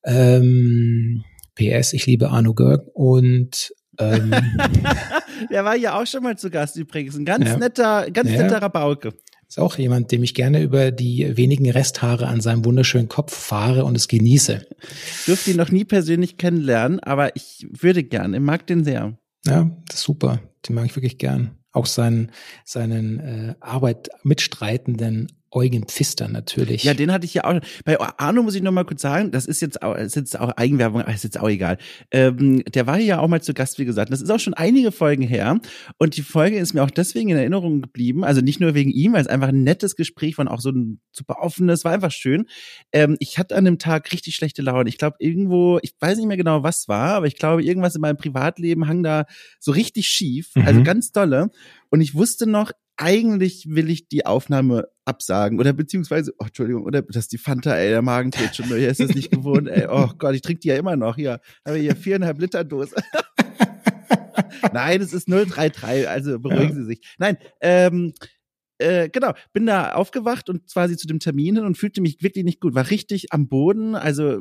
Ähm, 0.04 1.24
PS, 1.56 1.94
ich 1.94 2.06
liebe 2.06 2.30
Arno 2.30 2.54
Görg 2.54 2.88
und 2.94 3.74
ähm, 4.00 4.32
Der 5.52 5.66
war 5.66 5.76
ja 5.76 6.00
auch 6.00 6.08
schon 6.08 6.24
mal 6.24 6.38
zu 6.38 6.50
Gast 6.50 6.76
übrigens. 6.78 7.16
Ein 7.16 7.26
ganz 7.26 7.46
ja. 7.46 7.58
netter, 7.58 8.12
ganz 8.12 8.32
ja. 8.32 8.44
netter 8.44 8.62
Rabauke. 8.62 9.14
Ist 9.48 9.60
auch 9.60 9.78
jemand, 9.78 10.12
dem 10.12 10.24
ich 10.24 10.34
gerne 10.34 10.62
über 10.62 10.92
die 10.92 11.38
wenigen 11.38 11.70
Resthaare 11.70 12.28
an 12.28 12.42
seinem 12.42 12.66
wunderschönen 12.66 13.08
Kopf 13.08 13.34
fahre 13.34 13.86
und 13.86 13.96
es 13.96 14.10
genieße. 14.10 14.68
Dürfte 15.26 15.52
ihn 15.52 15.58
noch 15.58 15.72
nie 15.72 15.86
persönlich 15.86 16.38
kennenlernen, 16.38 17.00
aber 17.00 17.36
ich 17.36 17.66
würde 17.70 18.04
gern. 18.04 18.34
Ich 18.34 18.42
mag 18.42 18.68
den 18.68 18.84
sehr. 18.84 19.18
Ja, 19.48 19.70
das 19.88 19.98
ist 19.98 20.04
super. 20.04 20.42
Den 20.68 20.76
mag 20.76 20.86
ich 20.86 20.96
wirklich 20.96 21.18
gern. 21.18 21.58
Auch 21.72 21.86
seinen, 21.86 22.32
seinen 22.66 23.20
äh, 23.20 23.56
Arbeit 23.60 24.10
mitstreitenden 24.24 25.28
Eugen 25.52 25.86
Pfister 25.86 26.28
natürlich. 26.28 26.84
Ja, 26.84 26.94
den 26.94 27.12
hatte 27.12 27.26
ich 27.26 27.34
ja 27.34 27.46
auch. 27.46 27.60
Bei 27.86 28.00
Arno 28.00 28.44
muss 28.44 28.56
ich 28.56 28.62
noch 28.62 28.72
mal 28.72 28.84
kurz 28.84 29.02
sagen, 29.02 29.32
das 29.32 29.46
ist 29.46 29.62
jetzt 29.62 29.82
auch, 29.82 29.96
ist 29.96 30.16
jetzt 30.16 30.40
auch 30.40 30.52
Eigenwerbung, 30.52 31.02
ist 31.02 31.24
jetzt 31.24 31.40
auch 31.40 31.50
egal. 31.50 31.78
Ähm, 32.12 32.64
der 32.64 32.88
war 32.88 32.98
ja 32.98 33.20
auch 33.20 33.28
mal 33.28 33.42
zu 33.42 33.54
Gast, 33.54 33.80
wie 33.80 33.86
gesagt. 33.86 34.12
Das 34.12 34.22
ist 34.22 34.30
auch 34.30 34.40
schon 34.40 34.54
einige 34.54 34.92
Folgen 34.92 35.24
her. 35.24 35.60
Und 35.98 36.18
die 36.18 36.22
Folge 36.22 36.58
ist 36.58 36.74
mir 36.74 36.84
auch 36.84 36.92
deswegen 36.92 37.30
in 37.30 37.38
Erinnerung 37.38 37.82
geblieben. 37.82 38.24
Also 38.24 38.42
nicht 38.42 38.60
nur 38.60 38.74
wegen 38.74 38.92
ihm, 38.92 39.14
weil 39.14 39.22
es 39.22 39.28
einfach 39.28 39.50
ein 39.50 39.64
nettes 39.64 39.96
Gespräch 39.96 40.38
war 40.38 40.46
und 40.46 40.52
auch 40.52 40.62
so 40.62 40.70
ein 40.70 41.00
super 41.12 41.38
offenes, 41.40 41.86
war 41.86 41.94
einfach 41.94 42.12
schön. 42.12 42.46
Ähm, 42.92 43.16
ich 43.20 43.38
hatte 43.38 43.56
an 43.56 43.66
dem 43.66 43.80
Tag 43.80 44.12
richtig 44.12 44.36
schlechte 44.36 44.62
Laune. 44.62 44.90
Ich 44.90 44.98
glaube, 44.98 45.18
irgendwo, 45.20 45.80
ich 45.82 45.94
weiß 46.00 46.18
nicht 46.18 46.28
mehr 46.28 46.38
genau, 46.38 46.64
was 46.64 46.88
war, 46.88 47.16
aber 47.16 47.28
ich 47.28 47.36
glaube, 47.36 47.64
irgendwas 47.64 47.96
in 47.96 48.02
meinem 48.02 48.18
Privatleben 48.18 48.88
hang 48.88 49.04
da 49.04 49.26
so 49.60 49.72
richtig 49.72 50.08
schief. 50.08 50.52
Also 50.56 50.62
mhm. 50.62 50.68
Also 50.68 50.84
ganz 50.84 51.12
dolle. 51.12 51.50
Und 51.90 52.02
ich 52.02 52.14
wusste 52.14 52.48
noch, 52.48 52.72
eigentlich 52.98 53.68
will 53.70 53.90
ich 53.90 54.10
die 54.10 54.26
Aufnahme 54.26 54.88
absagen 55.06 55.60
oder 55.60 55.72
beziehungsweise, 55.72 56.34
oh, 56.40 56.46
Entschuldigung, 56.46 56.84
oder 56.84 57.04
das 57.04 57.26
ist 57.26 57.32
die 57.32 57.38
Fanta, 57.38 57.76
ey, 57.76 57.90
der 57.90 58.02
Magen 58.02 58.32
dreht 58.32 58.56
schon, 58.56 58.66
hier 58.66 58.90
ist 58.90 59.00
das 59.00 59.14
nicht 59.14 59.32
gewohnt, 59.32 59.68
ey, 59.68 59.88
oh 59.90 60.10
Gott, 60.18 60.36
ich 60.36 60.42
trinke 60.42 60.62
die 60.62 60.70
ja 60.70 60.76
immer 60.76 60.96
noch, 60.96 61.16
hier, 61.16 61.40
habe 61.66 61.78
ich 61.78 61.84
hier 61.84 61.96
viereinhalb 61.96 62.40
Liter 62.40 62.64
Dose. 62.64 62.96
Nein, 64.74 65.02
es 65.02 65.14
ist 65.14 65.30
033, 65.30 66.10
also 66.10 66.40
beruhigen 66.40 66.70
ja. 66.70 66.76
Sie 66.76 66.84
sich. 66.86 67.16
Nein, 67.20 67.38
ähm, 67.62 68.14
äh, 68.80 69.10
genau, 69.10 69.34
bin 69.54 69.66
da 69.66 69.94
aufgewacht 69.94 70.50
und 70.50 70.72
quasi 70.72 70.98
zu 70.98 71.08
dem 71.08 71.20
Termin 71.20 71.56
hin 71.56 71.66
und 71.66 71.78
fühlte 71.78 72.02
mich 72.02 72.22
wirklich 72.22 72.46
nicht 72.46 72.60
gut. 72.60 72.76
War 72.76 72.90
richtig 72.90 73.32
am 73.32 73.48
Boden, 73.48 73.96
also 73.96 74.40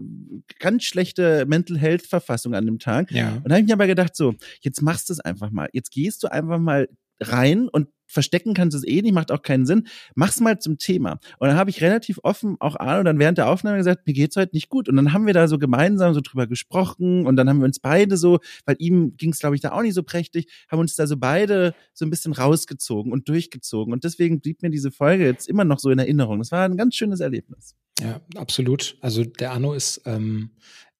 ganz 0.58 0.84
schlechte 0.84 1.46
Mental 1.46 1.78
Health 1.78 2.06
Verfassung 2.06 2.54
an 2.54 2.66
dem 2.66 2.78
Tag. 2.78 3.10
Ja. 3.12 3.40
Und 3.44 3.50
habe 3.50 3.60
ich 3.60 3.66
mir 3.66 3.74
aber 3.74 3.86
gedacht, 3.86 4.14
so, 4.14 4.34
jetzt 4.60 4.82
machst 4.82 5.08
du 5.08 5.14
es 5.14 5.20
einfach 5.20 5.50
mal. 5.50 5.68
Jetzt 5.72 5.90
gehst 5.90 6.22
du 6.22 6.28
einfach 6.28 6.58
mal 6.58 6.88
rein 7.20 7.68
und 7.68 7.88
verstecken 8.06 8.54
kannst 8.54 8.74
du 8.74 8.78
es 8.78 8.86
eh 8.86 9.02
nicht, 9.02 9.12
macht 9.12 9.32
auch 9.32 9.42
keinen 9.42 9.66
Sinn. 9.66 9.86
Mach's 10.14 10.40
mal 10.40 10.58
zum 10.58 10.78
Thema. 10.78 11.18
Und 11.38 11.48
dann 11.48 11.56
habe 11.56 11.70
ich 11.70 11.82
relativ 11.82 12.18
offen 12.22 12.56
auch 12.60 12.76
Arno 12.78 13.02
dann 13.02 13.18
während 13.18 13.38
der 13.38 13.48
Aufnahme 13.48 13.78
gesagt, 13.78 14.06
mir 14.06 14.12
geht's 14.12 14.36
heute 14.36 14.54
nicht 14.54 14.68
gut. 14.68 14.88
Und 14.88 14.96
dann 14.96 15.12
haben 15.12 15.26
wir 15.26 15.34
da 15.34 15.48
so 15.48 15.58
gemeinsam 15.58 16.14
so 16.14 16.20
drüber 16.20 16.46
gesprochen 16.46 17.26
und 17.26 17.36
dann 17.36 17.48
haben 17.48 17.58
wir 17.58 17.66
uns 17.66 17.80
beide 17.80 18.16
so, 18.16 18.38
weil 18.64 18.76
ihm 18.78 19.16
ging's 19.16 19.40
glaube 19.40 19.56
ich 19.56 19.60
da 19.60 19.72
auch 19.72 19.82
nicht 19.82 19.94
so 19.94 20.02
prächtig, 20.02 20.46
haben 20.70 20.78
uns 20.78 20.94
da 20.94 21.06
so 21.06 21.16
beide 21.16 21.74
so 21.92 22.04
ein 22.04 22.10
bisschen 22.10 22.32
rausgezogen 22.32 23.12
und 23.12 23.28
durchgezogen. 23.28 23.92
Und 23.92 24.04
deswegen 24.04 24.40
blieb 24.40 24.62
mir 24.62 24.70
diese 24.70 24.90
Folge 24.90 25.24
jetzt 25.24 25.48
immer 25.48 25.64
noch 25.64 25.78
so 25.78 25.90
in 25.90 25.98
Erinnerung. 25.98 26.38
Das 26.38 26.52
war 26.52 26.64
ein 26.64 26.76
ganz 26.76 26.94
schönes 26.94 27.20
Erlebnis. 27.20 27.74
Ja, 28.00 28.20
absolut. 28.36 28.98
Also 29.00 29.24
der 29.24 29.52
Arno 29.52 29.72
ist 29.72 30.02
ähm, 30.04 30.50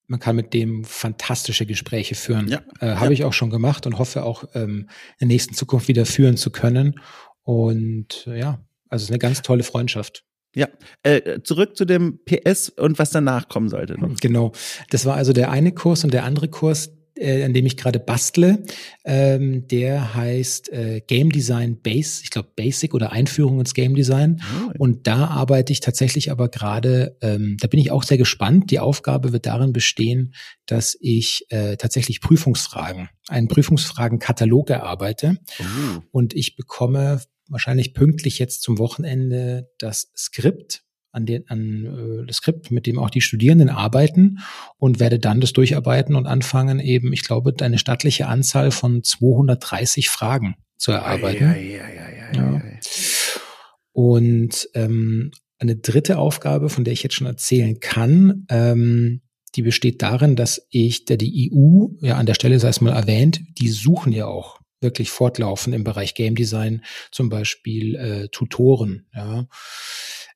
man 0.06 0.20
kann 0.20 0.36
mit 0.36 0.54
dem 0.54 0.84
fantastische 0.84 1.66
Gespräche 1.66 2.14
führen. 2.14 2.48
Ja. 2.48 2.62
Äh, 2.80 2.96
Habe 2.96 3.06
ja. 3.06 3.10
ich 3.12 3.24
auch 3.24 3.32
schon 3.32 3.50
gemacht 3.50 3.86
und 3.86 3.98
hoffe 3.98 4.24
auch 4.24 4.44
ähm, 4.54 4.88
in 5.18 5.28
der 5.28 5.28
nächsten 5.28 5.54
Zukunft 5.54 5.88
wieder 5.88 6.06
führen 6.06 6.36
zu 6.36 6.50
können. 6.50 7.00
Und 7.42 8.26
äh, 8.26 8.38
ja, 8.38 8.60
also 8.88 9.02
es 9.02 9.04
ist 9.04 9.10
eine 9.10 9.18
ganz 9.18 9.42
tolle 9.42 9.62
Freundschaft. 9.62 10.24
Ja, 10.54 10.68
äh, 11.02 11.42
zurück 11.42 11.76
zu 11.76 11.84
dem 11.84 12.20
PS 12.24 12.70
und 12.70 12.98
was 12.98 13.10
danach 13.10 13.48
kommen 13.48 13.68
sollte. 13.68 14.00
Noch. 14.00 14.16
Genau, 14.16 14.52
das 14.88 15.04
war 15.04 15.14
also 15.14 15.34
der 15.34 15.50
eine 15.50 15.72
Kurs 15.72 16.02
und 16.02 16.14
der 16.14 16.24
andere 16.24 16.48
Kurs, 16.48 16.95
äh, 17.16 17.44
an 17.44 17.52
dem 17.52 17.66
ich 17.66 17.76
gerade 17.76 17.98
bastle, 17.98 18.62
ähm, 19.04 19.66
der 19.68 20.14
heißt 20.14 20.72
äh, 20.72 21.00
Game 21.06 21.30
Design 21.30 21.80
Base, 21.80 22.20
ich 22.22 22.30
glaube 22.30 22.50
Basic 22.56 22.94
oder 22.94 23.12
Einführung 23.12 23.60
ins 23.60 23.74
Game 23.74 23.94
Design. 23.94 24.42
Oh. 24.42 24.72
Und 24.78 25.06
da 25.06 25.26
arbeite 25.26 25.72
ich 25.72 25.80
tatsächlich 25.80 26.30
aber 26.30 26.48
gerade, 26.48 27.16
ähm, 27.20 27.56
da 27.60 27.68
bin 27.68 27.80
ich 27.80 27.90
auch 27.90 28.02
sehr 28.02 28.18
gespannt. 28.18 28.70
Die 28.70 28.78
Aufgabe 28.78 29.32
wird 29.32 29.46
darin 29.46 29.72
bestehen, 29.72 30.34
dass 30.66 30.96
ich 31.00 31.46
äh, 31.50 31.76
tatsächlich 31.76 32.20
Prüfungsfragen, 32.20 33.08
einen 33.28 33.48
Prüfungsfragenkatalog 33.48 34.70
erarbeite. 34.70 35.38
Oh. 35.60 36.00
Und 36.10 36.34
ich 36.34 36.56
bekomme 36.56 37.20
wahrscheinlich 37.48 37.94
pünktlich 37.94 38.38
jetzt 38.38 38.62
zum 38.62 38.78
Wochenende 38.78 39.70
das 39.78 40.10
Skript 40.16 40.82
an, 41.16 41.26
den, 41.26 41.48
an 41.48 42.20
äh, 42.22 42.26
das 42.26 42.36
Skript, 42.36 42.70
mit 42.70 42.86
dem 42.86 42.98
auch 42.98 43.10
die 43.10 43.22
Studierenden 43.22 43.70
arbeiten 43.70 44.38
und 44.76 45.00
werde 45.00 45.18
dann 45.18 45.40
das 45.40 45.52
durcharbeiten 45.52 46.14
und 46.14 46.26
anfangen, 46.26 46.78
eben, 46.78 47.12
ich 47.12 47.22
glaube, 47.22 47.54
eine 47.60 47.78
stattliche 47.78 48.28
Anzahl 48.28 48.70
von 48.70 49.02
230 49.02 50.10
Fragen 50.10 50.56
zu 50.76 50.92
erarbeiten. 50.92 51.46
Ei, 51.46 51.80
ei, 51.80 52.00
ei, 52.00 52.36
ja. 52.36 52.62
Und 53.92 54.68
ähm, 54.74 55.30
eine 55.58 55.76
dritte 55.76 56.18
Aufgabe, 56.18 56.68
von 56.68 56.84
der 56.84 56.92
ich 56.92 57.02
jetzt 57.02 57.14
schon 57.14 57.26
erzählen 57.26 57.80
kann, 57.80 58.44
ähm, 58.50 59.22
die 59.54 59.62
besteht 59.62 60.02
darin, 60.02 60.36
dass 60.36 60.66
ich, 60.68 61.06
der 61.06 61.16
die 61.16 61.50
EU, 61.50 61.86
ja 62.02 62.18
an 62.18 62.26
der 62.26 62.34
Stelle 62.34 62.60
sei 62.60 62.68
es 62.68 62.82
mal 62.82 62.92
erwähnt, 62.92 63.40
die 63.58 63.68
suchen 63.68 64.12
ja 64.12 64.26
auch 64.26 64.60
wirklich 64.82 65.10
fortlaufend 65.10 65.74
im 65.74 65.84
Bereich 65.84 66.14
Game 66.14 66.34
Design, 66.34 66.84
zum 67.10 67.30
Beispiel 67.30 67.94
äh, 67.94 68.28
Tutoren. 68.28 69.06
Ja. 69.14 69.46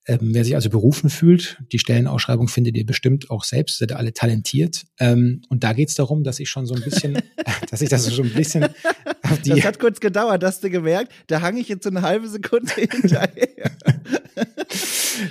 Ähm, 0.06 0.30
wer 0.32 0.44
sich 0.44 0.54
also 0.54 0.70
berufen 0.70 1.10
fühlt, 1.10 1.58
die 1.72 1.78
Stellenausschreibung 1.78 2.48
findet 2.48 2.76
ihr 2.76 2.86
bestimmt 2.86 3.30
auch 3.30 3.44
selbst, 3.44 3.78
seid 3.78 3.92
ihr 3.92 3.98
alle 3.98 4.14
talentiert. 4.14 4.86
Ähm, 4.98 5.42
und 5.50 5.62
da 5.62 5.74
geht 5.74 5.90
es 5.90 5.94
darum, 5.94 6.24
dass 6.24 6.40
ich 6.40 6.48
schon 6.48 6.64
so 6.64 6.74
ein 6.74 6.80
bisschen, 6.80 7.18
dass 7.70 7.82
ich 7.82 7.90
das 7.90 8.12
schon 8.12 8.26
ein 8.26 8.32
bisschen 8.32 8.64
auf 8.64 9.40
die. 9.42 9.50
Das 9.50 9.64
hat 9.64 9.78
kurz 9.78 10.00
gedauert, 10.00 10.42
hast 10.42 10.64
du 10.64 10.70
gemerkt? 10.70 11.12
Da 11.26 11.42
hang 11.42 11.58
ich 11.58 11.68
jetzt 11.68 11.84
so 11.84 11.90
eine 11.90 12.02
halbe 12.02 12.28
Sekunde 12.28 12.72
hinterher. 12.76 13.76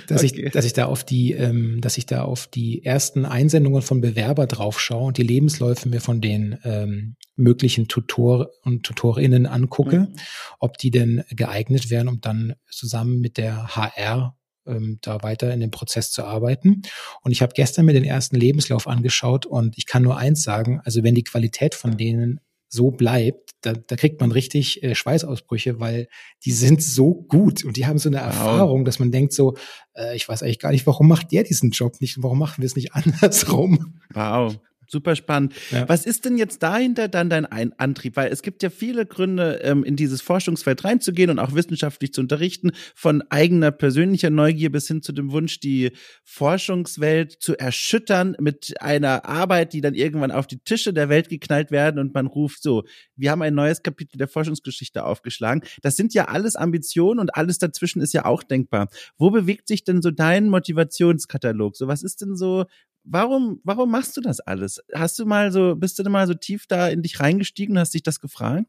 dass 0.06 0.22
okay. 0.22 0.46
ich, 0.46 0.52
dass 0.52 0.64
ich 0.64 0.72
da 0.72 0.86
auf 0.86 1.02
die, 1.02 1.32
ähm, 1.32 1.80
dass 1.80 1.98
ich 1.98 2.06
da 2.06 2.22
auf 2.22 2.46
die 2.46 2.84
ersten 2.84 3.24
Einsendungen 3.24 3.82
von 3.82 4.00
Bewerber 4.00 4.46
drauf 4.46 4.80
schaue 4.80 5.08
und 5.08 5.18
die 5.18 5.24
Lebensläufe 5.24 5.88
mir 5.88 6.00
von 6.00 6.20
den 6.20 6.58
ähm, 6.62 7.16
möglichen 7.34 7.88
Tutor 7.88 8.50
und 8.62 8.84
Tutorinnen 8.84 9.46
angucke, 9.46 10.00
mhm. 10.00 10.16
ob 10.60 10.78
die 10.78 10.90
denn 10.92 11.24
geeignet 11.30 11.90
wären, 11.90 12.06
um 12.06 12.20
dann 12.20 12.54
zusammen 12.70 13.20
mit 13.20 13.36
der 13.36 13.74
HR 13.74 14.36
ähm, 14.66 14.98
da 15.02 15.22
weiter 15.22 15.52
in 15.52 15.60
dem 15.60 15.70
Prozess 15.70 16.10
zu 16.10 16.24
arbeiten. 16.24 16.82
Und 17.22 17.32
ich 17.32 17.42
habe 17.42 17.52
gestern 17.54 17.86
mir 17.86 17.92
den 17.92 18.04
ersten 18.04 18.36
Lebenslauf 18.36 18.86
angeschaut 18.86 19.46
und 19.46 19.76
ich 19.78 19.86
kann 19.86 20.02
nur 20.02 20.16
eins 20.16 20.42
sagen, 20.42 20.80
also 20.84 21.02
wenn 21.02 21.14
die 21.14 21.24
Qualität 21.24 21.74
von 21.74 21.96
denen 21.96 22.40
so 22.68 22.92
bleibt, 22.92 23.50
da, 23.62 23.72
da 23.72 23.96
kriegt 23.96 24.20
man 24.20 24.30
richtig 24.30 24.82
äh, 24.82 24.94
Schweißausbrüche, 24.94 25.80
weil 25.80 26.08
die 26.44 26.52
sind 26.52 26.82
so 26.82 27.14
gut 27.14 27.64
und 27.64 27.76
die 27.76 27.86
haben 27.86 27.98
so 27.98 28.08
eine 28.08 28.18
Erfahrung, 28.18 28.84
dass 28.84 29.00
man 29.00 29.10
denkt 29.10 29.32
so, 29.32 29.56
äh, 29.94 30.14
ich 30.14 30.28
weiß 30.28 30.42
eigentlich 30.42 30.60
gar 30.60 30.70
nicht, 30.70 30.86
warum 30.86 31.08
macht 31.08 31.32
der 31.32 31.42
diesen 31.42 31.70
Job 31.70 32.00
nicht, 32.00 32.22
warum 32.22 32.38
machen 32.38 32.62
wir 32.62 32.66
es 32.66 32.76
nicht 32.76 32.94
andersrum? 32.94 34.00
Wow 34.14 34.56
super 34.90 35.16
spannend. 35.16 35.54
Ja. 35.70 35.88
Was 35.88 36.06
ist 36.06 36.24
denn 36.24 36.36
jetzt 36.36 36.62
dahinter 36.62 37.08
dann 37.08 37.30
dein 37.30 37.46
Ein 37.46 37.72
Antrieb? 37.78 38.16
Weil 38.16 38.32
es 38.32 38.42
gibt 38.42 38.62
ja 38.62 38.70
viele 38.70 39.06
Gründe, 39.06 39.60
ähm, 39.62 39.84
in 39.84 39.96
dieses 39.96 40.20
Forschungsfeld 40.20 40.84
reinzugehen 40.84 41.30
und 41.30 41.38
auch 41.38 41.54
wissenschaftlich 41.54 42.12
zu 42.12 42.20
unterrichten, 42.20 42.72
von 42.94 43.22
eigener 43.30 43.70
persönlicher 43.70 44.30
Neugier 44.30 44.70
bis 44.70 44.88
hin 44.88 45.02
zu 45.02 45.12
dem 45.12 45.32
Wunsch, 45.32 45.60
die 45.60 45.92
Forschungswelt 46.24 47.32
zu 47.40 47.56
erschüttern 47.56 48.36
mit 48.40 48.74
einer 48.80 49.24
Arbeit, 49.24 49.72
die 49.72 49.80
dann 49.80 49.94
irgendwann 49.94 50.30
auf 50.30 50.46
die 50.46 50.58
Tische 50.58 50.92
der 50.92 51.08
Welt 51.08 51.28
geknallt 51.28 51.70
werden 51.70 51.98
und 51.98 52.14
man 52.14 52.26
ruft 52.26 52.62
so, 52.62 52.84
wir 53.16 53.30
haben 53.30 53.42
ein 53.42 53.54
neues 53.54 53.82
Kapitel 53.82 54.18
der 54.18 54.28
Forschungsgeschichte 54.28 55.04
aufgeschlagen. 55.04 55.62
Das 55.82 55.96
sind 55.96 56.14
ja 56.14 56.26
alles 56.26 56.56
Ambitionen 56.56 57.20
und 57.20 57.34
alles 57.34 57.58
dazwischen 57.58 58.00
ist 58.00 58.12
ja 58.12 58.24
auch 58.24 58.42
denkbar. 58.42 58.88
Wo 59.18 59.30
bewegt 59.30 59.68
sich 59.68 59.84
denn 59.84 60.02
so 60.02 60.10
dein 60.10 60.48
Motivationskatalog? 60.48 61.76
So, 61.76 61.86
was 61.86 62.02
ist 62.02 62.20
denn 62.22 62.36
so, 62.36 62.64
warum, 63.10 63.60
warum 63.64 63.90
machst 63.90 64.16
du 64.16 64.20
das 64.20 64.40
alles? 64.40 64.80
Hast 64.94 65.18
du 65.18 65.26
mal 65.26 65.52
so, 65.52 65.76
bist 65.76 65.98
du 65.98 66.08
mal 66.08 66.26
so 66.26 66.34
tief 66.34 66.66
da 66.66 66.88
in 66.88 67.02
dich 67.02 67.20
reingestiegen 67.20 67.76
und 67.76 67.80
hast 67.80 67.94
dich 67.94 68.02
das 68.02 68.20
gefragt? 68.20 68.66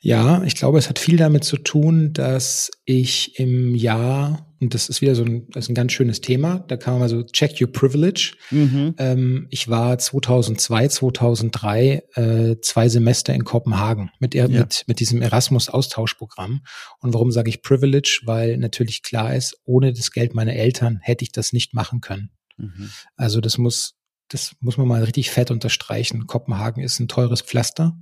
Ja, 0.00 0.42
ich 0.44 0.54
glaube, 0.54 0.78
es 0.78 0.88
hat 0.88 0.98
viel 0.98 1.18
damit 1.18 1.44
zu 1.44 1.58
tun, 1.58 2.12
dass 2.14 2.70
ich 2.86 3.38
im 3.38 3.74
Jahr, 3.74 4.46
und 4.58 4.72
das 4.72 4.88
ist 4.88 5.02
wieder 5.02 5.14
so 5.14 5.22
ein, 5.22 5.48
das 5.50 5.66
ist 5.66 5.68
ein 5.68 5.74
ganz 5.74 5.92
schönes 5.92 6.22
Thema, 6.22 6.60
da 6.68 6.78
kann 6.78 6.94
man 6.94 7.00
mal 7.00 7.08
so 7.10 7.22
check 7.22 7.60
your 7.60 7.70
privilege. 7.70 8.36
Mhm. 8.50 8.94
Ähm, 8.96 9.46
ich 9.50 9.68
war 9.68 9.98
2002, 9.98 10.88
2003 10.88 12.02
äh, 12.14 12.56
zwei 12.62 12.88
Semester 12.88 13.34
in 13.34 13.44
Kopenhagen 13.44 14.10
mit, 14.18 14.34
ja. 14.34 14.48
mit, 14.48 14.84
mit 14.86 15.00
diesem 15.00 15.20
Erasmus-Austauschprogramm. 15.20 16.62
Und 17.00 17.12
warum 17.12 17.30
sage 17.30 17.50
ich 17.50 17.62
privilege? 17.62 18.20
Weil 18.24 18.56
natürlich 18.56 19.02
klar 19.02 19.34
ist, 19.34 19.60
ohne 19.64 19.92
das 19.92 20.10
Geld 20.10 20.34
meiner 20.34 20.54
Eltern 20.54 21.00
hätte 21.02 21.24
ich 21.24 21.32
das 21.32 21.52
nicht 21.52 21.74
machen 21.74 22.00
können. 22.00 22.30
Mhm. 22.60 22.90
Also 23.16 23.40
das 23.40 23.58
muss 23.58 23.94
das 24.32 24.54
muss 24.60 24.76
man 24.76 24.88
mal 24.88 25.02
richtig 25.02 25.30
fett 25.30 25.50
unterstreichen. 25.50 26.26
Kopenhagen 26.26 26.82
ist 26.82 27.00
ein 27.00 27.08
teures 27.08 27.42
Pflaster. 27.42 27.96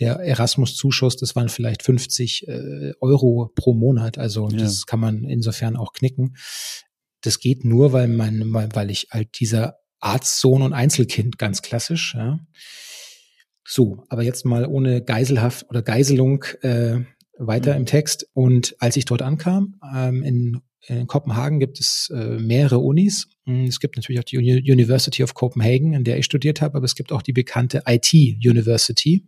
Der 0.00 0.16
Erasmus-Zuschuss, 0.16 1.16
das 1.16 1.34
waren 1.34 1.48
vielleicht 1.48 1.82
50 1.82 2.46
äh, 2.48 2.92
Euro 3.00 3.50
pro 3.54 3.72
Monat. 3.72 4.18
Also 4.18 4.48
ja. 4.48 4.58
das 4.58 4.86
kann 4.86 5.00
man 5.00 5.24
insofern 5.24 5.76
auch 5.76 5.92
knicken. 5.92 6.36
Das 7.22 7.38
geht 7.38 7.64
nur, 7.64 7.92
weil 7.92 8.08
man, 8.08 8.52
weil 8.52 8.90
ich 8.90 9.08
halt 9.10 9.40
dieser 9.40 9.78
Arztsohn 10.00 10.62
und 10.62 10.72
Einzelkind 10.72 11.38
ganz 11.38 11.62
klassisch. 11.62 12.14
Ja. 12.14 12.40
So, 13.64 14.04
aber 14.08 14.22
jetzt 14.22 14.44
mal 14.44 14.66
ohne 14.66 15.02
Geiselhaft 15.02 15.68
oder 15.70 15.82
Geiselung 15.82 16.44
äh, 16.62 17.00
weiter 17.38 17.72
mhm. 17.72 17.78
im 17.78 17.86
Text. 17.86 18.28
Und 18.34 18.74
als 18.78 18.96
ich 18.96 19.04
dort 19.04 19.22
ankam, 19.22 19.80
ähm, 19.94 20.22
in, 20.22 20.60
in 20.86 21.06
Kopenhagen 21.06 21.60
gibt 21.60 21.78
es 21.78 22.10
äh, 22.12 22.38
mehrere 22.38 22.78
Unis. 22.78 23.28
Hm, 23.44 23.64
es 23.66 23.80
gibt 23.80 23.96
natürlich 23.96 24.20
auch 24.20 24.24
die 24.24 24.38
University 24.38 25.22
of 25.22 25.34
Copenhagen, 25.34 25.94
in 25.94 26.04
der 26.04 26.18
ich 26.18 26.24
studiert 26.24 26.60
habe, 26.60 26.76
aber 26.76 26.84
es 26.84 26.94
gibt 26.94 27.12
auch 27.12 27.22
die 27.22 27.32
bekannte 27.32 27.82
IT 27.86 28.12
University. 28.12 29.26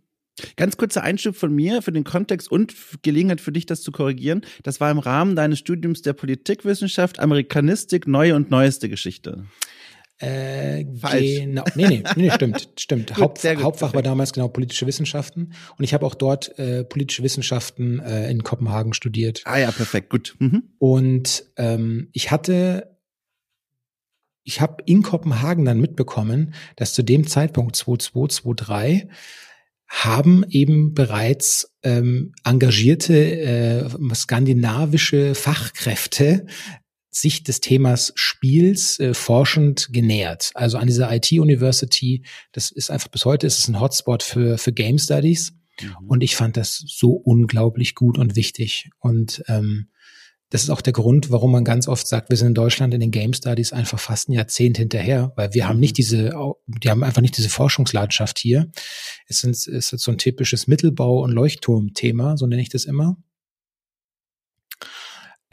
Ganz 0.57 0.75
kurzer 0.75 1.01
Einschub 1.01 1.37
von 1.37 1.53
mir 1.53 1.81
für 1.81 1.93
den 1.93 2.03
Kontext 2.03 2.51
und 2.51 2.75
Gelegenheit 3.03 3.39
für 3.39 3.53
dich, 3.53 3.65
das 3.65 3.81
zu 3.81 3.93
korrigieren. 3.93 4.41
Das 4.63 4.81
war 4.81 4.91
im 4.91 4.99
Rahmen 4.99 5.35
deines 5.37 5.59
Studiums 5.59 6.01
der 6.01 6.11
Politikwissenschaft, 6.11 7.19
Amerikanistik, 7.19 8.05
neue 8.05 8.35
und 8.35 8.51
neueste 8.51 8.89
Geschichte. 8.89 9.45
Äh, 10.19 10.85
Falsch. 10.97 11.39
Genau. 11.41 11.63
Nee, 11.75 11.87
nee, 11.87 12.03
nee, 12.15 12.31
stimmt, 12.31 12.69
stimmt. 12.79 13.07
gut, 13.09 13.17
Haupt, 13.17 13.41
gut, 13.41 13.63
Hauptfach 13.63 13.87
perfekt. 13.87 13.95
war 13.95 14.01
damals 14.01 14.31
genau 14.31 14.47
politische 14.47 14.87
Wissenschaften 14.87 15.53
und 15.77 15.83
ich 15.83 15.93
habe 15.93 16.05
auch 16.05 16.15
dort 16.15 16.57
äh, 16.57 16.85
politische 16.85 17.21
Wissenschaften 17.23 17.99
äh, 17.99 18.29
in 18.31 18.43
Kopenhagen 18.43 18.93
studiert. 18.93 19.41
Ah 19.43 19.57
ja, 19.57 19.71
perfekt, 19.71 20.09
gut. 20.09 20.35
Mhm. 20.39 20.63
Und 20.79 21.45
ähm, 21.57 22.09
ich 22.13 22.31
hatte, 22.31 22.97
ich 24.43 24.61
habe 24.61 24.83
in 24.85 25.03
Kopenhagen 25.03 25.65
dann 25.65 25.81
mitbekommen, 25.81 26.53
dass 26.77 26.93
zu 26.93 27.03
dem 27.03 27.27
Zeitpunkt 27.27 27.75
2223 27.75 29.09
haben 29.87 30.43
eben 30.49 30.93
bereits 30.93 31.75
ähm, 31.83 32.33
engagierte 32.43 33.13
äh, 33.15 34.15
skandinavische 34.15 35.35
Fachkräfte 35.35 36.47
sich 37.15 37.43
des 37.43 37.61
Themas 37.61 38.11
Spiels 38.15 38.99
äh, 38.99 39.13
forschend 39.13 39.87
genähert. 39.91 40.51
Also 40.53 40.77
an 40.77 40.87
dieser 40.87 41.13
IT-University, 41.15 42.25
das 42.51 42.71
ist 42.71 42.91
einfach 42.91 43.07
bis 43.07 43.23
heute, 43.23 43.47
ist 43.47 43.57
es 43.57 43.67
ein 43.69 43.79
Hotspot 43.79 44.21
für, 44.21 44.57
für 44.57 44.73
Game 44.73 44.97
Studies. 44.97 45.53
Mhm. 45.81 46.07
Und 46.07 46.23
ich 46.23 46.35
fand 46.35 46.57
das 46.57 46.83
so 46.85 47.11
unglaublich 47.11 47.95
gut 47.95 48.17
und 48.17 48.35
wichtig. 48.35 48.89
Und 48.99 49.43
ähm, 49.47 49.87
das 50.49 50.63
ist 50.63 50.69
auch 50.69 50.81
der 50.81 50.91
Grund, 50.91 51.31
warum 51.31 51.53
man 51.53 51.63
ganz 51.63 51.87
oft 51.87 52.05
sagt, 52.05 52.29
wir 52.29 52.37
sind 52.37 52.49
in 52.49 52.53
Deutschland 52.53 52.93
in 52.93 52.99
den 52.99 53.11
Game 53.11 53.33
Studies 53.33 53.71
einfach 53.71 53.99
fast 53.99 54.27
ein 54.27 54.33
Jahrzehnt 54.33 54.77
hinterher, 54.77 55.31
weil 55.37 55.53
wir 55.53 55.69
haben 55.69 55.79
nicht 55.79 55.93
mhm. 55.93 55.95
diese, 55.95 56.55
die 56.67 56.89
haben 56.89 57.03
einfach 57.03 57.21
nicht 57.21 57.37
diese 57.37 57.49
Forschungslandschaft 57.49 58.39
hier. 58.39 58.69
Es, 59.27 59.39
sind, 59.39 59.51
es 59.51 59.67
ist 59.67 59.99
so 59.99 60.11
ein 60.11 60.17
typisches 60.17 60.67
Mittelbau- 60.67 61.23
und 61.23 61.31
Leuchtturmthema, 61.31 62.35
so 62.35 62.45
nenne 62.45 62.61
ich 62.61 62.69
das 62.69 62.83
immer. 62.83 63.15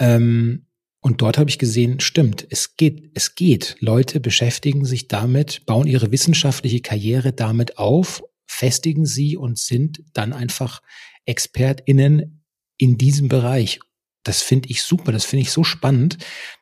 Ähm, 0.01 0.67
und 1.03 1.21
dort 1.21 1.37
habe 1.37 1.51
ich 1.51 1.59
gesehen, 1.59 1.99
stimmt, 1.99 2.47
es 2.49 2.77
geht, 2.77 3.11
es 3.15 3.35
geht. 3.35 3.77
Leute 3.81 4.21
beschäftigen 4.21 4.85
sich 4.85 5.09
damit, 5.09 5.67
bauen 5.67 5.89
ihre 5.89 6.13
wissenschaftliche 6.13 6.81
Karriere 6.81 7.33
damit 7.33 7.77
auf, 7.77 8.23
festigen 8.47 9.05
sie 9.05 9.37
und 9.37 9.59
sind 9.59 10.05
dann 10.13 10.33
einfach 10.33 10.81
ExpertInnen 11.27 12.45
in 12.79 12.99
diesem 12.99 13.29
Bereich. 13.29 13.81
Das 14.23 14.43
finde 14.43 14.69
ich 14.69 14.85
super, 14.85 15.11
das 15.11 15.25
finde 15.25 15.43
ich 15.43 15.51
so 15.51 15.65
spannend. 15.65 16.19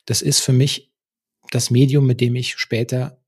Das 0.07 0.23
ist 0.23 0.41
für 0.41 0.55
mich 0.55 0.91
das 1.51 1.71
Medium, 1.71 2.07
mit 2.07 2.23
dem 2.23 2.35
ich 2.35 2.57
später 2.57 3.23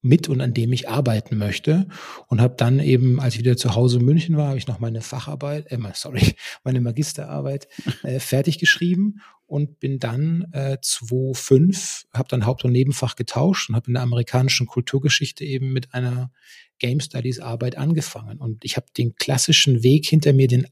mit 0.00 0.28
und 0.28 0.40
an 0.40 0.54
dem 0.54 0.72
ich 0.72 0.88
arbeiten 0.88 1.36
möchte 1.36 1.88
und 2.28 2.40
habe 2.40 2.54
dann 2.56 2.80
eben, 2.80 3.20
als 3.20 3.34
ich 3.34 3.40
wieder 3.40 3.56
zu 3.56 3.74
Hause 3.74 3.98
in 3.98 4.04
München 4.04 4.36
war, 4.36 4.48
habe 4.48 4.58
ich 4.58 4.68
noch 4.68 4.78
meine 4.78 5.02
Facharbeit, 5.02 5.70
äh, 5.70 5.78
sorry, 5.94 6.34
meine 6.64 6.80
Magisterarbeit 6.80 7.68
äh, 8.02 8.20
fertig 8.20 8.58
geschrieben 8.58 9.20
und 9.46 9.78
bin 9.78 9.98
dann 9.98 10.46
äh, 10.52 10.78
2005, 10.80 12.06
habe 12.12 12.28
dann 12.28 12.46
Haupt- 12.46 12.64
und 12.64 12.72
Nebenfach 12.72 13.16
getauscht 13.16 13.68
und 13.68 13.76
habe 13.76 13.88
in 13.88 13.94
der 13.94 14.02
amerikanischen 14.02 14.66
Kulturgeschichte 14.66 15.44
eben 15.44 15.72
mit 15.72 15.94
einer 15.94 16.30
Game 16.78 17.00
Studies 17.00 17.40
Arbeit 17.40 17.78
angefangen 17.78 18.38
und 18.38 18.64
ich 18.64 18.76
habe 18.76 18.86
den 18.96 19.14
klassischen 19.14 19.82
Weg 19.82 20.06
hinter 20.06 20.32
mir, 20.32 20.48
den 20.48 20.66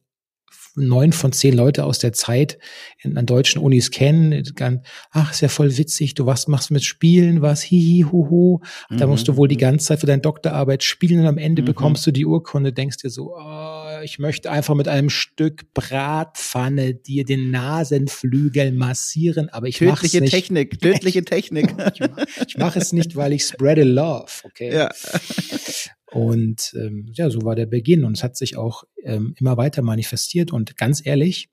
neun 0.76 1.12
von 1.12 1.32
zehn 1.32 1.54
Leute 1.54 1.84
aus 1.84 1.98
der 1.98 2.12
Zeit 2.12 2.58
in, 3.02 3.16
an 3.16 3.26
deutschen 3.26 3.60
Unis 3.60 3.90
kennen. 3.90 4.42
Ach, 5.10 5.30
ist 5.30 5.40
ja 5.40 5.48
voll 5.48 5.76
witzig, 5.76 6.14
du 6.14 6.26
was 6.26 6.48
machst 6.48 6.70
mit 6.70 6.84
Spielen, 6.84 7.42
was 7.42 7.62
hihi, 7.62 8.06
huhu. 8.10 8.60
Mhm. 8.90 8.96
Da 8.96 9.06
musst 9.06 9.28
du 9.28 9.36
wohl 9.36 9.48
die 9.48 9.56
ganze 9.56 9.86
Zeit 9.86 10.00
für 10.00 10.06
deine 10.06 10.22
Doktorarbeit 10.22 10.82
spielen 10.82 11.20
und 11.20 11.26
am 11.26 11.38
Ende 11.38 11.62
mhm. 11.62 11.66
bekommst 11.66 12.06
du 12.06 12.10
die 12.10 12.26
Urkunde, 12.26 12.72
denkst 12.72 12.98
dir 12.98 13.10
so, 13.10 13.34
oh, 13.36 13.83
ich 14.04 14.18
möchte 14.18 14.50
einfach 14.50 14.74
mit 14.74 14.86
einem 14.86 15.10
Stück 15.10 15.72
Bratpfanne 15.72 16.94
dir 16.94 17.24
den 17.24 17.50
Nasenflügel 17.50 18.72
massieren, 18.72 19.48
aber 19.48 19.66
ich 19.66 19.80
mache 19.80 20.06
es 20.06 20.12
nicht. 20.12 20.30
Technik, 20.30 20.78
tödliche 20.80 21.24
Technik. 21.24 21.70
ich 21.94 22.00
mache 22.00 22.26
mach 22.58 22.76
es 22.76 22.92
nicht, 22.92 23.16
weil 23.16 23.32
ich 23.32 23.44
spread 23.44 23.78
a 23.78 23.82
love, 23.82 24.30
okay? 24.44 24.72
Ja. 24.74 24.90
Und 26.12 26.74
ähm, 26.76 27.10
ja, 27.14 27.30
so 27.30 27.42
war 27.42 27.56
der 27.56 27.66
Beginn 27.66 28.04
und 28.04 28.16
es 28.16 28.22
hat 28.22 28.36
sich 28.36 28.56
auch 28.56 28.84
ähm, 29.02 29.34
immer 29.38 29.56
weiter 29.56 29.82
manifestiert. 29.82 30.52
Und 30.52 30.76
ganz 30.76 31.04
ehrlich, 31.04 31.48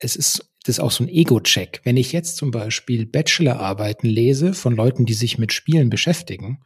es 0.00 0.16
ist 0.16 0.49
das 0.64 0.76
ist 0.76 0.80
auch 0.80 0.90
so 0.90 1.04
ein 1.04 1.08
Ego-Check. 1.08 1.80
Wenn 1.84 1.96
ich 1.96 2.12
jetzt 2.12 2.36
zum 2.36 2.50
Beispiel 2.50 3.06
Bachelorarbeiten 3.06 4.08
lese 4.08 4.52
von 4.52 4.76
Leuten, 4.76 5.06
die 5.06 5.14
sich 5.14 5.38
mit 5.38 5.52
Spielen 5.52 5.88
beschäftigen 5.88 6.62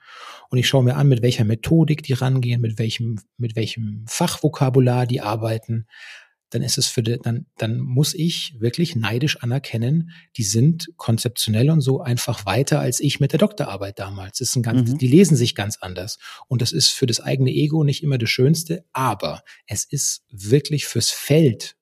und 0.50 0.58
ich 0.58 0.66
schaue 0.66 0.84
mir 0.84 0.96
an, 0.96 1.08
mit 1.08 1.22
welcher 1.22 1.44
Methodik 1.44 2.02
die 2.02 2.12
rangehen, 2.12 2.60
mit 2.60 2.78
welchem, 2.78 3.20
mit 3.38 3.54
welchem 3.54 4.04
Fachvokabular 4.08 5.06
die 5.06 5.20
arbeiten, 5.20 5.86
dann 6.50 6.62
ist 6.62 6.78
es 6.78 6.86
für 6.86 7.02
die, 7.02 7.18
dann, 7.20 7.46
dann 7.56 7.78
muss 7.78 8.14
ich 8.14 8.54
wirklich 8.60 8.94
neidisch 8.94 9.42
anerkennen, 9.42 10.10
die 10.36 10.44
sind 10.44 10.88
konzeptionell 10.96 11.70
und 11.70 11.80
so 11.80 12.00
einfach 12.00 12.46
weiter 12.46 12.80
als 12.80 13.00
ich 13.00 13.18
mit 13.18 13.32
der 13.32 13.40
Doktorarbeit 13.40 13.98
damals. 13.98 14.38
Das 14.38 14.50
ist 14.50 14.56
ein 14.56 14.62
ganz, 14.62 14.90
mhm. 14.90 14.98
Die 14.98 15.08
lesen 15.08 15.36
sich 15.36 15.54
ganz 15.54 15.78
anders. 15.80 16.18
Und 16.46 16.62
das 16.62 16.70
ist 16.70 16.90
für 16.90 17.06
das 17.06 17.20
eigene 17.20 17.50
Ego 17.50 17.82
nicht 17.82 18.02
immer 18.02 18.18
das 18.18 18.30
Schönste, 18.30 18.84
aber 18.92 19.42
es 19.66 19.84
ist 19.84 20.24
wirklich 20.30 20.86
fürs 20.86 21.10
Feld 21.10 21.76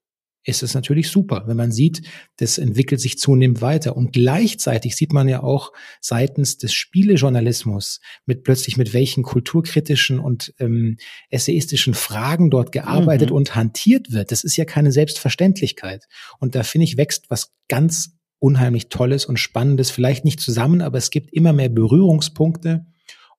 ist 0.45 0.63
es 0.63 0.75
natürlich 0.75 1.09
super, 1.09 1.45
wenn 1.47 1.57
man 1.57 1.71
sieht, 1.71 2.03
das 2.37 2.59
entwickelt 2.59 3.01
sich 3.01 3.19
zunehmend 3.19 3.63
weiter. 3.63 3.97
Und 3.97 4.13
gleichzeitig 4.13 4.97
sieht 4.97 5.13
man 5.13 5.29
ja 5.29 5.43
auch 5.43 5.73
seitens 6.01 6.59
des 6.59 6.73
Spielejournalismus 6.73 8.01
mit 8.27 8.43
plötzlich 8.43 8.77
mit 8.77 8.93
welchen 8.93 9.23
kulturkritischen 9.23 10.19
und 10.19 10.53
ähm, 10.59 10.97
essayistischen 11.31 11.95
Fragen 11.95 12.51
dort 12.51 12.73
gearbeitet 12.73 13.31
mhm. 13.31 13.37
und 13.37 13.55
hantiert 13.55 14.13
wird. 14.13 14.33
Das 14.33 14.43
ist 14.43 14.57
ja 14.57 14.65
keine 14.65 14.91
Selbstverständlichkeit. 14.91 16.07
Und 16.41 16.55
da 16.55 16.65
finde 16.65 16.85
ich, 16.85 16.97
wächst 16.97 17.31
was 17.31 17.53
ganz 17.69 18.19
unheimlich 18.41 18.89
Tolles 18.89 19.25
und 19.25 19.39
Spannendes, 19.39 19.93
vielleicht 19.93 20.25
nicht 20.25 20.41
zusammen, 20.41 20.83
aber 20.83 20.99
es 20.99 21.11
gibt 21.11 21.33
immer 21.33 21.53
mehr 21.53 21.69
Berührungspunkte. 21.69 22.87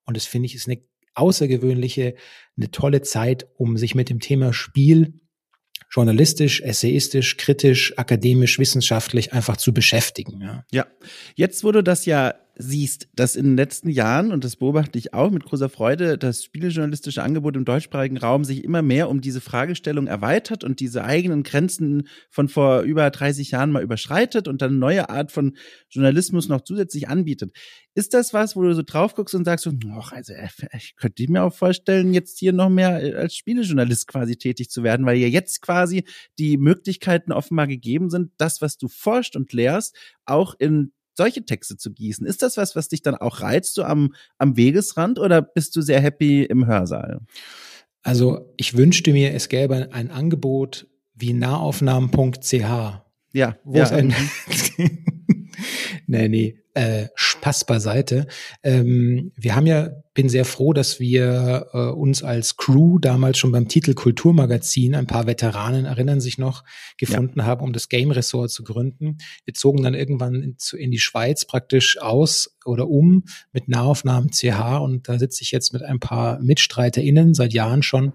Und 0.05 0.15
das 0.15 0.25
finde 0.25 0.45
ich 0.45 0.55
ist 0.55 0.67
eine 0.69 0.81
außergewöhnliche, 1.15 2.15
eine 2.57 2.71
tolle 2.71 3.01
Zeit, 3.01 3.47
um 3.57 3.77
sich 3.77 3.95
mit 3.95 4.09
dem 4.09 4.21
Thema 4.21 4.53
Spiel 4.53 5.19
journalistisch, 5.93 6.61
essayistisch, 6.61 7.37
kritisch, 7.37 7.97
akademisch, 7.97 8.57
wissenschaftlich 8.57 9.31
einfach 9.31 9.57
zu 9.57 9.73
beschäftigen. 9.73 10.41
Ja. 10.41 10.65
ja, 10.71 10.87
jetzt 11.35 11.63
wurde 11.63 11.83
das 11.83 12.05
ja 12.05 12.33
siehst, 12.55 13.09
dass 13.15 13.35
in 13.35 13.45
den 13.45 13.57
letzten 13.57 13.89
Jahren, 13.89 14.31
und 14.31 14.43
das 14.43 14.57
beobachte 14.57 14.97
ich 14.99 15.13
auch 15.13 15.31
mit 15.31 15.43
großer 15.43 15.69
Freude, 15.69 16.17
das 16.17 16.43
spielejournalistische 16.43 17.23
Angebot 17.23 17.55
im 17.55 17.65
deutschsprachigen 17.65 18.17
Raum 18.17 18.43
sich 18.43 18.63
immer 18.63 18.81
mehr 18.81 19.09
um 19.09 19.21
diese 19.21 19.41
Fragestellung 19.41 20.05
erweitert 20.07 20.63
und 20.63 20.79
diese 20.79 21.03
eigenen 21.03 21.43
Grenzen 21.43 22.07
von 22.29 22.49
vor 22.49 22.81
über 22.81 23.09
30 23.09 23.51
Jahren 23.51 23.71
mal 23.71 23.83
überschreitet 23.83 24.47
und 24.47 24.61
dann 24.61 24.71
eine 24.71 24.79
neue 24.79 25.09
Art 25.09 25.31
von 25.31 25.57
Journalismus 25.89 26.47
noch 26.47 26.61
zusätzlich 26.61 27.07
anbietet. 27.07 27.53
Ist 27.95 28.15
das 28.15 28.33
was, 28.33 28.55
wo 28.55 28.63
du 28.63 28.73
so 28.73 28.81
drauf 28.81 29.13
guckst 29.13 29.35
und 29.35 29.45
sagst, 29.45 29.65
so, 29.65 29.71
ach, 29.91 30.11
also 30.13 30.33
äh, 30.33 30.47
ich 30.75 30.95
könnte 30.95 31.31
mir 31.31 31.43
auch 31.43 31.53
vorstellen, 31.53 32.13
jetzt 32.13 32.39
hier 32.39 32.51
noch 32.51 32.69
mehr 32.69 33.03
äh, 33.03 33.13
als 33.13 33.35
Spielejournalist 33.35 34.07
quasi 34.07 34.35
tätig 34.35 34.69
zu 34.71 34.83
werden, 34.83 35.05
weil 35.05 35.17
ja 35.17 35.27
jetzt 35.27 35.61
quasi 35.61 36.03
die 36.39 36.57
Möglichkeiten 36.57 37.31
offenbar 37.31 37.67
gegeben 37.67 38.09
sind, 38.09 38.31
das, 38.37 38.61
was 38.61 38.77
du 38.77 38.87
forscht 38.87 39.35
und 39.35 39.53
lehrst, 39.53 39.95
auch 40.25 40.55
in 40.57 40.91
solche 41.15 41.45
Texte 41.45 41.77
zu 41.77 41.93
gießen. 41.93 42.25
Ist 42.25 42.41
das 42.41 42.57
was, 42.57 42.75
was 42.75 42.89
dich 42.89 43.03
dann 43.03 43.15
auch 43.15 43.41
reizt, 43.41 43.75
so 43.75 43.83
am, 43.83 44.15
am 44.39 44.57
Wegesrand 44.57 45.19
oder 45.19 45.43
bist 45.43 45.75
du 45.75 45.81
sehr 45.81 46.01
happy 46.01 46.43
im 46.43 46.65
Hörsaal? 46.65 47.19
Also 48.01 48.53
ich 48.57 48.75
wünschte 48.75 49.13
mir, 49.13 49.33
es 49.33 49.49
gäbe 49.49 49.89
ein 49.93 50.09
Angebot 50.09 50.87
wie 51.13 51.33
nahaufnahmen.ch. 51.33 52.53
Ja. 53.33 53.57
Wo 53.63 53.77
ja. 53.77 53.89
ein 53.89 54.15
nee, 56.07 56.27
nee, 56.27 56.62
äh, 56.73 57.07
Pass 57.41 57.65
beiseite. 57.65 58.27
Ähm, 58.63 59.31
wir 59.35 59.55
haben 59.55 59.65
ja, 59.67 59.89
bin 60.13 60.29
sehr 60.29 60.45
froh, 60.45 60.73
dass 60.73 60.99
wir 60.99 61.67
äh, 61.73 61.77
uns 61.77 62.23
als 62.23 62.55
Crew 62.55 62.99
damals 62.99 63.37
schon 63.37 63.51
beim 63.51 63.67
Titel 63.67 63.93
Kulturmagazin, 63.93 64.95
ein 64.95 65.07
paar 65.07 65.27
Veteranen 65.27 65.85
erinnern 65.85 66.21
sich 66.21 66.37
noch, 66.37 66.63
gefunden 66.97 67.39
ja. 67.39 67.45
haben, 67.45 67.61
um 67.61 67.73
das 67.73 67.89
Game 67.89 68.11
Ressort 68.11 68.49
zu 68.49 68.63
gründen. 68.63 69.17
Wir 69.45 69.53
zogen 69.53 69.83
dann 69.83 69.93
irgendwann 69.93 70.35
in, 70.35 70.57
in 70.77 70.91
die 70.91 70.99
Schweiz 70.99 71.45
praktisch 71.45 71.99
aus 71.99 72.55
oder 72.65 72.87
um 72.87 73.25
mit 73.51 73.67
Nahaufnahmen 73.67 74.31
CH 74.31 74.79
und 74.81 75.09
da 75.09 75.19
sitze 75.19 75.43
ich 75.43 75.51
jetzt 75.51 75.73
mit 75.73 75.83
ein 75.83 75.99
paar 75.99 76.39
MitstreiterInnen 76.39 77.33
seit 77.33 77.53
Jahren 77.53 77.83
schon 77.83 78.13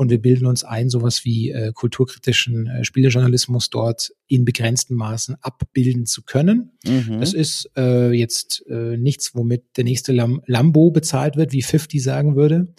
und 0.00 0.08
wir 0.08 0.22
bilden 0.22 0.46
uns 0.46 0.64
ein, 0.64 0.88
sowas 0.88 1.26
wie 1.26 1.50
äh, 1.50 1.72
kulturkritischen 1.74 2.66
äh, 2.66 2.84
Spielejournalismus 2.84 3.68
dort 3.68 4.14
in 4.28 4.46
begrenzten 4.46 4.94
Maßen 4.94 5.36
abbilden 5.42 6.06
zu 6.06 6.22
können. 6.22 6.72
Mhm. 6.86 7.20
Das 7.20 7.34
ist 7.34 7.70
äh, 7.76 8.10
jetzt 8.10 8.64
äh, 8.66 8.96
nichts, 8.96 9.34
womit 9.34 9.76
der 9.76 9.84
nächste 9.84 10.12
Lam 10.12 10.40
Lambo 10.46 10.90
bezahlt 10.90 11.36
wird, 11.36 11.52
wie 11.52 11.60
50 11.60 12.02
sagen 12.02 12.34
würde. 12.34 12.74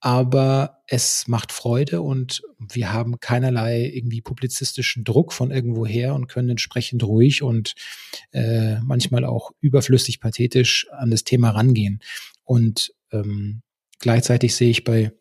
Aber 0.00 0.82
es 0.86 1.26
macht 1.28 1.50
Freude 1.50 2.02
und 2.02 2.42
wir 2.58 2.92
haben 2.92 3.20
keinerlei 3.20 3.90
irgendwie 3.90 4.20
publizistischen 4.20 5.04
Druck 5.04 5.32
von 5.32 5.50
irgendwoher 5.50 6.14
und 6.14 6.28
können 6.28 6.50
entsprechend 6.50 7.04
ruhig 7.04 7.42
und 7.42 7.72
äh, 8.32 8.78
manchmal 8.80 9.24
auch 9.24 9.52
überflüssig 9.62 10.20
pathetisch 10.20 10.88
an 10.90 11.10
das 11.10 11.24
Thema 11.24 11.52
rangehen. 11.52 12.00
Und 12.44 12.92
ähm, 13.12 13.62
gleichzeitig 13.98 14.54
sehe 14.54 14.68
ich 14.68 14.84
bei 14.84 15.12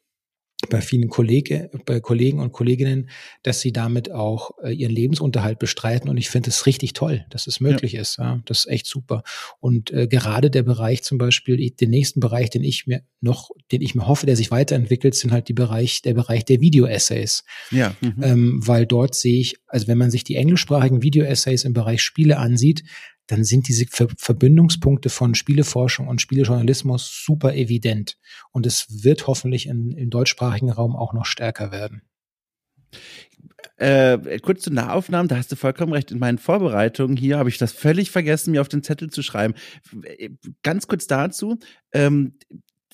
bei 0.70 0.82
vielen 0.82 1.08
Kollege, 1.08 1.70
bei 1.86 2.00
Kollegen 2.00 2.40
und 2.40 2.52
Kolleginnen, 2.52 3.10
dass 3.44 3.62
sie 3.62 3.72
damit 3.72 4.12
auch 4.12 4.52
äh, 4.64 4.72
ihren 4.72 4.92
Lebensunterhalt 4.92 5.60
bestreiten. 5.60 6.10
Und 6.10 6.18
ich 6.18 6.30
finde 6.30 6.50
es 6.50 6.66
richtig 6.66 6.94
toll, 6.94 7.26
dass 7.30 7.46
es 7.46 7.60
möglich 7.60 7.94
ja. 7.94 8.02
ist. 8.02 8.18
Ja, 8.18 8.42
das 8.46 8.60
ist 8.60 8.72
echt 8.72 8.88
super. 8.88 9.24
Und 9.60 9.92
äh, 9.92 10.08
gerade 10.08 10.50
der 10.50 10.64
Bereich 10.64 11.04
zum 11.04 11.20
Beispiel, 11.20 11.70
den 11.70 11.90
nächsten 11.92 12.20
Bereich, 12.20 12.50
den 12.50 12.64
ich 12.64 12.88
mir 12.88 13.04
noch, 13.22 13.52
den 13.72 13.82
ich 13.82 13.94
mir 13.94 14.08
hoffe, 14.08 14.26
der 14.26 14.36
sich 14.36 14.50
weiterentwickelt, 14.50 15.14
sind 15.14 15.32
halt 15.32 15.48
die 15.48 15.54
Bereich, 15.54 16.02
der 16.02 16.16
Bereich 16.16 16.44
der 16.44 16.60
Video-Essays. 16.60 17.44
Ja. 17.70 17.96
Mhm. 18.02 18.24
Ähm, 18.24 18.60
weil 18.68 18.88
dort 18.88 19.14
sehe 19.14 19.40
ich, 19.40 19.58
also 19.68 19.88
wenn 19.88 19.98
man 19.98 20.12
sich 20.12 20.24
die 20.24 20.36
englischsprachigen 20.36 21.04
Video-Essays 21.04 21.66
im 21.66 21.74
Bereich 21.74 22.02
Spiele 22.02 22.38
ansieht, 22.38 22.84
dann 23.28 23.44
sind 23.44 23.68
diese 23.68 23.86
Ver 23.86 24.08
Verbindungspunkte 24.18 25.10
von 25.10 25.36
Spieleforschung 25.36 26.08
und 26.08 26.22
Spielejournalismus 26.22 27.24
super 27.26 27.54
evident. 27.54 28.18
Und 28.52 28.66
es 28.66 29.04
wird 29.04 29.28
hoffentlich 29.28 29.68
in, 29.68 29.92
im 29.92 30.10
deutschsprachigen 30.10 30.72
Raum 30.72 30.96
auch 30.96 31.14
noch 31.14 31.26
stärker 31.26 31.72
werden. 31.72 32.02
Äh, 33.76 34.40
kurz 34.40 34.64
zu 34.64 34.74
Nahaufnahmen, 34.74 35.28
da 35.28 35.38
hast 35.38 35.52
du 35.52 35.56
vollkommen 35.56 35.94
recht. 35.94 36.12
In 36.12 36.20
meinen 36.20 36.40
Vorbereitungen 36.40 37.16
hier 37.16 37.38
habe 37.38 37.50
ich 37.50 37.58
das 37.58 37.72
völlig 37.72 38.10
vergessen, 38.10 38.52
mir 38.52 38.62
auf 38.62 38.70
den 38.70 38.82
Zettel 38.82 39.10
zu 39.10 39.22
schreiben. 39.22 39.54
Ganz 40.64 40.88
kurz 40.88 41.06
dazu. 41.06 41.60
Ähm, 41.92 42.34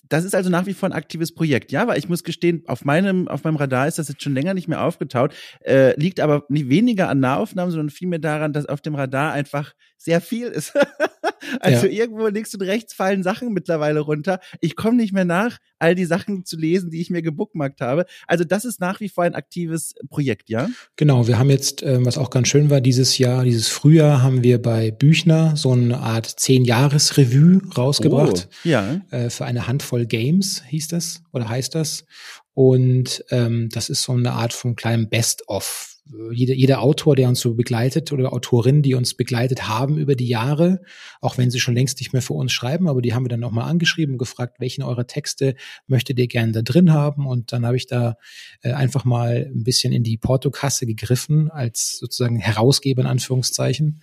das 0.09 0.25
ist 0.25 0.35
also 0.35 0.49
nach 0.49 0.65
wie 0.65 0.73
vor 0.73 0.89
ein 0.89 0.93
aktives 0.93 1.33
Projekt, 1.33 1.71
ja, 1.71 1.87
weil 1.87 1.97
ich 1.97 2.09
muss 2.09 2.23
gestehen, 2.23 2.63
auf 2.67 2.85
meinem, 2.85 3.27
auf 3.27 3.43
meinem 3.45 3.55
Radar 3.55 3.87
ist 3.87 3.97
das 3.97 4.09
jetzt 4.09 4.21
schon 4.21 4.33
länger 4.33 4.53
nicht 4.53 4.67
mehr 4.67 4.83
aufgetaut, 4.83 5.33
äh, 5.61 5.99
liegt 5.99 6.19
aber 6.19 6.43
nicht 6.49 6.69
weniger 6.69 7.09
an 7.09 7.19
Nahaufnahmen, 7.19 7.71
sondern 7.71 7.89
vielmehr 7.89 8.19
daran, 8.19 8.53
dass 8.53 8.65
auf 8.65 8.81
dem 8.81 8.95
Radar 8.95 9.31
einfach 9.31 9.73
sehr 10.03 10.19
viel 10.19 10.47
ist. 10.47 10.73
also 11.59 11.87
ja. 11.87 12.03
irgendwo 12.03 12.27
links 12.27 12.53
und 12.53 12.61
rechts 12.61 12.93
fallen 12.93 13.23
Sachen 13.23 13.53
mittlerweile 13.53 14.01
runter. 14.01 14.39
Ich 14.59 14.75
komme 14.75 14.97
nicht 14.97 15.13
mehr 15.13 15.23
nach, 15.25 15.59
all 15.79 15.95
die 15.95 16.05
Sachen 16.05 16.45
zu 16.45 16.57
lesen, 16.57 16.89
die 16.91 16.99
ich 16.99 17.09
mir 17.09 17.21
gebookmarkt 17.21 17.79
habe. 17.79 18.05
Also 18.27 18.43
das 18.43 18.65
ist 18.65 18.81
nach 18.81 18.99
wie 18.99 19.07
vor 19.07 19.23
ein 19.23 19.35
aktives 19.35 19.95
Projekt, 20.09 20.49
ja? 20.49 20.69
Genau, 20.97 21.27
wir 21.27 21.39
haben 21.39 21.49
jetzt, 21.49 21.83
äh, 21.83 22.05
was 22.05 22.17
auch 22.17 22.29
ganz 22.29 22.49
schön 22.49 22.69
war, 22.69 22.81
dieses 22.81 23.17
Jahr, 23.17 23.45
dieses 23.45 23.69
Frühjahr 23.69 24.21
haben 24.21 24.43
wir 24.43 24.61
bei 24.61 24.91
Büchner 24.91 25.55
so 25.55 25.71
eine 25.71 25.99
Art 25.99 26.25
Zehn-Jahres-Revue 26.25 27.61
rausgebracht. 27.77 28.49
Oh, 28.49 28.67
ja. 28.67 29.01
Äh, 29.09 29.29
für 29.29 29.45
eine 29.45 29.67
Handvoll 29.67 30.05
Games 30.05 30.63
hieß 30.67 30.89
das 30.89 31.23
oder 31.31 31.47
heißt 31.47 31.75
das. 31.75 32.05
Und 32.53 33.23
ähm, 33.29 33.69
das 33.71 33.89
ist 33.89 34.03
so 34.03 34.11
eine 34.11 34.33
Art 34.33 34.53
von 34.53 34.75
kleinem 34.75 35.09
Best-of 35.09 35.92
jeder, 36.31 36.53
jeder 36.53 36.81
Autor, 36.81 37.15
der 37.15 37.29
uns 37.29 37.39
so 37.39 37.53
begleitet 37.53 38.11
oder 38.11 38.33
Autorin, 38.33 38.81
die 38.81 38.93
uns 38.93 39.13
begleitet 39.13 39.67
haben 39.67 39.97
über 39.97 40.15
die 40.15 40.27
Jahre, 40.27 40.81
auch 41.21 41.37
wenn 41.37 41.49
sie 41.49 41.59
schon 41.59 41.75
längst 41.75 41.99
nicht 41.99 42.11
mehr 42.11 42.21
für 42.21 42.33
uns 42.33 42.51
schreiben, 42.51 42.89
aber 42.89 43.01
die 43.01 43.13
haben 43.13 43.23
wir 43.23 43.29
dann 43.29 43.39
nochmal 43.39 43.69
angeschrieben 43.69 44.15
und 44.15 44.19
gefragt, 44.19 44.59
welchen 44.59 44.83
eurer 44.83 45.07
Texte 45.07 45.55
möchtet 45.87 46.19
ihr 46.19 46.27
gerne 46.27 46.51
da 46.51 46.61
drin 46.61 46.91
haben? 46.91 47.25
Und 47.25 47.53
dann 47.53 47.65
habe 47.65 47.77
ich 47.77 47.87
da 47.87 48.15
äh, 48.61 48.73
einfach 48.73 49.05
mal 49.05 49.49
ein 49.53 49.63
bisschen 49.63 49.93
in 49.93 50.03
die 50.03 50.17
Portokasse 50.17 50.85
gegriffen, 50.85 51.49
als 51.49 51.97
sozusagen 51.97 52.37
Herausgeber 52.37 53.01
in 53.01 53.07
Anführungszeichen 53.07 54.01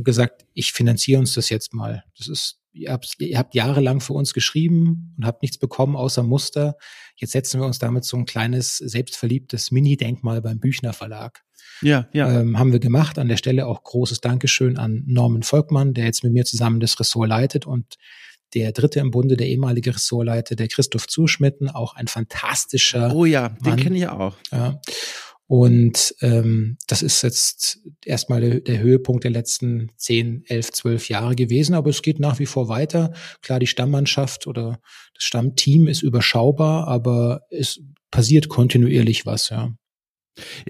und 0.00 0.04
gesagt, 0.04 0.46
ich 0.54 0.72
finanziere 0.72 1.20
uns 1.20 1.34
das 1.34 1.48
jetzt 1.48 1.74
mal. 1.74 2.04
Das 2.16 2.28
ist 2.28 2.60
ihr 2.72 2.92
habt, 2.92 3.16
ihr 3.18 3.38
habt 3.38 3.54
jahrelang 3.54 4.00
für 4.00 4.12
uns 4.12 4.34
geschrieben 4.34 5.14
und 5.16 5.26
habt 5.26 5.42
nichts 5.42 5.58
bekommen 5.58 5.96
außer 5.96 6.22
Muster. 6.22 6.76
Jetzt 7.16 7.32
setzen 7.32 7.60
wir 7.60 7.66
uns 7.66 7.78
damit 7.78 8.04
so 8.04 8.16
ein 8.16 8.26
kleines, 8.26 8.78
selbstverliebtes 8.78 9.70
Mini-Denkmal 9.70 10.40
beim 10.40 10.60
Büchner 10.60 10.92
Verlag. 10.92 11.42
Ja, 11.82 12.08
ja. 12.12 12.40
Ähm, 12.40 12.58
haben 12.58 12.72
wir 12.72 12.80
gemacht. 12.80 13.18
An 13.18 13.28
der 13.28 13.36
Stelle 13.36 13.66
auch 13.66 13.82
großes 13.82 14.20
Dankeschön 14.20 14.78
an 14.78 15.02
Norman 15.06 15.42
Volkmann, 15.42 15.94
der 15.94 16.04
jetzt 16.04 16.24
mit 16.24 16.32
mir 16.32 16.44
zusammen 16.44 16.80
das 16.80 16.98
Ressort 17.00 17.28
leitet 17.28 17.66
und 17.66 17.96
der 18.54 18.72
dritte 18.72 19.00
im 19.00 19.10
Bunde, 19.12 19.36
der 19.36 19.46
ehemalige 19.46 19.94
Ressortleiter, 19.94 20.56
der 20.56 20.68
Christoph 20.68 21.06
Zuschmitten, 21.06 21.68
auch 21.70 21.94
ein 21.94 22.08
fantastischer. 22.08 23.14
Oh 23.14 23.24
ja, 23.24 23.50
den 23.50 23.76
kenne 23.76 23.96
ich 23.96 24.08
auch. 24.08 24.36
Ja. 24.50 24.80
Und 25.50 26.14
ähm, 26.20 26.76
das 26.86 27.02
ist 27.02 27.22
jetzt 27.22 27.80
erstmal 28.04 28.60
der, 28.60 28.78
Höhepunkt 28.78 29.24
der 29.24 29.32
letzten 29.32 29.90
10, 29.96 30.44
11, 30.46 30.70
12 30.70 31.08
Jahre 31.08 31.34
gewesen, 31.34 31.74
aber 31.74 31.90
es 31.90 32.02
geht 32.02 32.20
nach 32.20 32.38
wie 32.38 32.46
vor 32.46 32.68
weiter. 32.68 33.12
Klar, 33.42 33.58
die 33.58 33.66
Stammmannschaft 33.66 34.46
oder 34.46 34.78
das 35.12 35.24
Stammteam 35.24 35.88
ist 35.88 36.02
überschaubar, 36.02 36.86
aber 36.86 37.40
es 37.50 37.80
passiert 38.12 38.48
kontinuierlich 38.48 39.26
was, 39.26 39.48
ja. 39.48 39.74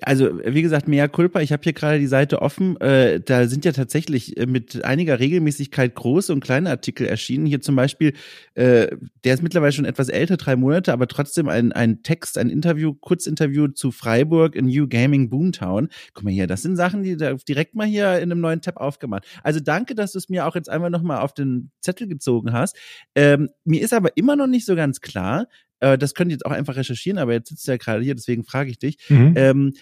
Also, 0.03 0.41
wie 0.45 0.63
gesagt, 0.63 0.89
mehr 0.89 1.09
Culpa. 1.09 1.41
Ich 1.41 1.53
habe 1.53 1.63
hier 1.63 1.73
gerade 1.73 1.99
die 1.99 2.07
Seite 2.07 2.43
offen. 2.43 2.81
Äh, 2.81 3.21
da 3.21 3.47
sind 3.47 3.65
ja 3.65 3.73
tatsächlich 3.73 4.37
äh, 4.37 4.47
mit 4.47 4.85
einiger 4.85 5.21
Regelmäßigkeit 5.21 5.95
große 5.95 6.33
und 6.33 6.41
kleine 6.41 6.71
Artikel 6.71 7.07
erschienen. 7.07 7.47
Hier 7.47 7.61
zum 7.61 7.77
Beispiel, 7.77 8.15
äh, 8.55 8.89
der 9.25 9.35
ist 9.35 9.43
mittlerweile 9.43 9.73
schon 9.73 9.85
etwas 9.85 10.09
älter, 10.09 10.37
drei 10.37 10.57
Monate, 10.57 10.93
aber 10.93 11.07
trotzdem 11.07 11.49
ein, 11.49 11.73
ein 11.73 12.03
Text, 12.03 12.39
ein 12.39 12.51
Interview, 12.51 12.95
Kurzinterview 12.95 13.69
zu 13.69 13.91
Freiburg 13.91 14.57
in 14.57 14.67
New 14.67 14.89
Gaming 14.89 15.31
Boomtown. 15.31 15.89
Guck 16.15 16.25
mal 16.25 16.33
hier, 16.33 16.47
das 16.47 16.63
sind 16.63 16.77
Sachen, 16.77 17.03
die 17.03 17.17
da 17.17 17.35
direkt 17.35 17.75
mal 17.75 17.87
hier 17.87 18.19
in 18.19 18.33
einem 18.33 18.41
neuen 18.41 18.63
Tab 18.63 18.79
aufgemacht. 18.79 19.25
Also 19.43 19.61
danke, 19.61 19.95
dass 19.95 20.13
du 20.13 20.19
es 20.19 20.29
mir 20.29 20.47
auch 20.47 20.55
jetzt 20.55 20.69
einmal 20.69 20.91
nochmal 20.91 21.21
auf 21.21 21.35
den 21.35 21.71
Zettel 21.81 22.09
gezogen 22.09 22.53
hast. 22.53 22.77
Ähm, 23.15 23.51
mir 23.65 23.83
ist 23.83 23.93
aber 23.93 24.17
immer 24.17 24.37
noch 24.37 24.47
nicht 24.47 24.67
so 24.67 24.75
ganz 24.75 25.01
klar, 25.01 25.47
äh, 25.81 25.99
das 25.99 26.15
könnt 26.15 26.31
ihr 26.31 26.35
jetzt 26.35 26.47
auch 26.47 26.53
einfach 26.53 26.77
recherchieren, 26.77 27.19
aber 27.19 27.33
jetzt 27.33 27.49
sitzt 27.49 27.67
du 27.67 27.73
ja 27.73 27.77
gerade 27.77 28.03
hier, 28.03 28.15
deswegen 28.15 28.45
frage 28.45 28.71
ich 28.71 28.79
dich. 28.79 28.99
Mhm. 29.09 29.35
Ähm, 29.37 29.73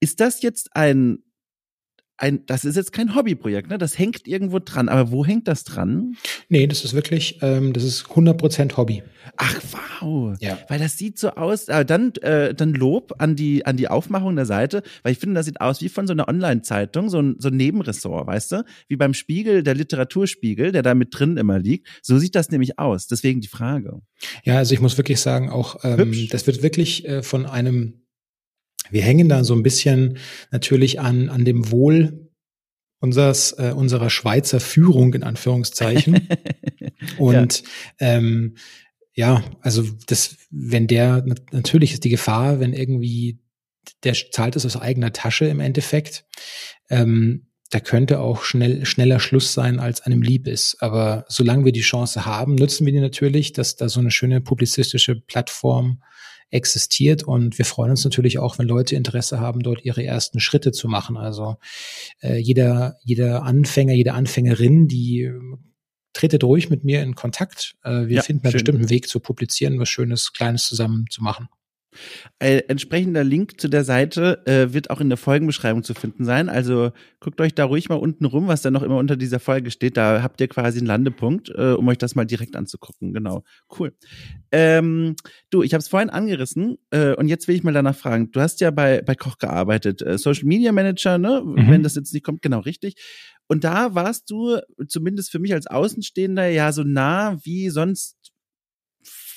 ist 0.00 0.20
das 0.20 0.42
jetzt 0.42 0.70
ein, 0.74 1.18
ein, 2.18 2.44
das 2.46 2.64
ist 2.64 2.76
jetzt 2.76 2.92
kein 2.92 3.14
Hobbyprojekt, 3.14 3.70
ne? 3.70 3.78
Das 3.78 3.98
hängt 3.98 4.26
irgendwo 4.26 4.58
dran. 4.58 4.88
Aber 4.88 5.10
wo 5.10 5.24
hängt 5.24 5.48
das 5.48 5.64
dran? 5.64 6.16
Nee, 6.48 6.66
das 6.66 6.84
ist 6.84 6.92
wirklich, 6.94 7.38
ähm, 7.42 7.72
das 7.72 7.84
ist 7.84 8.06
100% 8.06 8.76
Hobby. 8.76 9.02
Ach, 9.36 9.60
wow. 10.00 10.36
Ja. 10.40 10.58
Weil 10.68 10.80
das 10.80 10.96
sieht 10.96 11.18
so 11.18 11.30
aus, 11.30 11.68
äh, 11.68 11.84
dann, 11.84 12.12
äh, 12.22 12.54
dann 12.54 12.74
Lob 12.74 13.14
an 13.18 13.36
die, 13.36 13.64
an 13.64 13.76
die 13.76 13.88
Aufmachung 13.88 14.36
der 14.36 14.46
Seite, 14.46 14.82
weil 15.02 15.12
ich 15.12 15.18
finde, 15.18 15.36
das 15.36 15.46
sieht 15.46 15.60
aus 15.60 15.80
wie 15.80 15.88
von 15.88 16.06
so 16.06 16.12
einer 16.12 16.28
Online-Zeitung, 16.28 17.08
so 17.08 17.20
ein, 17.20 17.36
so 17.38 17.48
ein 17.48 17.56
Nebenressort, 17.56 18.26
weißt 18.26 18.52
du? 18.52 18.64
Wie 18.88 18.96
beim 18.96 19.14
Spiegel, 19.14 19.62
der 19.62 19.74
Literaturspiegel, 19.74 20.72
der 20.72 20.82
da 20.82 20.94
mit 20.94 21.08
drin 21.12 21.36
immer 21.36 21.58
liegt. 21.58 21.88
So 22.02 22.18
sieht 22.18 22.34
das 22.34 22.50
nämlich 22.50 22.78
aus. 22.78 23.06
Deswegen 23.06 23.40
die 23.40 23.48
Frage. 23.48 24.00
Ja, 24.44 24.58
also 24.58 24.74
ich 24.74 24.80
muss 24.80 24.98
wirklich 24.98 25.20
sagen, 25.20 25.50
auch, 25.50 25.84
ähm, 25.84 26.28
das 26.30 26.46
wird 26.46 26.62
wirklich 26.62 27.06
äh, 27.06 27.22
von 27.22 27.46
einem 27.46 28.02
wir 28.90 29.02
hängen 29.02 29.28
da 29.28 29.44
so 29.44 29.54
ein 29.54 29.62
bisschen 29.62 30.18
natürlich 30.50 31.00
an, 31.00 31.28
an 31.28 31.44
dem 31.44 31.70
Wohl 31.70 32.28
unseres, 33.00 33.52
äh, 33.52 33.72
unserer 33.74 34.10
Schweizer 34.10 34.60
Führung 34.60 35.14
in 35.14 35.22
Anführungszeichen. 35.22 36.28
Und 37.18 37.62
ja. 38.00 38.16
ähm, 38.16 38.56
ja, 39.14 39.42
also 39.60 39.84
das, 40.06 40.36
wenn 40.50 40.86
der, 40.86 41.24
natürlich 41.50 41.92
ist 41.92 42.04
die 42.04 42.10
Gefahr, 42.10 42.60
wenn 42.60 42.72
irgendwie 42.72 43.40
der 44.04 44.14
zahlt 44.14 44.56
es 44.56 44.66
aus 44.66 44.76
eigener 44.76 45.12
Tasche 45.12 45.46
im 45.46 45.60
Endeffekt, 45.60 46.24
ähm, 46.88 47.46
da 47.70 47.80
könnte 47.80 48.20
auch 48.20 48.44
schnell, 48.44 48.86
schneller 48.86 49.20
Schluss 49.20 49.52
sein, 49.52 49.78
als 49.78 50.00
einem 50.00 50.22
lieb 50.22 50.46
ist. 50.46 50.76
Aber 50.80 51.24
solange 51.28 51.64
wir 51.64 51.72
die 51.72 51.80
Chance 51.80 52.24
haben, 52.24 52.54
nutzen 52.54 52.86
wir 52.86 52.92
die 52.92 53.00
natürlich, 53.00 53.52
dass 53.52 53.76
da 53.76 53.88
so 53.88 54.00
eine 54.00 54.10
schöne 54.10 54.40
publizistische 54.40 55.16
Plattform 55.16 56.02
existiert 56.50 57.22
und 57.22 57.58
wir 57.58 57.64
freuen 57.64 57.90
uns 57.90 58.04
natürlich 58.04 58.38
auch, 58.38 58.58
wenn 58.58 58.66
Leute 58.66 58.96
Interesse 58.96 59.40
haben, 59.40 59.60
dort 59.60 59.84
ihre 59.84 60.04
ersten 60.04 60.40
Schritte 60.40 60.72
zu 60.72 60.88
machen. 60.88 61.16
Also 61.16 61.56
äh, 62.22 62.36
jeder, 62.38 62.96
jeder 63.02 63.42
Anfänger, 63.42 63.92
jede 63.92 64.14
Anfängerin, 64.14 64.88
die 64.88 65.22
äh, 65.22 65.40
tretet 66.12 66.44
ruhig 66.44 66.70
mit 66.70 66.84
mir 66.84 67.02
in 67.02 67.14
Kontakt. 67.14 67.76
Äh, 67.84 68.06
wir 68.06 68.16
ja, 68.16 68.22
finden 68.22 68.46
einen 68.46 68.52
bestimmten 68.52 68.90
Weg 68.90 69.08
zu 69.08 69.20
publizieren, 69.20 69.78
was 69.78 69.88
Schönes, 69.88 70.32
Kleines 70.32 70.66
zusammen 70.66 71.06
zu 71.10 71.22
machen. 71.22 71.48
Ein 72.38 72.60
entsprechender 72.68 73.24
Link 73.24 73.60
zu 73.60 73.68
der 73.68 73.84
Seite 73.84 74.46
äh, 74.46 74.72
wird 74.72 74.90
auch 74.90 75.00
in 75.00 75.08
der 75.08 75.16
Folgenbeschreibung 75.18 75.82
zu 75.82 75.94
finden 75.94 76.24
sein. 76.24 76.48
Also 76.48 76.92
guckt 77.20 77.40
euch 77.40 77.54
da 77.54 77.64
ruhig 77.64 77.88
mal 77.88 77.96
unten 77.96 78.24
rum, 78.24 78.46
was 78.46 78.62
da 78.62 78.70
noch 78.70 78.82
immer 78.82 78.98
unter 78.98 79.16
dieser 79.16 79.40
Folge 79.40 79.70
steht. 79.70 79.96
Da 79.96 80.22
habt 80.22 80.40
ihr 80.40 80.48
quasi 80.48 80.78
einen 80.78 80.86
Landepunkt, 80.86 81.50
äh, 81.50 81.72
um 81.72 81.88
euch 81.88 81.98
das 81.98 82.14
mal 82.14 82.26
direkt 82.26 82.56
anzugucken. 82.56 83.12
Genau, 83.12 83.42
cool. 83.78 83.94
Ähm, 84.52 85.16
du, 85.50 85.62
ich 85.62 85.72
habe 85.72 85.80
es 85.80 85.88
vorhin 85.88 86.10
angerissen 86.10 86.78
äh, 86.90 87.14
und 87.14 87.28
jetzt 87.28 87.48
will 87.48 87.56
ich 87.56 87.64
mal 87.64 87.72
danach 87.72 87.96
fragen. 87.96 88.30
Du 88.30 88.40
hast 88.40 88.60
ja 88.60 88.70
bei 88.70 89.02
bei 89.02 89.14
Koch 89.14 89.38
gearbeitet, 89.38 90.02
äh, 90.02 90.18
Social 90.18 90.44
Media 90.44 90.72
Manager, 90.72 91.18
ne? 91.18 91.42
Mhm. 91.44 91.70
Wenn 91.70 91.82
das 91.82 91.94
jetzt 91.94 92.12
nicht 92.12 92.24
kommt, 92.24 92.42
genau 92.42 92.60
richtig. 92.60 92.96
Und 93.48 93.64
da 93.64 93.94
warst 93.94 94.30
du 94.30 94.58
zumindest 94.88 95.30
für 95.30 95.38
mich 95.38 95.54
als 95.54 95.66
Außenstehender 95.66 96.48
ja 96.48 96.70
so 96.70 96.82
nah 96.84 97.38
wie 97.44 97.70
sonst 97.70 98.17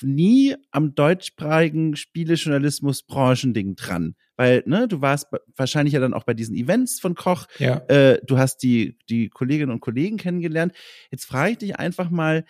nie 0.04 0.56
am 0.72 0.96
deutschsprachigen 0.96 1.96
Spielejournalismus 1.96 3.04
Branchending 3.04 3.76
dran. 3.76 4.16
Weil, 4.36 4.64
ne, 4.66 4.88
du 4.88 5.02
warst 5.02 5.28
wahrscheinlich 5.56 5.94
ja 5.94 6.00
dann 6.00 6.14
auch 6.14 6.24
bei 6.24 6.34
diesen 6.34 6.56
Events 6.56 7.00
von 7.00 7.16
Koch. 7.16 7.48
Ja. 7.60 7.78
Äh, 7.88 8.20
du 8.26 8.38
hast 8.38 8.58
die, 8.64 8.98
die 9.10 9.30
Kolleginnen 9.30 9.72
und 9.72 9.82
Kollegen 9.82 10.18
kennengelernt. 10.18 10.74
Jetzt 11.12 11.26
frage 11.26 11.52
ich 11.52 11.58
dich 11.60 11.76
einfach 11.78 12.10
mal, 12.10 12.46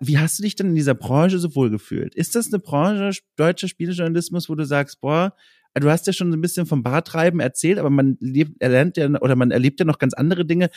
wie 0.00 0.18
hast 0.18 0.38
du 0.38 0.42
dich 0.42 0.56
denn 0.56 0.68
in 0.68 0.74
dieser 0.74 0.94
Branche 0.94 1.38
so 1.38 1.54
wohl 1.54 1.70
gefühlt? 1.70 2.14
Ist 2.14 2.34
das 2.34 2.48
eine 2.48 2.58
Branche, 2.58 3.18
deutscher 3.36 3.68
Spielejournalismus, 3.68 4.50
wo 4.50 4.54
du 4.54 4.66
sagst, 4.66 5.00
boah, 5.00 5.34
du 5.74 5.90
hast 5.90 6.06
ja 6.06 6.12
schon 6.12 6.32
ein 6.32 6.40
bisschen 6.40 6.66
vom 6.66 6.82
Bartreiben 6.82 7.40
erzählt, 7.40 7.78
aber 7.78 7.90
man 7.90 8.16
lebt, 8.20 8.60
erlernt 8.60 8.96
ja 8.96 9.08
oder 9.20 9.36
man 9.36 9.50
erlebt 9.50 9.80
ja 9.80 9.86
noch 9.86 9.98
ganz 9.98 10.14
andere 10.14 10.44
Dinge. 10.44 10.68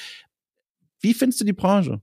Wie 1.02 1.14
findest 1.14 1.42
du 1.42 1.46
die 1.46 1.54
Branche? 1.54 2.02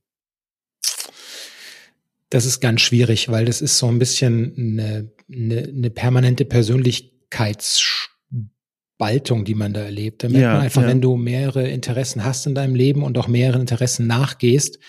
Das 2.34 2.44
ist 2.46 2.58
ganz 2.58 2.80
schwierig, 2.80 3.28
weil 3.28 3.44
das 3.44 3.60
ist 3.60 3.78
so 3.78 3.86
ein 3.86 4.00
bisschen 4.00 4.56
eine, 4.58 5.12
eine, 5.32 5.68
eine 5.68 5.90
permanente 5.90 6.44
Persönlichkeitsspaltung, 6.44 9.44
die 9.44 9.54
man 9.54 9.72
da 9.72 9.82
erlebt. 9.82 10.24
Da 10.24 10.28
merkt 10.28 10.42
ja, 10.42 10.54
man 10.54 10.62
einfach, 10.62 10.82
ja. 10.82 10.88
wenn 10.88 11.00
du 11.00 11.14
mehrere 11.14 11.68
Interessen 11.68 12.24
hast 12.24 12.48
in 12.48 12.56
deinem 12.56 12.74
Leben 12.74 13.04
und 13.04 13.16
auch 13.18 13.28
mehreren 13.28 13.60
Interessen 13.60 14.08
nachgehst, 14.08 14.80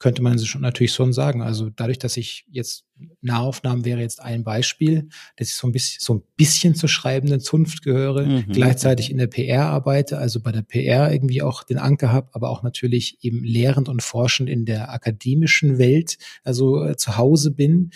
könnte 0.00 0.22
man 0.22 0.38
schon 0.38 0.62
natürlich 0.62 0.92
schon 0.92 1.12
sagen. 1.12 1.42
Also 1.42 1.68
dadurch, 1.70 1.98
dass 1.98 2.16
ich 2.16 2.46
jetzt 2.50 2.84
Nahaufnahmen 3.20 3.84
wäre 3.84 4.00
jetzt 4.00 4.20
ein 4.20 4.44
Beispiel, 4.44 5.08
dass 5.36 5.48
ich 5.48 5.54
so 5.54 5.68
ein 5.68 5.72
bisschen, 5.72 6.00
so 6.00 6.14
ein 6.14 6.22
bisschen 6.36 6.74
zur 6.74 6.88
schreibenden 6.88 7.40
Zunft 7.40 7.82
gehöre, 7.82 8.24
mhm. 8.24 8.46
gleichzeitig 8.50 9.10
in 9.10 9.18
der 9.18 9.26
PR 9.26 9.66
arbeite, 9.66 10.18
also 10.18 10.40
bei 10.40 10.52
der 10.52 10.62
PR 10.62 11.12
irgendwie 11.12 11.42
auch 11.42 11.62
den 11.62 11.78
Anker 11.78 12.12
habe, 12.12 12.30
aber 12.32 12.48
auch 12.48 12.62
natürlich 12.62 13.18
eben 13.22 13.44
lehrend 13.44 13.88
und 13.88 14.02
forschend 14.02 14.48
in 14.48 14.64
der 14.64 14.90
akademischen 14.90 15.78
Welt, 15.78 16.16
also 16.44 16.82
äh, 16.84 16.96
zu 16.96 17.18
Hause 17.18 17.50
bin. 17.50 17.90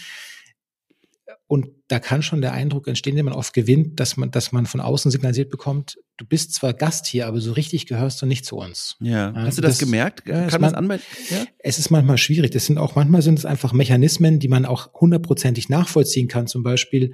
Und 1.47 1.69
da 1.89 1.99
kann 1.99 2.23
schon 2.23 2.41
der 2.41 2.53
Eindruck 2.53 2.89
entstehen, 2.89 3.17
den 3.17 3.27
man 3.27 3.35
oft 3.35 3.53
gewinnt, 3.53 4.01
dass 4.01 4.17
man, 4.17 4.31
dass 4.31 4.51
man 4.53 4.65
von 4.65 4.81
außen 4.81 5.11
signalisiert 5.11 5.51
bekommt, 5.51 5.99
du 6.17 6.25
bist 6.25 6.55
zwar 6.55 6.73
Gast 6.73 7.07
hier, 7.07 7.27
aber 7.27 7.39
so 7.41 7.53
richtig 7.53 7.87
gehörst 7.87 8.23
du 8.23 8.27
nicht 8.27 8.47
zu 8.47 8.57
uns. 8.57 8.97
Ja. 9.01 9.33
Hast 9.35 9.59
du 9.59 9.63
das, 9.63 9.73
das 9.73 9.79
gemerkt? 9.79 10.25
Kann 10.25 10.49
man, 10.53 10.63
das 10.63 10.75
anmelden? 10.75 11.05
Ja? 11.31 11.45
Es 11.59 11.79
ist 11.79 11.91
manchmal 11.91 12.17
schwierig. 12.17 12.53
Das 12.53 12.65
sind 12.65 12.79
auch, 12.79 12.95
manchmal 12.95 13.21
sind 13.21 13.39
es 13.39 13.45
einfach 13.45 13.73
Mechanismen, 13.75 14.39
die 14.39 14.49
man 14.49 14.65
auch 14.65 14.95
hundertprozentig 14.95 15.69
nachvollziehen 15.69 16.29
kann. 16.29 16.47
Zum 16.47 16.63
Beispiel 16.63 17.13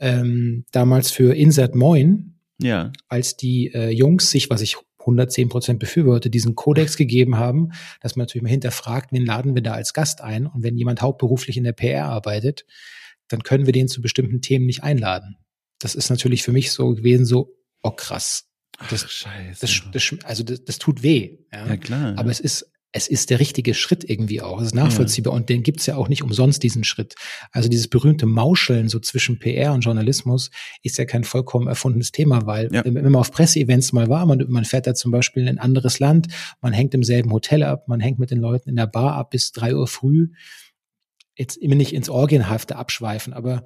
ähm, 0.00 0.64
damals 0.72 1.12
für 1.12 1.36
Insert 1.36 1.76
Moin, 1.76 2.34
ja. 2.58 2.92
als 3.08 3.36
die 3.36 3.72
äh, 3.72 3.90
Jungs 3.90 4.30
sich, 4.30 4.50
was 4.50 4.62
ich 4.62 4.76
110 4.98 5.48
Prozent 5.48 5.78
befürworte, 5.78 6.28
diesen 6.28 6.56
Kodex 6.56 6.96
gegeben 6.96 7.36
haben, 7.36 7.70
dass 8.02 8.16
man 8.16 8.24
natürlich 8.24 8.42
mal 8.42 8.50
hinterfragt, 8.50 9.12
wen 9.12 9.24
laden 9.24 9.54
wir 9.54 9.62
da 9.62 9.72
als 9.72 9.94
Gast 9.94 10.20
ein? 10.20 10.46
Und 10.46 10.62
wenn 10.62 10.76
jemand 10.76 11.02
hauptberuflich 11.02 11.56
in 11.56 11.64
der 11.64 11.72
PR 11.72 12.06
arbeitet, 12.06 12.66
dann 13.30 13.42
können 13.42 13.66
wir 13.66 13.72
den 13.72 13.88
zu 13.88 14.02
bestimmten 14.02 14.42
Themen 14.42 14.66
nicht 14.66 14.82
einladen. 14.82 15.36
Das 15.78 15.94
ist 15.94 16.10
natürlich 16.10 16.42
für 16.42 16.52
mich 16.52 16.72
so 16.72 16.94
gewesen, 16.94 17.24
so, 17.24 17.56
oh 17.82 17.90
krass. 17.90 18.44
Das, 18.90 19.04
Ach, 19.04 19.10
scheiße. 19.10 19.60
Das, 19.60 19.82
das, 19.92 20.24
also 20.24 20.42
das, 20.42 20.64
das 20.64 20.78
tut 20.78 21.02
weh. 21.02 21.38
Ja, 21.52 21.66
ja 21.66 21.76
klar. 21.76 22.14
Aber 22.16 22.26
ja. 22.26 22.32
es 22.32 22.40
ist, 22.40 22.70
es 22.92 23.06
ist 23.06 23.30
der 23.30 23.38
richtige 23.38 23.74
Schritt 23.74 24.08
irgendwie 24.08 24.42
auch. 24.42 24.60
Es 24.60 24.68
ist 24.68 24.74
nachvollziehbar. 24.74 25.32
Ja. 25.32 25.38
Und 25.38 25.48
den 25.48 25.62
gibt's 25.62 25.86
ja 25.86 25.96
auch 25.96 26.08
nicht 26.08 26.22
umsonst, 26.22 26.62
diesen 26.62 26.82
Schritt. 26.82 27.14
Also 27.52 27.68
dieses 27.68 27.88
berühmte 27.88 28.26
Mauscheln 28.26 28.88
so 28.88 28.98
zwischen 28.98 29.38
PR 29.38 29.72
und 29.74 29.82
Journalismus 29.82 30.50
ist 30.82 30.98
ja 30.98 31.04
kein 31.04 31.22
vollkommen 31.24 31.68
erfundenes 31.68 32.10
Thema, 32.10 32.46
weil 32.46 32.68
ja. 32.72 32.82
wenn 32.84 32.94
man 32.94 33.16
auf 33.16 33.30
Presseevents 33.30 33.92
mal 33.92 34.08
war, 34.08 34.26
man, 34.26 34.44
man 34.48 34.64
fährt 34.64 34.86
da 34.86 34.94
zum 34.94 35.12
Beispiel 35.12 35.44
in 35.44 35.48
ein 35.48 35.58
anderes 35.58 36.00
Land, 36.00 36.28
man 36.60 36.72
hängt 36.72 36.94
im 36.94 37.04
selben 37.04 37.30
Hotel 37.32 37.62
ab, 37.62 37.86
man 37.86 38.00
hängt 38.00 38.18
mit 38.18 38.30
den 38.30 38.40
Leuten 38.40 38.68
in 38.68 38.76
der 38.76 38.88
Bar 38.88 39.14
ab 39.14 39.30
bis 39.30 39.52
drei 39.52 39.74
Uhr 39.74 39.86
früh 39.86 40.28
jetzt 41.36 41.56
immer 41.56 41.74
nicht 41.74 41.92
ins 41.92 42.08
Orgienhafte 42.08 42.76
abschweifen, 42.76 43.32
aber 43.32 43.64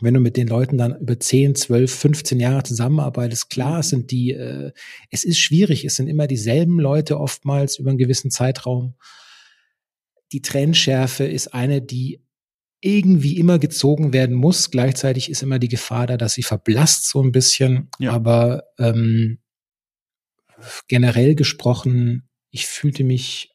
wenn 0.00 0.14
du 0.14 0.20
mit 0.20 0.36
den 0.36 0.46
Leuten 0.46 0.78
dann 0.78 0.96
über 1.00 1.18
10, 1.18 1.56
12, 1.56 1.92
15 1.92 2.40
Jahre 2.40 2.62
zusammenarbeitest, 2.62 3.50
klar, 3.50 3.80
es 3.80 3.88
sind 3.88 4.10
die, 4.10 4.30
äh, 4.30 4.72
es 5.10 5.24
ist 5.24 5.38
schwierig, 5.38 5.84
es 5.84 5.96
sind 5.96 6.06
immer 6.06 6.26
dieselben 6.26 6.78
Leute 6.78 7.18
oftmals 7.18 7.78
über 7.78 7.90
einen 7.90 7.98
gewissen 7.98 8.30
Zeitraum. 8.30 8.94
Die 10.32 10.42
Trennschärfe 10.42 11.24
ist 11.24 11.52
eine, 11.52 11.82
die 11.82 12.22
irgendwie 12.80 13.38
immer 13.38 13.58
gezogen 13.58 14.12
werden 14.12 14.36
muss. 14.36 14.70
Gleichzeitig 14.70 15.30
ist 15.30 15.42
immer 15.42 15.58
die 15.58 15.68
Gefahr 15.68 16.06
da, 16.06 16.16
dass 16.16 16.34
sie 16.34 16.44
verblasst 16.44 17.08
so 17.08 17.20
ein 17.22 17.32
bisschen. 17.32 17.88
Ja. 17.98 18.12
Aber 18.12 18.64
ähm, 18.78 19.38
generell 20.86 21.34
gesprochen, 21.34 22.28
ich 22.50 22.66
fühlte 22.66 23.02
mich 23.02 23.50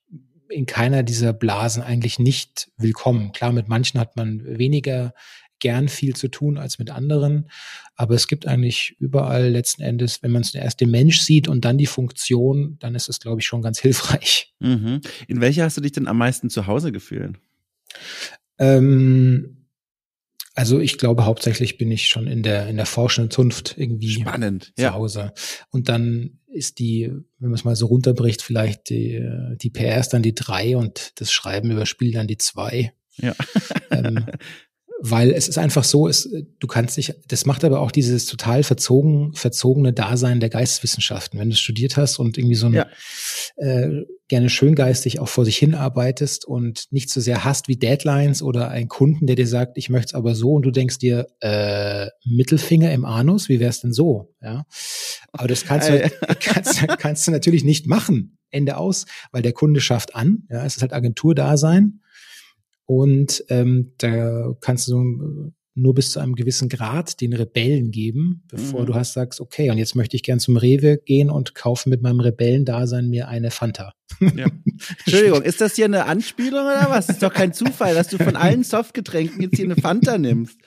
in 0.54 0.66
keiner 0.66 1.04
dieser 1.04 1.34
Blasen 1.34 1.84
eigentlich 1.84 2.20
nicht 2.20 2.72
willkommen. 2.78 3.32
Klar, 3.32 3.52
mit 3.52 3.68
manchen 3.68 4.00
hat 4.00 4.16
man 4.16 4.44
weniger 4.46 5.14
gern 5.60 5.88
viel 5.88 6.16
zu 6.16 6.28
tun 6.28 6.58
als 6.58 6.78
mit 6.78 6.90
anderen, 6.90 7.50
aber 7.96 8.16
es 8.16 8.28
gibt 8.28 8.46
eigentlich 8.46 8.98
überall 9.00 9.50
letzten 9.50 9.82
Endes, 9.82 10.22
wenn 10.22 10.32
man 10.32 10.42
es 10.42 10.54
erst 10.54 10.82
den 10.82 10.92
Mensch 10.92 11.22
sieht 11.22 11.48
und 11.48 11.64
dann 11.64 11.78
die 11.78 11.86
Funktion, 11.86 12.76
dann 12.80 12.96
ist 12.96 13.08
es, 13.08 13.20
glaube 13.20 13.40
ich, 13.40 13.48
schon 13.48 13.62
ganz 13.62 13.80
hilfreich. 13.80 14.54
Mhm. 14.60 15.00
In 15.28 15.42
welcher 15.42 15.64
hast 15.64 15.78
du 15.78 15.82
dich 15.82 15.94
denn 15.94 16.08
am 16.08 16.18
meisten 16.18 16.50
zu 16.50 16.68
Hause 16.68 16.92
gefühlt? 16.92 17.38
Ähm, 18.60 19.63
also 20.54 20.80
ich 20.80 20.98
glaube, 20.98 21.26
hauptsächlich 21.26 21.78
bin 21.78 21.92
ich 21.92 22.08
schon 22.10 22.28
in 22.28 22.44
der 22.44 22.68
in 22.68 22.78
der 22.78 22.86
forschenden 22.86 23.32
Zunft 23.32 23.76
irgendwie 23.78 24.10
Spannend, 24.10 24.74
zu 24.76 24.84
ja. 24.84 24.94
Hause. 24.94 25.34
Und 25.70 25.90
dann 25.90 26.40
ist 26.48 26.80
die, 26.80 27.12
wenn 27.40 27.50
man 27.50 27.56
es 27.56 27.64
mal 27.64 27.76
so 27.76 27.88
runterbricht, 27.88 28.42
vielleicht 28.42 28.90
die, 28.90 29.28
die 29.56 29.72
PR 29.72 30.00
ist 30.00 30.10
dann 30.10 30.22
die 30.22 30.36
drei 30.36 30.78
und 30.78 31.14
das 31.20 31.32
Schreiben 31.32 31.72
über 31.72 31.86
Spiel 31.86 32.12
dann 32.12 32.28
die 32.28 32.38
zwei. 32.38 32.94
Ja. 33.18 33.34
ähm, 33.90 34.26
weil 35.06 35.32
es 35.32 35.50
ist 35.50 35.58
einfach 35.58 35.84
so, 35.84 36.08
es, 36.08 36.30
du 36.60 36.68
kannst 36.68 36.96
dich, 36.96 37.14
das 37.28 37.46
macht 37.46 37.66
aber 37.66 37.82
auch 37.82 37.92
dieses 37.92 38.26
total 38.26 38.64
verzogen, 38.64 39.34
verzogene 39.34 39.92
Dasein 39.92 40.40
der 40.40 40.48
Geisteswissenschaften. 40.48 41.38
Wenn 41.38 41.50
du 41.50 41.58
studiert 41.58 41.98
hast 41.98 42.20
und 42.20 42.38
irgendwie 42.38 42.56
so 42.56 42.68
ein, 42.68 42.74
ja. 42.74 42.88
äh, 43.58 44.06
gerne 44.30 44.50
schöngeistig 44.50 45.20
auch 45.20 45.28
vor 45.28 45.44
sich 45.44 45.58
hin 45.58 45.76
arbeitest 45.76 46.46
und 46.46 46.86
nicht 46.92 47.10
so 47.10 47.20
sehr 47.20 47.44
hast 47.44 47.68
wie 47.68 47.76
Deadlines 47.76 48.42
oder 48.42 48.70
einen 48.70 48.88
Kunden, 48.88 49.28
der 49.28 49.36
dir 49.36 49.46
sagt, 49.46 49.78
ich 49.78 49.90
möchte 49.90 50.12
es 50.12 50.14
aber 50.14 50.36
so 50.36 50.54
und 50.54 50.62
du 50.62 50.72
denkst 50.72 51.00
dir, 51.00 51.28
äh, 51.42 52.08
Mittelfinger 52.24 52.94
im 52.94 53.04
Anus, 53.04 53.50
wie 53.50 53.60
wär's 53.60 53.82
denn 53.82 53.92
so? 53.92 54.34
Ja. 54.42 54.64
Aber 55.34 55.50
das 55.50 55.66
kannst 55.66 55.90
du, 55.90 56.10
kannst, 56.40 56.88
kannst 56.98 57.28
du 57.28 57.32
natürlich 57.32 57.66
nicht 57.66 57.88
machen. 57.88 58.38
Ende 58.52 58.78
aus, 58.78 59.06
weil 59.32 59.42
der 59.42 59.52
Kunde 59.52 59.82
schafft 59.82 60.16
an. 60.16 60.44
Ja, 60.50 60.64
es 60.64 60.78
ist 60.78 60.82
halt 60.82 60.94
Agenturdasein. 60.94 62.00
Und 62.96 63.44
ähm, 63.50 63.94
da 63.98 64.56
kannst 64.62 64.88
du 64.88 65.52
nur 65.76 65.96
bis 65.96 66.12
zu 66.12 66.20
einem 66.20 66.36
gewissen 66.36 66.70
Grad 66.70 67.20
den 67.22 67.34
Rebellen 67.34 67.90
geben, 67.90 68.44
bevor 68.48 68.82
mhm. 68.82 68.86
du 68.86 68.94
hast 68.94 69.14
sagst, 69.14 69.42
okay, 69.42 69.72
und 69.72 69.80
jetzt 69.80 69.96
möchte 69.96 70.16
ich 70.16 70.22
gern 70.22 70.40
zum 70.40 70.58
Rewe 70.58 71.00
gehen 71.04 71.32
und 71.32 71.56
kaufe 71.56 71.90
mit 71.90 72.04
meinem 72.04 72.20
Rebellendasein 72.20 73.10
mir 73.10 73.28
eine 73.28 73.50
Fanta. 73.50 73.94
Ja. 74.20 74.48
Entschuldigung, 75.06 75.42
ist 75.42 75.62
das 75.62 75.76
hier 75.76 75.86
eine 75.86 76.06
Anspielung 76.06 76.62
oder 76.62 76.88
was? 76.90 77.10
Ist 77.10 77.24
doch 77.24 77.34
kein 77.34 77.54
Zufall, 77.54 77.94
dass 77.94 78.08
du 78.08 78.18
von 78.18 78.36
allen 78.36 78.64
Softgetränken 78.64 79.42
jetzt 79.42 79.56
hier 79.56 79.66
eine 79.66 79.76
Fanta 79.76 80.18
nimmst. 80.18 80.58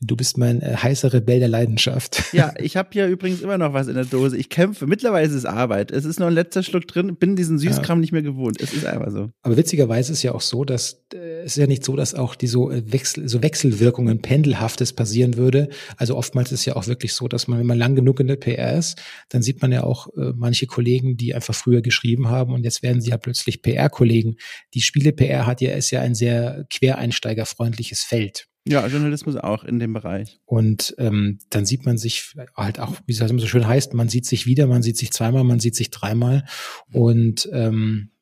Du 0.00 0.16
bist 0.16 0.38
mein 0.38 0.60
äh, 0.60 0.76
heißer 0.76 1.12
Rebell 1.12 1.40
der 1.40 1.48
Leidenschaft. 1.48 2.22
Ja, 2.32 2.54
ich 2.58 2.78
habe 2.78 2.88
hier 2.92 3.08
übrigens 3.08 3.42
immer 3.42 3.58
noch 3.58 3.74
was 3.74 3.88
in 3.88 3.94
der 3.94 4.06
Dose. 4.06 4.38
Ich 4.38 4.48
kämpfe. 4.48 4.86
Mittlerweile 4.86 5.26
ist 5.26 5.34
es 5.34 5.44
Arbeit. 5.44 5.90
Es 5.90 6.06
ist 6.06 6.18
noch 6.18 6.28
ein 6.28 6.32
letzter 6.32 6.62
Schluck 6.62 6.88
drin. 6.88 7.14
Bin 7.16 7.36
diesen 7.36 7.58
Süßkram 7.58 7.98
ja. 7.98 8.00
nicht 8.00 8.12
mehr 8.12 8.22
gewohnt. 8.22 8.58
Es 8.60 8.72
ist 8.72 8.86
einfach 8.86 9.10
so. 9.10 9.28
Aber 9.42 9.56
witzigerweise 9.58 10.12
ist 10.12 10.18
es 10.18 10.22
ja 10.22 10.32
auch 10.32 10.40
so, 10.40 10.64
dass 10.64 11.04
äh, 11.12 11.40
es 11.40 11.52
ist 11.52 11.58
ja 11.58 11.66
nicht 11.66 11.84
so, 11.84 11.94
dass 11.94 12.14
auch 12.14 12.34
die 12.34 12.46
so 12.46 12.70
äh, 12.70 12.90
Wechsel, 12.90 13.28
so 13.28 13.42
Wechselwirkungen, 13.42 14.22
Pendelhaftes 14.22 14.94
passieren 14.94 15.36
würde. 15.36 15.68
Also 15.98 16.16
oftmals 16.16 16.52
ist 16.52 16.60
es 16.60 16.64
ja 16.64 16.76
auch 16.76 16.86
wirklich 16.86 17.12
so, 17.12 17.28
dass 17.28 17.48
man, 17.48 17.58
wenn 17.58 17.66
man 17.66 17.78
lang 17.78 17.94
genug 17.94 18.20
in 18.20 18.28
der 18.28 18.36
PR 18.36 18.78
ist, 18.78 19.02
dann 19.28 19.42
sieht 19.42 19.60
man 19.60 19.72
ja 19.72 19.82
auch 19.82 20.08
äh, 20.16 20.32
manche 20.34 20.66
Kollegen, 20.66 21.18
die 21.18 21.34
einfach 21.34 21.54
früher 21.54 21.82
geschrieben 21.82 22.28
haben 22.28 22.54
und 22.54 22.64
jetzt 22.64 22.71
werden 22.80 23.02
sie 23.02 23.10
ja 23.10 23.18
plötzlich 23.18 23.60
PR-Kollegen. 23.60 24.36
Die 24.72 24.80
Spiele-PR 24.80 25.44
hat 25.44 25.60
ja, 25.60 25.72
ist 25.72 25.90
ja 25.90 26.00
ein 26.00 26.14
sehr 26.14 26.64
quereinsteigerfreundliches 26.70 28.04
Feld. 28.04 28.46
Ja, 28.64 28.86
Journalismus 28.86 29.36
auch 29.36 29.64
in 29.64 29.80
dem 29.80 29.92
Bereich. 29.92 30.38
Und 30.44 30.94
ähm, 30.98 31.40
dann 31.50 31.66
sieht 31.66 31.84
man 31.84 31.98
sich 31.98 32.34
halt 32.56 32.78
auch, 32.78 32.94
wie 33.06 33.12
es 33.12 33.20
halt 33.20 33.30
immer 33.30 33.40
so 33.40 33.48
schön 33.48 33.66
heißt, 33.66 33.92
man 33.94 34.08
sieht 34.08 34.24
sich 34.24 34.46
wieder, 34.46 34.68
man 34.68 34.82
sieht 34.82 34.96
sich 34.96 35.10
zweimal, 35.10 35.42
man 35.42 35.58
sieht 35.58 35.74
sich 35.74 35.90
dreimal. 35.90 36.44
Und 36.92 37.48
ähm, 37.52 38.12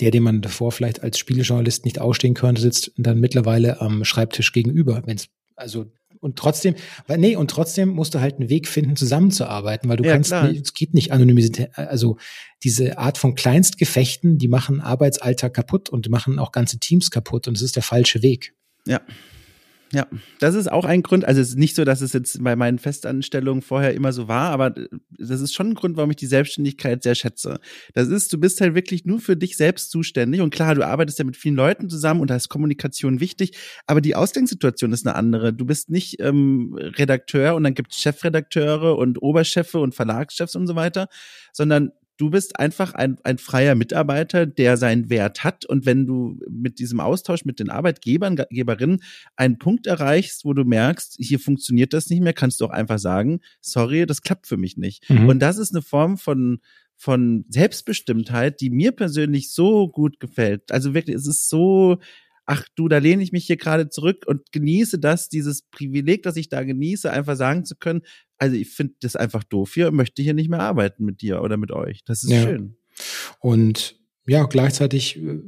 der, 0.00 0.12
den 0.12 0.22
man 0.22 0.42
davor 0.42 0.70
vielleicht 0.70 1.02
als 1.02 1.18
Spielejournalist 1.18 1.84
nicht 1.84 2.00
ausstehen 2.00 2.34
könnte, 2.34 2.60
sitzt 2.60 2.92
dann 2.96 3.18
mittlerweile 3.18 3.80
am 3.80 4.04
Schreibtisch 4.04 4.52
gegenüber, 4.52 5.02
wenn 5.06 5.16
es 5.16 5.28
also 5.56 5.90
und 6.26 6.36
trotzdem, 6.36 6.74
weil, 7.06 7.18
nee, 7.18 7.36
und 7.36 7.50
trotzdem 7.50 7.88
musst 7.88 8.14
du 8.14 8.20
halt 8.20 8.38
einen 8.38 8.50
Weg 8.50 8.68
finden, 8.68 8.96
zusammenzuarbeiten, 8.96 9.88
weil 9.88 9.96
du 9.96 10.04
Ja, 10.04 10.12
kannst, 10.12 10.32
nicht, 10.32 10.66
es 10.66 10.74
geht 10.74 10.92
nicht 10.92 11.12
Anonymität, 11.12 11.70
also 11.78 12.18
diese 12.62 12.98
Art 12.98 13.16
von 13.16 13.34
Kleinstgefechten, 13.34 14.36
die 14.36 14.48
machen 14.48 14.80
Arbeitsalltag 14.80 15.54
kaputt 15.54 15.88
und 15.88 16.10
machen 16.10 16.38
auch 16.38 16.52
ganze 16.52 16.78
Teams 16.78 17.10
kaputt 17.10 17.48
und 17.48 17.56
es 17.56 17.62
ist 17.62 17.76
der 17.76 17.82
falsche 17.82 18.22
Weg. 18.22 18.54
Ja. 18.86 19.00
Ja, 19.96 20.06
das 20.40 20.54
ist 20.54 20.70
auch 20.70 20.84
ein 20.84 21.02
Grund. 21.02 21.24
Also 21.24 21.40
es 21.40 21.48
ist 21.48 21.58
nicht 21.58 21.74
so, 21.74 21.86
dass 21.86 22.02
es 22.02 22.12
jetzt 22.12 22.44
bei 22.44 22.54
meinen 22.54 22.78
Festanstellungen 22.78 23.62
vorher 23.62 23.94
immer 23.94 24.12
so 24.12 24.28
war, 24.28 24.50
aber 24.50 24.74
das 25.18 25.40
ist 25.40 25.54
schon 25.54 25.68
ein 25.68 25.74
Grund, 25.74 25.96
warum 25.96 26.10
ich 26.10 26.18
die 26.18 26.26
Selbstständigkeit 26.26 27.02
sehr 27.02 27.14
schätze. 27.14 27.60
Das 27.94 28.08
ist, 28.08 28.30
du 28.30 28.38
bist 28.38 28.60
halt 28.60 28.74
wirklich 28.74 29.06
nur 29.06 29.20
für 29.20 29.38
dich 29.38 29.56
selbst 29.56 29.90
zuständig 29.90 30.42
und 30.42 30.50
klar, 30.52 30.74
du 30.74 30.86
arbeitest 30.86 31.18
ja 31.18 31.24
mit 31.24 31.38
vielen 31.38 31.54
Leuten 31.54 31.88
zusammen 31.88 32.20
und 32.20 32.28
da 32.28 32.36
ist 32.36 32.50
Kommunikation 32.50 33.20
wichtig, 33.20 33.56
aber 33.86 34.02
die 34.02 34.14
Ausgangssituation 34.14 34.92
ist 34.92 35.06
eine 35.06 35.16
andere. 35.16 35.54
Du 35.54 35.64
bist 35.64 35.88
nicht 35.88 36.20
ähm, 36.20 36.74
Redakteur 36.78 37.54
und 37.54 37.64
dann 37.64 37.72
gibt 37.72 37.92
es 37.92 37.98
Chefredakteure 37.98 38.98
und 38.98 39.22
Oberchefe 39.22 39.78
und 39.78 39.94
Verlagschefs 39.94 40.56
und 40.56 40.66
so 40.66 40.76
weiter, 40.76 41.08
sondern 41.54 41.92
du 42.16 42.30
bist 42.30 42.58
einfach 42.58 42.94
ein, 42.94 43.18
ein 43.24 43.38
freier 43.38 43.74
Mitarbeiter, 43.74 44.46
der 44.46 44.76
seinen 44.76 45.10
Wert 45.10 45.44
hat. 45.44 45.64
Und 45.64 45.86
wenn 45.86 46.06
du 46.06 46.38
mit 46.50 46.78
diesem 46.78 47.00
Austausch 47.00 47.44
mit 47.44 47.58
den 47.60 47.70
Arbeitgebern, 47.70 48.36
Geberinnen 48.50 49.02
einen 49.36 49.58
Punkt 49.58 49.86
erreichst, 49.86 50.44
wo 50.44 50.52
du 50.52 50.64
merkst, 50.64 51.16
hier 51.18 51.38
funktioniert 51.38 51.92
das 51.92 52.08
nicht 52.08 52.22
mehr, 52.22 52.32
kannst 52.32 52.60
du 52.60 52.66
auch 52.66 52.70
einfach 52.70 52.98
sagen, 52.98 53.40
sorry, 53.60 54.06
das 54.06 54.22
klappt 54.22 54.46
für 54.46 54.56
mich 54.56 54.76
nicht. 54.76 55.08
Mhm. 55.10 55.28
Und 55.28 55.40
das 55.40 55.58
ist 55.58 55.74
eine 55.74 55.82
Form 55.82 56.18
von 56.18 56.60
von 56.98 57.44
Selbstbestimmtheit, 57.50 58.60
die 58.62 58.70
mir 58.70 58.90
persönlich 58.90 59.52
so 59.52 59.86
gut 59.86 60.18
gefällt. 60.18 60.72
Also 60.72 60.94
wirklich, 60.94 61.16
es 61.16 61.26
ist 61.26 61.50
so, 61.50 61.98
ach 62.46 62.64
du, 62.74 62.88
da 62.88 62.98
lehne 62.98 63.22
ich 63.22 63.32
mich 63.32 63.44
hier 63.46 63.56
gerade 63.56 63.88
zurück 63.88 64.24
und 64.26 64.50
genieße 64.52 64.98
das, 64.98 65.28
dieses 65.28 65.62
Privileg, 65.62 66.22
das 66.22 66.36
ich 66.36 66.48
da 66.48 66.62
genieße, 66.62 67.12
einfach 67.12 67.36
sagen 67.36 67.64
zu 67.64 67.76
können, 67.76 68.02
also 68.38 68.56
ich 68.56 68.70
finde 68.70 68.94
das 69.00 69.16
einfach 69.16 69.44
doof 69.44 69.74
hier, 69.74 69.90
möchte 69.90 70.22
hier 70.22 70.34
nicht 70.34 70.50
mehr 70.50 70.60
arbeiten 70.60 71.04
mit 71.04 71.22
dir 71.22 71.42
oder 71.42 71.56
mit 71.56 71.70
euch. 71.72 72.04
Das 72.04 72.22
ist 72.24 72.30
Ja. 72.30 72.42
schön. 72.42 72.76
Und 73.40 73.96
ja, 74.26 74.44
gleichzeitig 74.44 75.16
äh, 75.18 75.38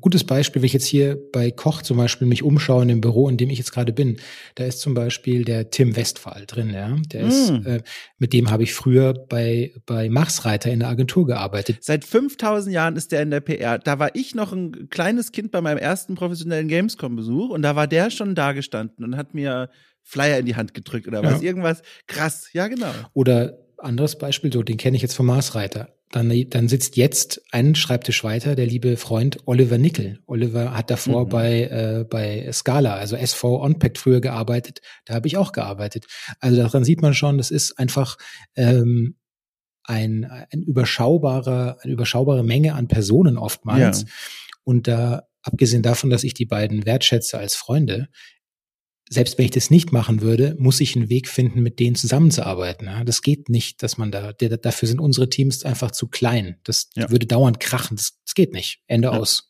gutes 0.00 0.24
Beispiel, 0.24 0.62
wenn 0.62 0.66
ich 0.66 0.72
jetzt 0.72 0.84
hier 0.86 1.18
bei 1.32 1.50
Koch 1.50 1.82
zum 1.82 1.96
Beispiel 1.96 2.26
mich 2.28 2.42
umschaue 2.42 2.82
in 2.82 2.88
dem 2.88 3.00
Büro, 3.00 3.28
in 3.28 3.36
dem 3.36 3.50
ich 3.50 3.58
jetzt 3.58 3.72
gerade 3.72 3.92
bin, 3.92 4.18
da 4.54 4.64
ist 4.64 4.80
zum 4.80 4.94
Beispiel 4.94 5.44
der 5.44 5.70
Tim 5.70 5.96
Westphal 5.96 6.44
drin, 6.46 6.70
ja. 6.70 6.96
Der 7.12 7.22
ist, 7.22 7.50
Mm. 7.50 7.66
äh, 7.66 7.82
mit 8.18 8.32
dem 8.32 8.50
habe 8.50 8.62
ich 8.62 8.74
früher 8.74 9.14
bei, 9.14 9.72
bei 9.86 10.08
Machsreiter 10.10 10.70
in 10.70 10.80
der 10.80 10.88
Agentur 10.90 11.26
gearbeitet. 11.26 11.78
Seit 11.80 12.04
5000 12.04 12.72
Jahren 12.74 12.94
ist 12.96 13.10
der 13.10 13.22
in 13.22 13.30
der 13.30 13.40
PR. 13.40 13.78
Da 13.78 13.98
war 13.98 14.14
ich 14.14 14.34
noch 14.34 14.52
ein 14.52 14.88
kleines 14.90 15.32
Kind 15.32 15.50
bei 15.50 15.60
meinem 15.60 15.78
ersten 15.78 16.14
professionellen 16.14 16.68
Gamescom-Besuch 16.68 17.50
und 17.50 17.62
da 17.62 17.74
war 17.74 17.86
der 17.88 18.10
schon 18.10 18.34
da 18.34 18.52
gestanden 18.52 19.04
und 19.04 19.16
hat 19.16 19.34
mir 19.34 19.70
Flyer 20.02 20.38
in 20.38 20.46
die 20.46 20.56
Hand 20.56 20.74
gedrückt 20.74 21.06
oder 21.06 21.22
was. 21.22 21.40
Ja. 21.40 21.48
Irgendwas 21.48 21.82
krass. 22.06 22.48
Ja, 22.52 22.68
genau. 22.68 22.90
Oder 23.12 23.58
anderes 23.78 24.18
Beispiel, 24.18 24.52
so 24.52 24.62
den 24.62 24.76
kenne 24.76 24.96
ich 24.96 25.02
jetzt 25.02 25.14
vom 25.14 25.26
Marsreiter. 25.26 25.94
Dann, 26.12 26.32
dann 26.50 26.68
sitzt 26.68 26.96
jetzt 26.96 27.40
ein 27.52 27.76
Schreibtisch 27.76 28.24
weiter 28.24 28.56
der 28.56 28.66
liebe 28.66 28.96
Freund 28.96 29.38
Oliver 29.46 29.78
Nickel. 29.78 30.18
Oliver 30.26 30.76
hat 30.76 30.90
davor 30.90 31.26
Mhm. 31.26 31.28
bei, 31.28 31.62
äh, 31.62 32.04
bei 32.08 32.50
Scala, 32.52 32.94
also 32.96 33.14
SV 33.14 33.62
Onpact 33.62 33.96
früher 33.96 34.20
gearbeitet. 34.20 34.80
Da 35.04 35.14
habe 35.14 35.28
ich 35.28 35.36
auch 35.36 35.52
gearbeitet. 35.52 36.06
Also 36.40 36.56
daran 36.56 36.82
sieht 36.84 37.00
man 37.00 37.14
schon, 37.14 37.38
das 37.38 37.52
ist 37.52 37.78
einfach 37.78 38.16
ähm, 38.56 39.16
ein, 39.84 40.24
ein 40.24 40.62
überschaubarer, 40.62 41.78
eine 41.80 41.92
überschaubare 41.92 42.42
Menge 42.42 42.74
an 42.74 42.88
Personen 42.88 43.38
oftmals. 43.38 44.02
Ja. 44.02 44.08
Und 44.64 44.88
da, 44.88 45.22
abgesehen 45.42 45.82
davon, 45.82 46.10
dass 46.10 46.24
ich 46.24 46.34
die 46.34 46.44
beiden 46.46 46.86
wertschätze 46.86 47.38
als 47.38 47.54
Freunde, 47.54 48.08
selbst 49.12 49.36
wenn 49.38 49.44
ich 49.44 49.50
das 49.50 49.70
nicht 49.70 49.92
machen 49.92 50.22
würde, 50.22 50.54
muss 50.60 50.80
ich 50.80 50.94
einen 50.94 51.08
Weg 51.10 51.26
finden, 51.28 51.62
mit 51.62 51.80
denen 51.80 51.96
zusammenzuarbeiten. 51.96 52.86
Ja, 52.86 53.02
das 53.02 53.22
geht 53.22 53.48
nicht, 53.48 53.82
dass 53.82 53.98
man 53.98 54.12
da, 54.12 54.32
der, 54.32 54.56
dafür 54.56 54.86
sind 54.88 55.00
unsere 55.00 55.28
Teams 55.28 55.64
einfach 55.64 55.90
zu 55.90 56.06
klein. 56.06 56.56
Das 56.62 56.90
Ja. 56.94 57.10
würde 57.10 57.26
dauernd 57.26 57.58
krachen. 57.58 57.96
Das, 57.96 58.20
das 58.24 58.34
geht 58.34 58.52
nicht. 58.52 58.82
Ende 58.86 59.08
Ja. 59.08 59.18
aus. 59.18 59.48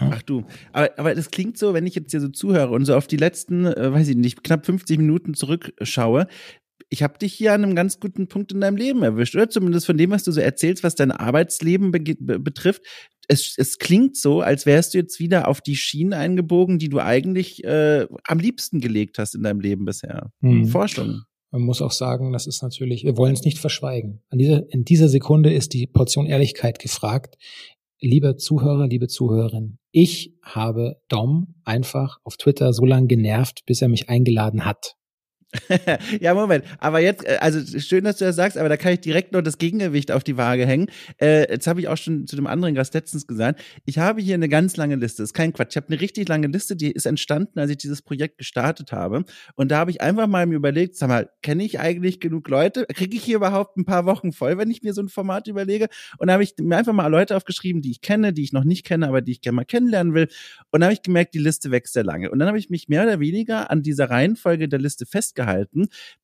Ach 0.00 0.22
du, 0.22 0.44
aber, 0.72 0.90
aber 0.98 1.14
das 1.14 1.30
klingt 1.30 1.58
so, 1.58 1.74
wenn 1.74 1.86
ich 1.86 1.94
jetzt 1.94 2.10
hier 2.12 2.20
so 2.22 2.28
zuhöre 2.28 2.70
und 2.70 2.86
so 2.86 2.96
auf 2.96 3.06
die 3.06 3.18
letzten, 3.18 3.66
äh, 3.66 3.92
weiß 3.92 4.08
ich 4.08 4.16
nicht, 4.16 4.42
knapp 4.42 4.64
50 4.64 4.96
Minuten 4.98 5.34
zurückschaue. 5.34 6.26
Ich 6.88 7.02
habe 7.02 7.18
dich 7.18 7.34
hier 7.34 7.52
an 7.52 7.62
einem 7.62 7.74
ganz 7.76 8.00
guten 8.00 8.26
Punkt 8.26 8.52
in 8.52 8.60
deinem 8.62 8.76
Leben 8.76 9.02
erwischt, 9.02 9.34
oder 9.36 9.50
zumindest 9.50 9.86
von 9.86 9.96
dem, 9.98 10.10
was 10.10 10.24
du 10.24 10.32
so 10.32 10.40
erzählst, 10.40 10.82
was 10.82 10.94
dein 10.94 11.12
Arbeitsleben 11.12 11.90
be 11.90 12.00
be 12.00 12.38
betrifft. 12.38 12.82
Es, 13.28 13.54
es 13.56 13.78
klingt 13.78 14.16
so, 14.16 14.40
als 14.40 14.66
wärst 14.66 14.94
du 14.94 14.98
jetzt 14.98 15.20
wieder 15.20 15.48
auf 15.48 15.60
die 15.60 15.76
Schienen 15.76 16.12
eingebogen, 16.12 16.78
die 16.78 16.88
du 16.88 16.98
eigentlich 16.98 17.64
äh, 17.64 18.06
am 18.24 18.38
liebsten 18.38 18.80
gelegt 18.80 19.18
hast 19.18 19.34
in 19.34 19.42
deinem 19.42 19.60
Leben 19.60 19.84
bisher. 19.84 20.30
Mhm. 20.40 20.66
Forschung. 20.66 21.22
Man 21.52 21.62
muss 21.62 21.82
auch 21.82 21.92
sagen, 21.92 22.32
das 22.32 22.46
ist 22.46 22.62
natürlich, 22.62 23.04
wir 23.04 23.16
wollen 23.18 23.34
es 23.34 23.44
nicht 23.44 23.58
verschweigen. 23.58 24.22
An 24.30 24.38
dieser, 24.38 24.62
in 24.72 24.84
dieser 24.84 25.08
Sekunde 25.08 25.52
ist 25.52 25.74
die 25.74 25.86
Portion 25.86 26.26
Ehrlichkeit 26.26 26.78
gefragt. 26.78 27.36
Lieber 28.00 28.36
Zuhörer, 28.36 28.88
liebe 28.88 29.06
Zuhörerin, 29.06 29.78
ich 29.92 30.34
habe 30.42 30.96
Dom 31.08 31.54
einfach 31.64 32.18
auf 32.24 32.36
Twitter 32.36 32.72
so 32.72 32.86
lange 32.86 33.06
genervt, 33.06 33.64
bis 33.66 33.82
er 33.82 33.88
mich 33.88 34.08
eingeladen 34.08 34.64
hat. 34.64 34.96
ja, 36.20 36.32
Moment. 36.34 36.64
Aber 36.78 37.00
jetzt, 37.00 37.26
äh, 37.26 37.36
also 37.40 37.60
schön, 37.78 38.04
dass 38.04 38.16
du 38.16 38.24
das 38.24 38.36
sagst, 38.36 38.56
aber 38.56 38.68
da 38.68 38.76
kann 38.76 38.94
ich 38.94 39.00
direkt 39.00 39.32
noch 39.32 39.42
das 39.42 39.58
Gegengewicht 39.58 40.10
auf 40.10 40.24
die 40.24 40.36
Waage 40.36 40.66
hängen. 40.66 40.86
Äh, 41.20 41.50
jetzt 41.50 41.66
habe 41.66 41.80
ich 41.80 41.88
auch 41.88 41.96
schon 41.96 42.26
zu 42.26 42.36
dem 42.36 42.46
anderen 42.46 42.74
Gast 42.74 42.94
letztens 42.94 43.26
gesagt, 43.26 43.60
ich 43.84 43.98
habe 43.98 44.22
hier 44.22 44.34
eine 44.34 44.48
ganz 44.48 44.76
lange 44.76 44.96
Liste. 44.96 45.22
Das 45.22 45.30
ist 45.30 45.34
kein 45.34 45.52
Quatsch. 45.52 45.70
Ich 45.72 45.76
habe 45.76 45.88
eine 45.88 46.00
richtig 46.00 46.28
lange 46.28 46.46
Liste, 46.46 46.74
die 46.74 46.90
ist 46.90 47.06
entstanden, 47.06 47.58
als 47.58 47.70
ich 47.70 47.76
dieses 47.76 48.00
Projekt 48.00 48.38
gestartet 48.38 48.92
habe. 48.92 49.24
Und 49.54 49.70
da 49.70 49.78
habe 49.78 49.90
ich 49.90 50.00
einfach 50.00 50.26
mal 50.26 50.46
mir 50.46 50.56
überlegt, 50.56 50.96
sag 50.96 51.08
mal, 51.08 51.30
kenne 51.42 51.64
ich 51.64 51.80
eigentlich 51.80 52.18
genug 52.18 52.48
Leute? 52.48 52.86
Kriege 52.86 53.16
ich 53.16 53.22
hier 53.22 53.36
überhaupt 53.36 53.76
ein 53.76 53.84
paar 53.84 54.06
Wochen 54.06 54.32
voll, 54.32 54.56
wenn 54.56 54.70
ich 54.70 54.82
mir 54.82 54.94
so 54.94 55.02
ein 55.02 55.08
Format 55.08 55.48
überlege? 55.48 55.88
Und 56.18 56.28
da 56.28 56.34
habe 56.34 56.42
ich 56.42 56.54
mir 56.58 56.76
einfach 56.76 56.94
mal 56.94 57.08
Leute 57.08 57.36
aufgeschrieben, 57.36 57.82
die 57.82 57.90
ich 57.90 58.00
kenne, 58.00 58.32
die 58.32 58.42
ich 58.42 58.52
noch 58.52 58.64
nicht 58.64 58.86
kenne, 58.86 59.06
aber 59.06 59.20
die 59.20 59.32
ich 59.32 59.42
gerne 59.42 59.56
mal 59.56 59.64
kennenlernen 59.64 60.14
will. 60.14 60.28
Und 60.70 60.80
dann 60.80 60.84
habe 60.84 60.94
ich 60.94 61.02
gemerkt, 61.02 61.34
die 61.34 61.38
Liste 61.38 61.70
wächst 61.70 61.92
sehr 61.92 62.04
lange. 62.04 62.30
Und 62.30 62.38
dann 62.38 62.48
habe 62.48 62.58
ich 62.58 62.70
mich 62.70 62.88
mehr 62.88 63.02
oder 63.02 63.20
weniger 63.20 63.70
an 63.70 63.82
dieser 63.82 64.08
Reihenfolge 64.08 64.68
der 64.68 64.78
Liste 64.78 65.04
festgehalten, 65.04 65.41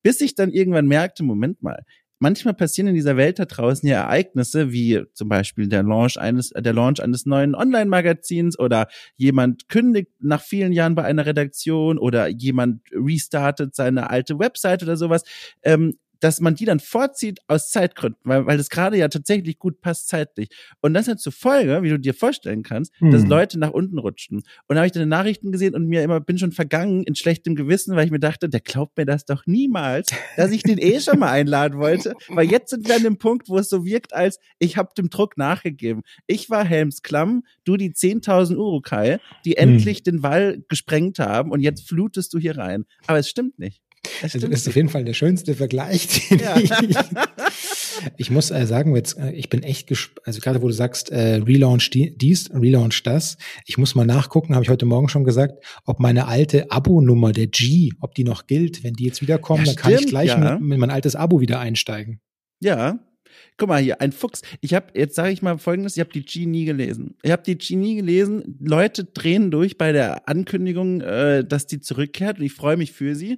bis 0.01 0.21
ich 0.21 0.35
dann 0.35 0.51
irgendwann 0.51 0.87
merkte, 0.87 1.23
Moment 1.23 1.61
mal, 1.61 1.83
manchmal 2.19 2.53
passieren 2.53 2.89
in 2.89 2.95
dieser 2.95 3.17
Welt 3.17 3.39
da 3.39 3.45
draußen 3.45 3.87
ja 3.87 4.03
Ereignisse, 4.03 4.71
wie 4.71 5.03
zum 5.13 5.29
Beispiel 5.29 5.67
der 5.67 5.83
Launch 5.83 6.19
eines, 6.19 6.49
der 6.49 6.73
Launch 6.73 7.01
eines 7.01 7.25
neuen 7.25 7.55
Online-Magazins 7.55 8.59
oder 8.59 8.87
jemand 9.15 9.69
kündigt 9.69 10.11
nach 10.19 10.41
vielen 10.41 10.73
Jahren 10.73 10.95
bei 10.95 11.05
einer 11.05 11.25
Redaktion 11.25 11.97
oder 11.97 12.27
jemand 12.27 12.81
restartet 12.91 13.75
seine 13.75 14.09
alte 14.09 14.37
Website 14.37 14.83
oder 14.83 14.97
sowas. 14.97 15.23
Ähm, 15.63 15.95
dass 16.19 16.39
man 16.39 16.55
die 16.55 16.65
dann 16.65 16.79
vorzieht 16.79 17.39
aus 17.47 17.69
Zeitgründen, 17.71 18.19
weil, 18.23 18.45
weil 18.45 18.57
das 18.57 18.69
gerade 18.69 18.97
ja 18.97 19.07
tatsächlich 19.07 19.57
gut 19.59 19.81
passt 19.81 20.07
zeitlich. 20.09 20.49
Und 20.81 20.93
das 20.93 21.07
hat 21.07 21.19
zur 21.19 21.31
Folge, 21.31 21.81
wie 21.83 21.89
du 21.89 21.99
dir 21.99 22.13
vorstellen 22.13 22.63
kannst, 22.63 22.93
Hm. 22.99 23.11
dass 23.11 23.25
Leute 23.25 23.59
nach 23.59 23.71
unten 23.71 23.97
rutschten. 23.99 24.37
Und 24.37 24.75
da 24.75 24.77
habe 24.77 24.87
ich 24.87 24.91
dann 24.91 25.07
Nachrichten 25.07 25.51
gesehen 25.51 25.75
und 25.75 25.85
mir 25.87 26.03
immer 26.03 26.19
bin 26.19 26.37
schon 26.37 26.51
vergangen 26.51 27.03
in 27.03 27.15
schlechtem 27.15 27.55
Gewissen, 27.55 27.95
weil 27.95 28.05
ich 28.05 28.11
mir 28.11 28.19
dachte, 28.19 28.49
der 28.49 28.59
glaubt 28.59 28.97
mir 28.97 29.05
das 29.05 29.25
doch 29.25 29.45
niemals, 29.45 30.09
dass 30.37 30.51
ich 30.51 30.63
den 30.63 30.77
eh 30.77 30.99
schon 30.99 31.19
mal 31.19 31.31
einladen 31.31 31.79
wollte. 31.79 32.13
Weil 32.29 32.49
jetzt 32.49 32.69
sind 32.69 32.87
wir 32.87 32.95
an 32.95 33.03
dem 33.03 33.17
Punkt, 33.17 33.49
wo 33.49 33.57
es 33.57 33.69
so 33.69 33.85
wirkt, 33.85 34.13
als 34.13 34.39
ich 34.59 34.77
habe 34.77 34.89
dem 34.97 35.09
Druck 35.09 35.37
nachgegeben. 35.37 36.01
Ich 36.27 36.49
war 36.49 36.65
Helms 36.65 37.01
Klamm, 37.01 37.43
du 37.63 37.77
die 37.77 37.91
10.000 37.91 38.55
Urukai, 38.57 39.19
die 39.45 39.57
endlich 39.57 40.03
den 40.03 40.23
Wall 40.23 40.63
gesprengt 40.67 41.19
haben 41.19 41.51
und 41.51 41.61
jetzt 41.61 41.87
flutest 41.87 42.33
du 42.33 42.39
hier 42.39 42.57
rein. 42.57 42.85
Aber 43.07 43.19
es 43.19 43.29
stimmt 43.29 43.59
nicht. 43.59 43.81
Es 44.03 44.23
Also 44.23 44.37
stimmt 44.39 44.53
das 44.53 44.61
ist 44.61 44.67
auf 44.69 44.75
jeden 44.75 44.89
Fall 44.89 45.03
der 45.05 45.13
schönste 45.13 45.53
Vergleich, 45.55 46.07
den 46.29 46.39
Ja. 46.39 46.57
ich. 46.57 46.69
Ich 48.17 48.31
muss 48.31 48.49
äh, 48.51 48.65
sagen, 48.65 48.95
jetzt, 48.95 49.17
äh, 49.17 49.31
ich 49.33 49.49
bin 49.49 49.61
echt 49.63 49.87
gespannt, 49.87 50.25
also 50.25 50.39
gerade 50.39 50.61
wo 50.61 50.67
du 50.67 50.73
sagst, 50.73 51.11
äh, 51.11 51.35
Relaunch 51.35 51.89
die, 51.89 52.15
dies, 52.17 52.49
Relaunch 52.53 53.03
das. 53.03 53.37
Ich 53.65 53.77
muss 53.77 53.95
mal 53.95 54.05
nachgucken, 54.05 54.55
habe 54.55 54.63
ich 54.63 54.69
heute 54.69 54.85
Morgen 54.85 55.09
schon 55.09 55.23
gesagt, 55.25 55.63
ob 55.85 55.99
meine 55.99 56.27
alte 56.27 56.71
Abo-Nummer, 56.71 57.31
der 57.33 57.47
G, 57.47 57.91
ob 57.99 58.15
die 58.15 58.23
noch 58.23 58.47
gilt. 58.47 58.83
Wenn 58.83 58.93
die 58.93 59.05
jetzt 59.05 59.21
wiederkommen, 59.21 59.65
Ja, 59.65 59.73
dann 59.73 59.75
kann 59.75 59.91
ich 59.91 59.97
stimmt, 59.97 60.11
gleich 60.11 60.29
ja. 60.29 60.37
mit, 60.37 60.61
mit 60.61 60.79
mein 60.79 60.91
altes 60.91 61.15
Abo 61.15 61.41
wieder 61.41 61.59
einsteigen. 61.59 62.21
Ja. 62.61 62.99
Guck 63.57 63.69
mal 63.69 63.81
hier, 63.81 63.99
ein 64.01 64.11
Fuchs. 64.11 64.41
Ich 64.61 64.73
habe, 64.73 64.87
jetzt 64.95 65.15
sage 65.15 65.31
ich 65.31 65.41
mal 65.41 65.57
folgendes, 65.57 65.95
ich 65.97 65.99
habe 65.99 66.11
die 66.11 66.23
G 66.23 66.45
nie 66.45 66.65
gelesen. 66.65 67.15
Ich 67.21 67.31
habe 67.31 67.43
die 67.43 67.57
G 67.57 67.75
nie 67.75 67.95
gelesen. 67.95 68.57
Leute 68.61 69.03
drehen 69.03 69.51
durch 69.51 69.77
bei 69.77 69.91
der 69.91 70.27
Ankündigung, 70.29 71.01
äh, 71.01 71.43
dass 71.45 71.67
die 71.67 71.79
zurückkehrt 71.81 72.39
und 72.39 72.45
ich 72.45 72.53
freue 72.53 72.77
mich 72.77 72.91
für 72.93 73.15
sie. 73.15 73.37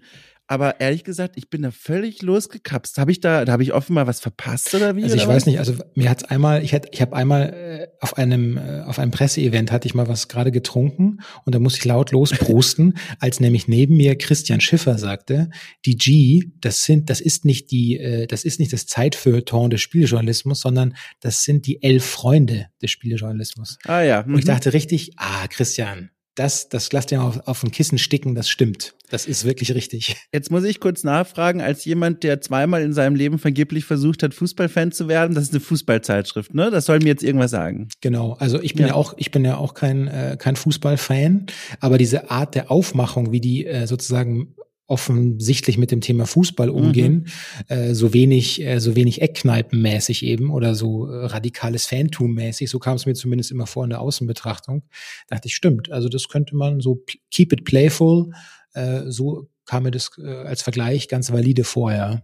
Aber 0.52 0.82
ehrlich 0.82 1.06
gesagt, 1.06 1.38
ich 1.38 1.50
bin 1.50 1.62
da 1.62 1.72
völlig 1.72 2.22
losgekapst. 2.22 2.98
Habe 2.98 3.14
ich 3.14 3.22
da, 3.22 3.46
da 3.46 3.54
habe 3.54 3.64
ich 3.64 3.72
offenbar 3.72 4.06
was 4.06 4.20
verpasst 4.20 4.76
oder 4.76 4.98
wie? 4.98 5.04
Also 5.06 5.16
ich 5.16 5.26
weiß 5.26 5.46
nicht, 5.46 5.60
also 5.60 5.76
mir 5.96 6.10
hat's 6.10 6.26
einmal, 6.26 6.62
ich 6.62 6.74
hätte, 6.74 6.90
ich 6.92 7.02
habe 7.02 7.16
einmal 7.16 7.54
äh, 7.54 7.88
auf 8.02 8.18
einem 8.18 8.58
äh, 8.58 8.82
auf 8.82 9.00
einem 9.00 9.12
Presseevent 9.12 9.72
hatte 9.72 9.88
ich 9.88 9.94
mal 9.94 10.10
was 10.10 10.28
gerade 10.28 10.52
getrunken 10.52 11.20
und 11.46 11.56
da 11.56 11.60
musste 11.60 11.80
ich 11.80 11.86
laut 11.86 12.12
losprusten, 12.12 12.98
als 13.20 13.40
nämlich 13.40 13.70
neben 13.70 13.96
mir 13.96 14.18
Christian 14.18 14.60
Schiffer 14.60 14.98
sagte, 14.98 15.50
die 15.86 15.96
G, 15.96 16.44
das 16.60 16.84
sind, 16.84 17.10
das 17.10 17.22
ist 17.22 17.46
nicht 17.46 17.72
die, 17.72 17.98
äh, 17.98 18.28
das 18.28 18.44
ist 18.44 18.60
nicht 18.60 18.74
das 18.74 18.88
Zeitfeuilleton 18.88 19.70
des 19.70 19.80
Spielejournalismus, 19.80 20.60
sondern 20.60 20.98
das 21.22 21.46
sind 21.46 21.66
die 21.66 21.82
elf 21.82 22.04
Freunde 22.04 22.66
des 22.82 22.92
Spielejournalismus. 22.92 23.80
Ah 23.86 24.02
ja. 24.02 24.20
Und 24.20 24.38
ich 24.38 24.44
mhm. 24.44 24.50
dachte 24.50 24.74
richtig, 24.74 25.14
ah 25.16 25.48
Christian, 25.48 26.10
das, 26.36 26.70
das 26.70 26.92
lasst 26.92 27.12
ihr 27.12 27.22
auf, 27.22 27.48
auf 27.48 27.64
ein 27.64 27.72
Kissen 27.72 27.98
sticken, 27.98 28.36
das 28.36 28.50
stimmt. 28.50 28.94
Das 29.10 29.26
ist 29.26 29.44
wirklich 29.44 29.76
richtig. 29.76 30.16
Jetzt 30.32 30.52
muss 30.52 30.64
ich 30.64 30.80
kurz 30.80 31.04
nachfragen, 31.04 31.60
als 31.62 31.84
jemand, 31.84 32.24
der 32.24 32.40
zweimal 32.40 32.82
in 32.82 32.94
seinem 32.94 33.16
Leben 33.16 33.40
vergeblich 33.40 33.84
versucht 33.84 34.24
hat, 34.24 34.34
Fußballfan 34.34 34.94
zu 34.94 35.10
werden, 35.10 35.36
das 35.36 35.46
ist 35.46 35.52
eine 35.52 35.60
Fußballzeitschrift, 35.60 36.54
ne? 36.54 36.72
Das 36.72 36.86
soll 36.86 37.00
mir 37.00 37.08
jetzt 37.08 37.24
irgendwas 37.24 37.52
sagen. 37.52 37.90
Genau. 38.00 38.38
Also 38.40 38.62
ich 38.62 38.74
bin 38.74 38.84
ja, 38.84 38.90
ja 38.90 38.96
auch, 38.96 39.14
ich 39.18 39.32
bin 39.32 39.44
ja 39.44 39.58
auch 39.58 39.74
kein, 39.74 40.08
äh, 40.08 40.38
kein 40.40 40.56
Fußballfan, 40.56 41.48
aber 41.82 41.98
diese 41.98 42.32
Art 42.32 42.56
der 42.56 42.72
Aufmachung, 42.72 43.34
wie 43.34 43.42
die 43.42 43.66
äh, 43.66 43.86
sozusagen 43.86 44.56
offensichtlich 44.92 45.78
mit 45.78 45.90
dem 45.90 46.02
Thema 46.02 46.28
Fußball 46.28 46.70
umgehen, 46.70 47.28
mhm. 47.70 47.76
äh, 47.76 47.96
so 47.96 48.14
wenig, 48.14 48.62
äh, 48.62 48.80
so 48.80 48.96
wenig 48.96 49.22
Eckkneipenmäßig 49.22 50.26
eben 50.26 50.52
oder 50.52 50.76
so 50.76 51.08
äh, 51.08 51.26
radikales 51.28 51.88
Fantum-mäßig, 51.88 52.70
so 52.70 52.78
kam 52.78 52.96
es 52.96 53.06
mir 53.06 53.14
zumindest 53.14 53.52
immer 53.52 53.68
vor 53.68 53.86
in 53.86 53.90
der 53.90 54.02
Außenbetrachtung, 54.02 54.84
dachte 55.30 55.48
ich, 55.48 55.56
stimmt, 55.56 55.92
also 55.92 56.10
das 56.10 56.28
könnte 56.28 56.56
man 56.58 56.82
so 56.82 57.04
keep 57.32 57.54
it 57.54 57.64
playful, 57.64 58.32
äh, 58.74 59.04
so 59.08 59.50
kam 59.66 59.84
mir 59.84 59.92
das 59.92 60.12
äh, 60.22 60.28
als 60.28 60.62
Vergleich 60.62 61.08
ganz 61.08 61.32
valide 61.32 61.64
vorher. 61.64 62.24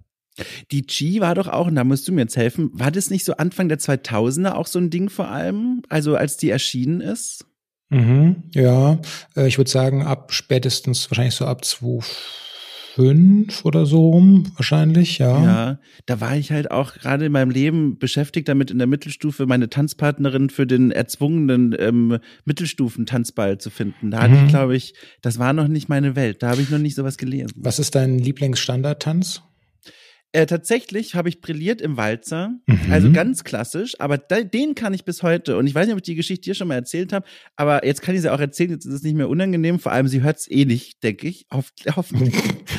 Die 0.71 0.83
G 0.83 1.21
war 1.21 1.33
doch 1.33 1.47
auch, 1.47 1.67
und 1.67 1.75
da 1.75 1.85
musst 1.85 2.07
du 2.07 2.11
mir 2.11 2.21
jetzt 2.21 2.35
helfen, 2.35 2.69
war 2.73 2.91
das 2.91 3.09
nicht 3.09 3.23
so 3.25 3.37
Anfang 3.37 3.69
der 3.69 3.79
2000er 3.79 4.51
auch 4.51 4.67
so 4.67 4.77
ein 4.77 4.89
Ding 4.89 5.09
vor 5.09 5.29
allem, 5.29 5.81
also 5.87 6.15
als 6.15 6.35
die 6.35 6.49
erschienen 6.49 6.99
ist? 6.99 7.45
Mhm, 7.89 8.43
ja, 8.53 8.99
äh, 9.37 9.47
ich 9.47 9.57
würde 9.57 9.71
sagen, 9.71 10.03
ab 10.03 10.33
spätestens 10.33 11.09
wahrscheinlich 11.09 11.35
so 11.35 11.45
ab 11.45 11.63
2000 11.63 12.46
fünf 12.97 13.63
oder 13.63 13.85
so 13.85 14.09
rum, 14.09 14.51
wahrscheinlich, 14.55 15.19
ja. 15.19 15.43
Ja, 15.43 15.79
da 16.07 16.19
war 16.19 16.35
ich 16.35 16.51
halt 16.51 16.71
auch 16.71 16.95
gerade 16.95 17.27
in 17.27 17.31
meinem 17.31 17.51
Leben 17.51 17.99
beschäftigt 17.99 18.49
damit, 18.49 18.71
in 18.71 18.79
der 18.79 18.87
Mittelstufe 18.87 19.45
meine 19.45 19.69
Tanzpartnerin 19.69 20.49
für 20.49 20.65
den 20.65 20.89
erzwungenen 20.89 21.75
ähm, 21.77 22.17
Mittelstufen-Tanzball 22.45 23.59
zu 23.59 23.69
finden. 23.69 24.09
Da 24.09 24.23
hatte 24.23 24.33
mhm. 24.33 24.45
ich, 24.45 24.49
glaube 24.49 24.75
ich, 24.75 24.95
das 25.21 25.37
war 25.37 25.53
noch 25.53 25.67
nicht 25.67 25.89
meine 25.89 26.15
Welt. 26.15 26.41
Da 26.41 26.49
habe 26.49 26.61
ich 26.63 26.71
noch 26.71 26.79
nicht 26.79 26.95
sowas 26.95 27.19
gelesen. 27.19 27.51
Was 27.55 27.77
ist 27.77 27.93
dein 27.93 28.17
Lieblingsstandardtanz? 28.17 29.43
Äh, 30.33 30.45
tatsächlich 30.45 31.15
habe 31.15 31.29
ich 31.29 31.39
brilliert 31.39 31.79
im 31.79 31.95
Walzer, 31.95 32.51
mhm. 32.67 32.91
also 32.91 33.11
ganz 33.13 33.45
klassisch, 33.45 33.95
aber 33.99 34.17
da, 34.17 34.41
den 34.41 34.75
kann 34.75 34.93
ich 34.93 35.05
bis 35.05 35.23
heute. 35.23 35.55
Und 35.57 35.67
ich 35.67 35.73
weiß 35.73 35.87
nicht, 35.87 35.93
ob 35.93 35.99
ich 35.99 36.05
die 36.05 36.15
Geschichte 36.15 36.45
hier 36.45 36.53
schon 36.53 36.67
mal 36.67 36.75
erzählt 36.75 37.13
habe, 37.13 37.25
aber 37.55 37.85
jetzt 37.85 38.01
kann 38.01 38.13
ich 38.13 38.21
sie 38.21 38.31
auch 38.31 38.39
erzählen, 38.39 38.71
jetzt 38.71 38.85
ist 38.85 38.93
es 38.93 39.03
nicht 39.03 39.15
mehr 39.15 39.29
unangenehm, 39.29 39.79
vor 39.79 39.93
allem 39.93 40.09
sie 40.09 40.21
hört 40.21 40.37
es 40.37 40.51
eh 40.51 40.65
nicht, 40.65 41.01
denke 41.01 41.29
ich. 41.29 41.47
Hoff, 41.53 41.71
hoffentlich. 41.95 42.35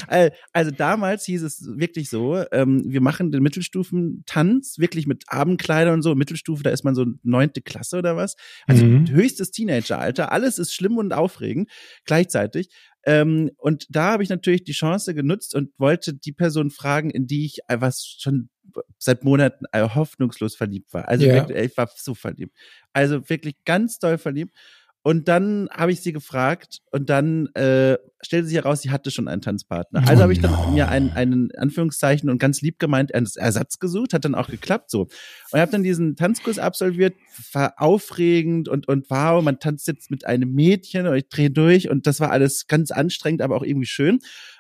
also 0.53 0.71
damals 0.71 1.25
hieß 1.25 1.43
es 1.43 1.67
wirklich 1.77 2.11
so, 2.11 2.45
ähm, 2.53 2.85
wir 2.87 3.01
machen 3.01 3.33
den 3.33 3.43
Mittelstufentanz, 3.43 4.79
wirklich 4.79 5.07
mit 5.07 5.25
Abendkleider 5.29 5.95
und 5.95 6.03
so. 6.03 6.15
Mittelstufe, 6.15 6.63
da 6.63 6.71
ist 6.71 6.85
man 6.85 6.95
so 6.95 7.07
neunte 7.23 7.63
Klasse 7.63 7.97
oder 7.97 8.15
was. 8.15 8.37
Also 8.67 8.85
mhm. 8.85 9.09
höchstes 9.09 9.53
Teenageralter, 9.53 10.33
alles 10.33 10.59
ist 10.59 10.75
schlimm 10.75 10.99
und 10.99 11.15
aufregend 11.15 11.71
gleichzeitig. 12.05 12.69
Ähm, 13.05 13.51
und 13.57 13.87
da 13.91 14.13
habe 14.13 14.23
ich 14.23 14.29
natürlich 14.29 14.65
die 14.65 14.73
Chance 14.73 15.15
genutzt 15.15 15.55
und 15.55 15.71
wollte 15.79 16.15
die 16.15 16.33
Person 16.33 16.71
fragen, 16.71 17.11
in 17.11 17.27
die 17.27 17.47
ich 17.47 17.59
äh, 17.69 17.81
was 17.81 18.05
schon 18.19 18.51
seit 18.99 19.25
Monaten 19.25 19.65
äh, 19.73 19.89
hoffnungslos 19.89 20.57
verliebt 20.57 20.93
war. 20.93 21.09
Also 21.09 21.27
ja. 21.27 21.35
wirklich, 21.35 21.71
ich 21.71 21.77
war 21.77 21.91
so 21.95 22.15
verliebt. 22.15 22.57
Also 22.93 23.29
wirklich 23.29 23.57
ganz 23.65 23.99
doll 23.99 24.19
verliebt. 24.19 24.55
Und 25.03 25.29
dann 25.29 25.69
habe 25.71 25.93
ich 25.93 26.03
sie 26.03 26.13
gefragt 26.13 26.81
und 26.91 27.09
dann 27.09 27.47
äh, 27.55 27.97
stellte 28.21 28.49
sich 28.49 28.57
heraus, 28.57 28.83
sie 28.83 28.91
hatte 28.91 29.11
schon 29.11 29.29
einen 29.29 29.41
Tanzpartner. 29.41 30.07
Also 30.07 30.23
habe 30.23 30.33
ich 30.33 30.41
dann 30.41 30.53
oh 30.53 30.71
mir 30.71 30.89
einen, 30.89 31.11
einen 31.13 31.51
Anführungszeichen 31.57 32.29
und 32.29 32.39
ganz 32.39 32.61
lieb 32.61 32.79
gemeint 32.79 33.15
einen 33.15 33.29
Ersatz 33.37 33.79
gesucht, 33.79 34.13
hat 34.13 34.25
dann 34.25 34.35
auch 34.35 34.49
geklappt 34.49 34.91
so. 34.91 35.03
Und 35.03 35.11
ich 35.55 35.61
habe 35.61 35.71
dann 35.71 35.85
diesen 35.85 36.17
Tanzkurs 36.17 36.59
absolviert, 36.59 37.15
war 37.53 37.75
aufregend 37.77 38.69
und 38.69 38.89
und 38.89 39.09
wow, 39.09 39.43
man 39.43 39.61
tanzt 39.61 39.87
jetzt 39.87 40.11
mit 40.11 40.27
einem 40.27 40.53
Mädchen 40.53 41.07
und 41.07 41.17
ich 41.17 41.29
drehe 41.29 41.51
durch 41.51 41.89
und 41.89 42.07
das 42.07 42.19
war 42.21 42.31
alles 42.31 42.67
ganz 42.67 42.91
anstrengend, 42.91 43.41
aber 43.41 43.57
auch 43.57 43.63
irgendwie 43.63 43.87
schön. 43.87 44.19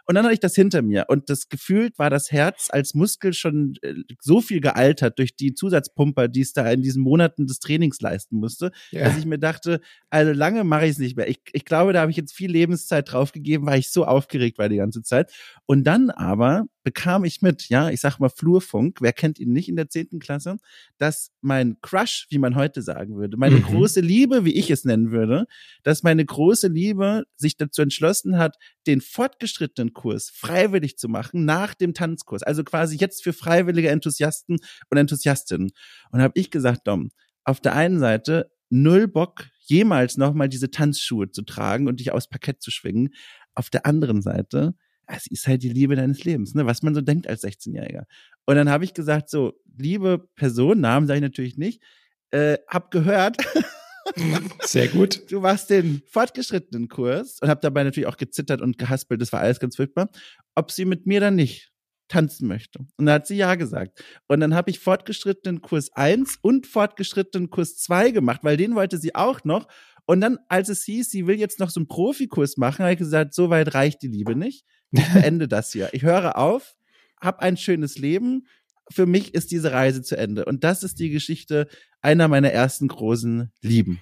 Und 0.08 0.14
dann 0.14 0.24
hatte 0.24 0.32
ich 0.32 0.40
das 0.40 0.54
hinter 0.54 0.80
mir. 0.80 1.04
Und 1.08 1.28
das 1.28 1.50
gefühlt 1.50 1.98
war 1.98 2.08
das 2.08 2.32
Herz 2.32 2.68
als 2.70 2.94
Muskel 2.94 3.34
schon 3.34 3.74
äh, 3.82 3.92
so 4.20 4.40
viel 4.40 4.62
gealtert 4.62 5.18
durch 5.18 5.36
die 5.36 5.52
Zusatzpumper, 5.52 6.28
die 6.28 6.40
es 6.40 6.54
da 6.54 6.68
in 6.70 6.80
diesen 6.80 7.02
Monaten 7.02 7.46
des 7.46 7.60
Trainings 7.60 8.00
leisten 8.00 8.38
musste, 8.38 8.72
ja. 8.90 9.04
dass 9.04 9.18
ich 9.18 9.26
mir 9.26 9.38
dachte, 9.38 9.82
also 10.08 10.32
lange 10.32 10.64
mache 10.64 10.86
ich 10.86 10.92
es 10.92 10.98
nicht 10.98 11.18
mehr. 11.18 11.28
Ich, 11.28 11.40
ich 11.52 11.66
glaube, 11.66 11.92
da 11.92 12.00
habe 12.00 12.10
ich 12.10 12.16
jetzt 12.16 12.32
viel 12.32 12.50
Lebenszeit 12.50 13.12
draufgegeben, 13.12 13.66
weil 13.66 13.80
ich 13.80 13.90
so 13.90 14.06
aufgeregt 14.06 14.56
war 14.56 14.70
die 14.70 14.78
ganze 14.78 15.02
Zeit. 15.02 15.30
Und 15.66 15.84
dann 15.84 16.08
aber 16.08 16.64
bekam 16.88 17.24
ich 17.24 17.42
mit, 17.42 17.68
ja, 17.68 17.90
ich 17.90 18.00
sag 18.00 18.18
mal 18.18 18.30
Flurfunk, 18.30 19.02
wer 19.02 19.12
kennt 19.12 19.38
ihn 19.38 19.52
nicht 19.52 19.68
in 19.68 19.76
der 19.76 19.90
zehnten 19.90 20.20
Klasse, 20.20 20.56
dass 20.96 21.32
mein 21.42 21.76
Crush, 21.82 22.26
wie 22.30 22.38
man 22.38 22.54
heute 22.54 22.80
sagen 22.80 23.18
würde, 23.18 23.36
meine 23.36 23.56
mhm. 23.56 23.64
große 23.64 24.00
Liebe, 24.00 24.46
wie 24.46 24.54
ich 24.54 24.70
es 24.70 24.86
nennen 24.86 25.10
würde, 25.10 25.44
dass 25.82 26.02
meine 26.02 26.24
große 26.24 26.68
Liebe 26.68 27.24
sich 27.36 27.58
dazu 27.58 27.82
entschlossen 27.82 28.38
hat, 28.38 28.56
den 28.86 29.02
fortgeschrittenen 29.02 29.92
Kurs 29.92 30.30
freiwillig 30.30 30.96
zu 30.96 31.10
machen 31.10 31.44
nach 31.44 31.74
dem 31.74 31.92
Tanzkurs. 31.92 32.42
Also 32.42 32.64
quasi 32.64 32.96
jetzt 32.96 33.22
für 33.22 33.34
freiwillige 33.34 33.90
Enthusiasten 33.90 34.56
und 34.88 34.96
Enthusiastinnen. 34.96 35.70
Und 36.10 36.22
habe 36.22 36.40
ich 36.40 36.50
gesagt, 36.50 36.88
Dom, 36.88 37.10
auf 37.44 37.60
der 37.60 37.74
einen 37.74 37.98
Seite 37.98 38.50
null 38.70 39.08
Bock, 39.08 39.44
jemals 39.66 40.16
nochmal 40.16 40.48
diese 40.48 40.70
Tanzschuhe 40.70 41.30
zu 41.30 41.42
tragen 41.42 41.86
und 41.86 42.00
dich 42.00 42.12
aufs 42.12 42.30
Parkett 42.30 42.62
zu 42.62 42.70
schwingen. 42.70 43.10
Auf 43.54 43.68
der 43.68 43.84
anderen 43.84 44.22
Seite 44.22 44.74
es 45.08 45.26
ist 45.26 45.46
halt 45.46 45.62
die 45.62 45.70
Liebe 45.70 45.96
deines 45.96 46.24
Lebens, 46.24 46.54
ne? 46.54 46.66
was 46.66 46.82
man 46.82 46.94
so 46.94 47.00
denkt 47.00 47.26
als 47.26 47.42
16-Jähriger. 47.42 48.04
Und 48.46 48.56
dann 48.56 48.68
habe 48.68 48.84
ich 48.84 48.94
gesagt, 48.94 49.30
so, 49.30 49.54
liebe 49.76 50.28
Person, 50.36 50.80
Namen 50.80 51.06
sage 51.06 51.18
ich 51.18 51.22
natürlich 51.22 51.56
nicht, 51.56 51.82
äh, 52.30 52.58
hab 52.68 52.90
gehört. 52.90 53.38
Sehr 54.62 54.88
gut. 54.88 55.30
Du 55.30 55.40
machst 55.40 55.70
den 55.70 56.02
fortgeschrittenen 56.06 56.88
Kurs 56.88 57.38
und 57.40 57.48
hab 57.48 57.60
dabei 57.60 57.84
natürlich 57.84 58.06
auch 58.06 58.16
gezittert 58.16 58.60
und 58.60 58.78
gehaspelt, 58.78 59.20
das 59.20 59.32
war 59.32 59.40
alles 59.40 59.60
ganz 59.60 59.76
furchtbar, 59.76 60.08
ob 60.54 60.70
sie 60.70 60.84
mit 60.84 61.06
mir 61.06 61.20
dann 61.20 61.36
nicht 61.36 61.72
tanzen 62.08 62.48
möchte. 62.48 62.80
Und 62.96 63.06
da 63.06 63.14
hat 63.14 63.26
sie 63.26 63.36
ja 63.36 63.54
gesagt. 63.54 64.02
Und 64.28 64.40
dann 64.40 64.54
habe 64.54 64.70
ich 64.70 64.78
fortgeschrittenen 64.78 65.60
Kurs 65.60 65.92
1 65.92 66.38
und 66.40 66.66
fortgeschrittenen 66.66 67.50
Kurs 67.50 67.76
2 67.76 68.10
gemacht, 68.10 68.40
weil 68.44 68.56
den 68.56 68.74
wollte 68.74 68.98
sie 68.98 69.14
auch 69.14 69.44
noch. 69.44 69.68
Und 70.06 70.22
dann, 70.22 70.38
als 70.48 70.70
es 70.70 70.84
hieß, 70.84 71.10
sie 71.10 71.26
will 71.26 71.38
jetzt 71.38 71.60
noch 71.60 71.68
so 71.68 71.80
einen 71.80 71.88
Profikurs 71.88 72.56
machen, 72.56 72.82
habe 72.82 72.92
ich 72.92 72.98
gesagt, 72.98 73.34
so 73.34 73.50
weit 73.50 73.74
reicht 73.74 74.00
die 74.02 74.08
Liebe 74.08 74.34
nicht. 74.34 74.64
Ich 74.90 75.12
beende 75.12 75.48
das 75.48 75.72
hier. 75.72 75.90
Ich 75.92 76.02
höre 76.02 76.36
auf, 76.36 76.76
hab 77.20 77.40
ein 77.40 77.56
schönes 77.56 77.98
Leben. 77.98 78.46
Für 78.90 79.06
mich 79.06 79.34
ist 79.34 79.50
diese 79.50 79.72
Reise 79.72 80.02
zu 80.02 80.16
Ende. 80.16 80.44
Und 80.44 80.64
das 80.64 80.82
ist 80.82 80.98
die 80.98 81.10
Geschichte 81.10 81.68
einer 82.00 82.28
meiner 82.28 82.50
ersten 82.50 82.88
großen 82.88 83.52
Lieben. 83.60 84.00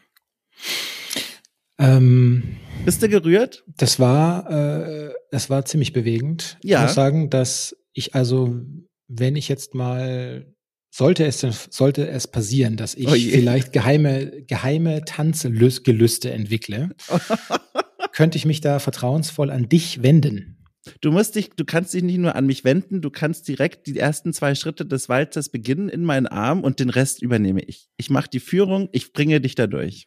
Ähm, 1.78 2.56
Bist 2.84 3.02
du 3.02 3.08
gerührt? 3.08 3.64
Das 3.66 3.98
war, 3.98 4.50
äh, 4.50 5.12
das 5.30 5.50
war 5.50 5.64
ziemlich 5.64 5.92
bewegend. 5.92 6.58
Ja. 6.62 6.80
Ich 6.80 6.86
muss 6.86 6.94
sagen, 6.94 7.30
dass 7.30 7.76
ich 7.92 8.14
also, 8.14 8.60
wenn 9.08 9.36
ich 9.36 9.48
jetzt 9.48 9.74
mal 9.74 10.46
sollte 10.90 11.26
es, 11.26 11.40
sollte 11.70 12.08
es 12.08 12.26
passieren, 12.26 12.76
dass 12.76 12.94
ich 12.94 13.06
oh 13.06 13.12
vielleicht 13.12 13.72
geheime, 13.72 14.44
geheime 14.46 15.04
Tanzgelüste 15.04 16.30
entwickle, 16.30 16.90
könnte 18.12 18.38
ich 18.38 18.46
mich 18.46 18.62
da 18.62 18.78
vertrauensvoll 18.78 19.50
an 19.50 19.68
dich 19.68 20.02
wenden. 20.02 20.55
Du 21.00 21.10
musst 21.10 21.34
dich, 21.34 21.50
du 21.50 21.64
kannst 21.64 21.94
dich 21.94 22.02
nicht 22.02 22.18
nur 22.18 22.34
an 22.34 22.46
mich 22.46 22.64
wenden, 22.64 23.00
du 23.00 23.10
kannst 23.10 23.48
direkt 23.48 23.86
die 23.86 23.98
ersten 23.98 24.32
zwei 24.32 24.54
Schritte 24.54 24.86
des 24.86 25.08
Walzers 25.08 25.48
beginnen 25.48 25.88
in 25.88 26.04
meinen 26.04 26.26
Arm 26.26 26.62
und 26.62 26.80
den 26.80 26.90
Rest 26.90 27.22
übernehme 27.22 27.62
ich. 27.62 27.88
Ich 27.96 28.10
mache 28.10 28.30
die 28.30 28.40
Führung, 28.40 28.88
ich 28.92 29.12
bringe 29.12 29.40
dich 29.40 29.54
da 29.54 29.66
durch. 29.66 30.06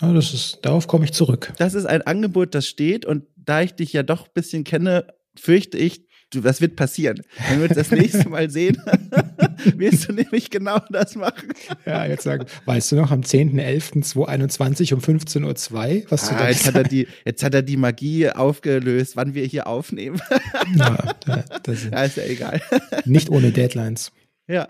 Ja, 0.00 0.12
das 0.12 0.32
ist, 0.32 0.58
darauf 0.62 0.86
komme 0.86 1.04
ich 1.04 1.12
zurück. 1.12 1.52
Das 1.58 1.74
ist 1.74 1.86
ein 1.86 2.02
Angebot, 2.02 2.54
das 2.54 2.66
steht 2.66 3.04
und 3.04 3.24
da 3.36 3.62
ich 3.62 3.74
dich 3.74 3.92
ja 3.92 4.02
doch 4.02 4.26
ein 4.26 4.32
bisschen 4.34 4.64
kenne, 4.64 5.06
fürchte 5.36 5.78
ich, 5.78 6.07
du, 6.30 6.40
das 6.40 6.60
wird 6.60 6.76
passieren. 6.76 7.22
Wenn 7.48 7.58
wir 7.58 7.68
uns 7.68 7.76
das 7.76 7.90
nächste 7.90 8.28
Mal 8.28 8.50
sehen, 8.50 8.76
wirst 9.76 10.08
du 10.08 10.12
nämlich 10.12 10.50
genau 10.50 10.78
das 10.90 11.14
machen. 11.16 11.52
Ja, 11.86 12.06
jetzt 12.06 12.24
sagen, 12.24 12.46
weißt 12.64 12.92
du 12.92 12.96
noch, 12.96 13.10
am 13.10 13.20
10.11.2021 13.20 14.94
um 14.94 15.00
15.02 15.00 15.42
Uhr, 15.44 16.10
was 16.10 16.28
ah, 16.28 16.32
du 16.32 16.38
da 16.38 16.48
jetzt 16.48 16.66
hat, 16.66 16.74
er 16.74 16.84
die, 16.84 17.08
jetzt 17.24 17.42
hat 17.42 17.54
er 17.54 17.62
die 17.62 17.76
Magie 17.76 18.30
aufgelöst, 18.30 19.16
wann 19.16 19.34
wir 19.34 19.44
hier 19.44 19.66
aufnehmen. 19.66 20.20
Ja, 20.76 21.14
das 21.62 21.84
ist, 21.84 21.92
ja, 21.92 22.02
ist 22.02 22.16
ja 22.16 22.24
egal. 22.24 22.60
Nicht 23.04 23.30
ohne 23.30 23.52
Deadlines. 23.52 24.12
Ja. 24.46 24.68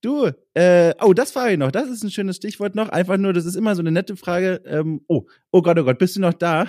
Du, 0.00 0.30
äh, 0.54 0.94
oh, 1.02 1.12
das 1.12 1.32
frage 1.32 1.52
ich 1.52 1.58
noch. 1.58 1.70
Das 1.70 1.88
ist 1.88 2.02
ein 2.02 2.10
schönes 2.10 2.36
Stichwort 2.36 2.74
noch. 2.74 2.88
Einfach 2.88 3.16
nur, 3.16 3.32
das 3.32 3.44
ist 3.44 3.56
immer 3.56 3.74
so 3.74 3.80
eine 3.80 3.90
nette 3.90 4.16
Frage. 4.16 4.62
Ähm, 4.64 5.02
oh, 5.08 5.26
oh 5.50 5.62
Gott, 5.62 5.78
oh 5.78 5.84
Gott, 5.84 5.98
bist 5.98 6.16
du 6.16 6.20
noch 6.20 6.32
da? 6.32 6.66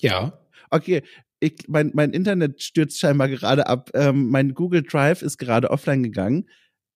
Ja. 0.00 0.38
Okay, 0.70 1.02
ich, 1.44 1.68
mein, 1.68 1.90
mein 1.94 2.10
Internet 2.10 2.62
stürzt 2.62 2.98
scheinbar 2.98 3.28
gerade 3.28 3.66
ab. 3.66 3.90
Ähm, 3.94 4.30
mein 4.30 4.54
Google 4.54 4.82
Drive 4.82 5.22
ist 5.22 5.38
gerade 5.38 5.70
offline 5.70 6.02
gegangen. 6.02 6.48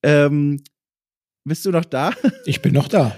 Ähm, 0.02 0.62
bist 1.44 1.64
du 1.64 1.70
noch 1.70 1.84
da? 1.84 2.12
Ich 2.46 2.62
bin 2.62 2.74
noch 2.74 2.88
da. 2.88 3.16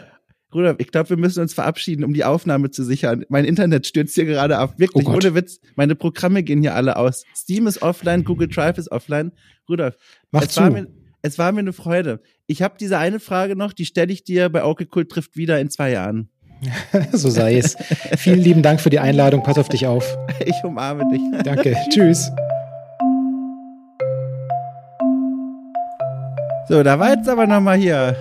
Rudolf, 0.53 0.76
ich 0.78 0.91
glaube, 0.91 1.11
wir 1.11 1.16
müssen 1.16 1.41
uns 1.41 1.55
verabschieden, 1.55 2.03
um 2.05 2.12
die 2.12 2.24
Aufnahme 2.24 2.70
zu 2.70 2.85
sichern. 2.85 3.24
Mein 3.28 3.45
Internet 3.45 3.87
stürzt 3.87 4.14
hier 4.16 4.24
gerade 4.24 4.59
ab. 4.59 4.78
Wirklich, 4.78 5.07
oh 5.07 5.12
ohne 5.12 5.35
Witz. 5.35 5.61
Meine 5.76 5.95
Programme 5.95 6.43
gehen 6.43 6.61
hier 6.61 6.74
alle 6.74 6.97
aus. 6.97 7.24
Steam 7.37 7.66
ist 7.68 7.83
offline, 7.83 8.24
Google 8.24 8.49
Drive 8.49 8.76
ist 8.78 8.91
offline. 8.91 9.33
Rudolf, 9.68 9.97
Mach 10.33 10.43
es, 10.43 10.49
zu. 10.51 10.61
War 10.61 10.70
mir, 10.70 10.89
es 11.22 11.39
war 11.39 11.53
mir 11.53 11.61
eine 11.61 11.72
Freude. 11.72 12.20
Ich 12.47 12.62
habe 12.62 12.74
diese 12.81 12.99
eine 12.99 13.20
Frage 13.20 13.55
noch, 13.55 13.72
die 13.72 13.87
stelle 13.87 14.12
ich 14.12 14.24
dir 14.24 14.49
bei 14.49 14.64
Okay 14.64 14.87
Kult 14.87 15.11
trifft 15.11 15.37
wieder 15.37 15.61
in 15.61 15.70
zwei 15.70 15.93
Jahren. 15.93 16.31
so 17.13 17.31
sei 17.31 17.57
es. 17.57 17.77
Vielen 18.17 18.41
lieben 18.41 18.63
Dank 18.63 18.81
für 18.81 18.91
die 18.91 18.99
Einladung. 18.99 19.43
Pass 19.43 19.59
auf 19.59 19.69
dich 19.69 19.87
auf. 19.87 20.19
Ich 20.45 20.63
umarme 20.65 21.09
dich. 21.11 21.21
Danke. 21.45 21.77
Tschüss. 21.91 22.31
So, 26.69 26.83
da 26.83 26.99
war 26.99 27.11
jetzt 27.17 27.29
aber 27.29 27.47
nochmal 27.47 27.79
hier 27.79 28.17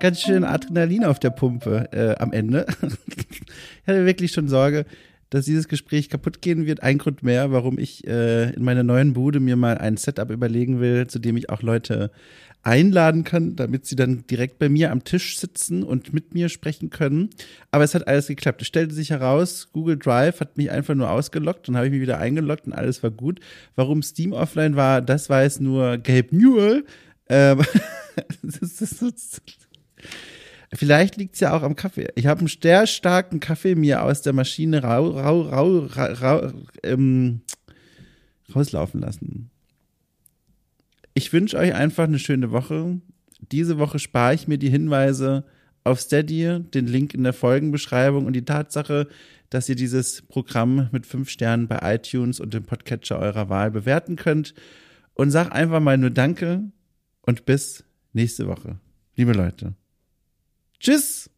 ganz 0.00 0.20
schön 0.20 0.44
Adrenalin 0.44 1.04
auf 1.04 1.18
der 1.18 1.30
Pumpe 1.30 1.88
äh, 1.92 2.20
am 2.20 2.32
Ende. 2.32 2.66
ich 3.06 3.86
hatte 3.86 4.04
wirklich 4.04 4.32
schon 4.32 4.48
Sorge, 4.48 4.84
dass 5.30 5.44
dieses 5.44 5.68
Gespräch 5.68 6.08
kaputt 6.08 6.42
gehen 6.42 6.66
wird. 6.66 6.82
Ein 6.82 6.98
Grund 6.98 7.22
mehr, 7.22 7.52
warum 7.52 7.78
ich 7.78 8.06
äh, 8.06 8.50
in 8.50 8.64
meiner 8.64 8.82
neuen 8.82 9.12
Bude 9.12 9.40
mir 9.40 9.56
mal 9.56 9.78
ein 9.78 9.96
Setup 9.96 10.30
überlegen 10.30 10.80
will, 10.80 11.06
zu 11.06 11.18
dem 11.18 11.36
ich 11.36 11.50
auch 11.50 11.62
Leute 11.62 12.10
einladen 12.64 13.24
kann, 13.24 13.56
damit 13.56 13.86
sie 13.86 13.96
dann 13.96 14.26
direkt 14.26 14.58
bei 14.58 14.68
mir 14.68 14.90
am 14.90 15.04
Tisch 15.04 15.38
sitzen 15.38 15.82
und 15.82 16.12
mit 16.12 16.34
mir 16.34 16.48
sprechen 16.48 16.90
können. 16.90 17.30
Aber 17.70 17.84
es 17.84 17.94
hat 17.94 18.08
alles 18.08 18.26
geklappt. 18.26 18.62
Es 18.62 18.68
stellte 18.68 18.94
sich 18.94 19.10
heraus, 19.10 19.68
Google 19.72 19.98
Drive 19.98 20.40
hat 20.40 20.56
mich 20.56 20.70
einfach 20.70 20.94
nur 20.94 21.10
ausgelockt 21.10 21.68
und 21.68 21.76
habe 21.76 21.86
ich 21.86 21.92
mich 21.92 22.00
wieder 22.00 22.18
eingeloggt 22.18 22.66
und 22.66 22.72
alles 22.72 23.02
war 23.02 23.10
gut. 23.10 23.40
Warum 23.76 24.02
Steam 24.02 24.32
offline 24.32 24.76
war, 24.76 25.02
das 25.02 25.28
weiß 25.28 25.60
nur 25.60 25.98
Gabe 25.98 26.34
Newell. 26.34 26.84
Ähm, 27.28 27.62
Vielleicht 30.72 31.16
liegt 31.16 31.34
es 31.34 31.40
ja 31.40 31.56
auch 31.56 31.62
am 31.62 31.76
Kaffee. 31.76 32.08
Ich 32.16 32.26
habe 32.26 32.40
einen 32.40 32.48
sehr 32.48 32.86
starken 32.86 33.40
Kaffee 33.40 33.74
mir 33.74 34.02
aus 34.02 34.22
der 34.22 34.32
Maschine 34.32 34.82
rau, 34.82 35.10
rau, 35.10 35.42
rau, 35.42 35.86
rau 35.86 36.52
ähm, 36.82 37.42
rauslaufen 38.54 39.00
lassen. 39.00 39.50
Ich 41.14 41.32
wünsche 41.32 41.56
euch 41.56 41.74
einfach 41.74 42.04
eine 42.04 42.18
schöne 42.18 42.50
Woche. 42.50 43.00
Diese 43.52 43.78
Woche 43.78 43.98
spare 43.98 44.34
ich 44.34 44.48
mir 44.48 44.58
die 44.58 44.68
Hinweise 44.68 45.44
auf 45.84 46.00
Steady, 46.00 46.60
den 46.60 46.86
Link 46.86 47.14
in 47.14 47.22
der 47.22 47.32
Folgenbeschreibung 47.32 48.26
und 48.26 48.32
die 48.32 48.44
Tatsache, 48.44 49.06
dass 49.50 49.68
ihr 49.68 49.76
dieses 49.76 50.22
Programm 50.22 50.88
mit 50.90 51.06
fünf 51.06 51.30
Sternen 51.30 51.68
bei 51.68 51.78
iTunes 51.94 52.40
und 52.40 52.52
dem 52.52 52.64
Podcatcher 52.64 53.18
eurer 53.18 53.48
Wahl 53.48 53.70
bewerten 53.70 54.16
könnt. 54.16 54.54
Und 55.14 55.30
sag 55.30 55.52
einfach 55.52 55.80
mal 55.80 55.96
nur 55.96 56.10
Danke 56.10 56.64
und 57.22 57.46
bis 57.46 57.84
nächste 58.12 58.48
Woche. 58.48 58.80
Liebe 59.14 59.32
Leute. 59.32 59.74
Tschüss! 60.80 61.33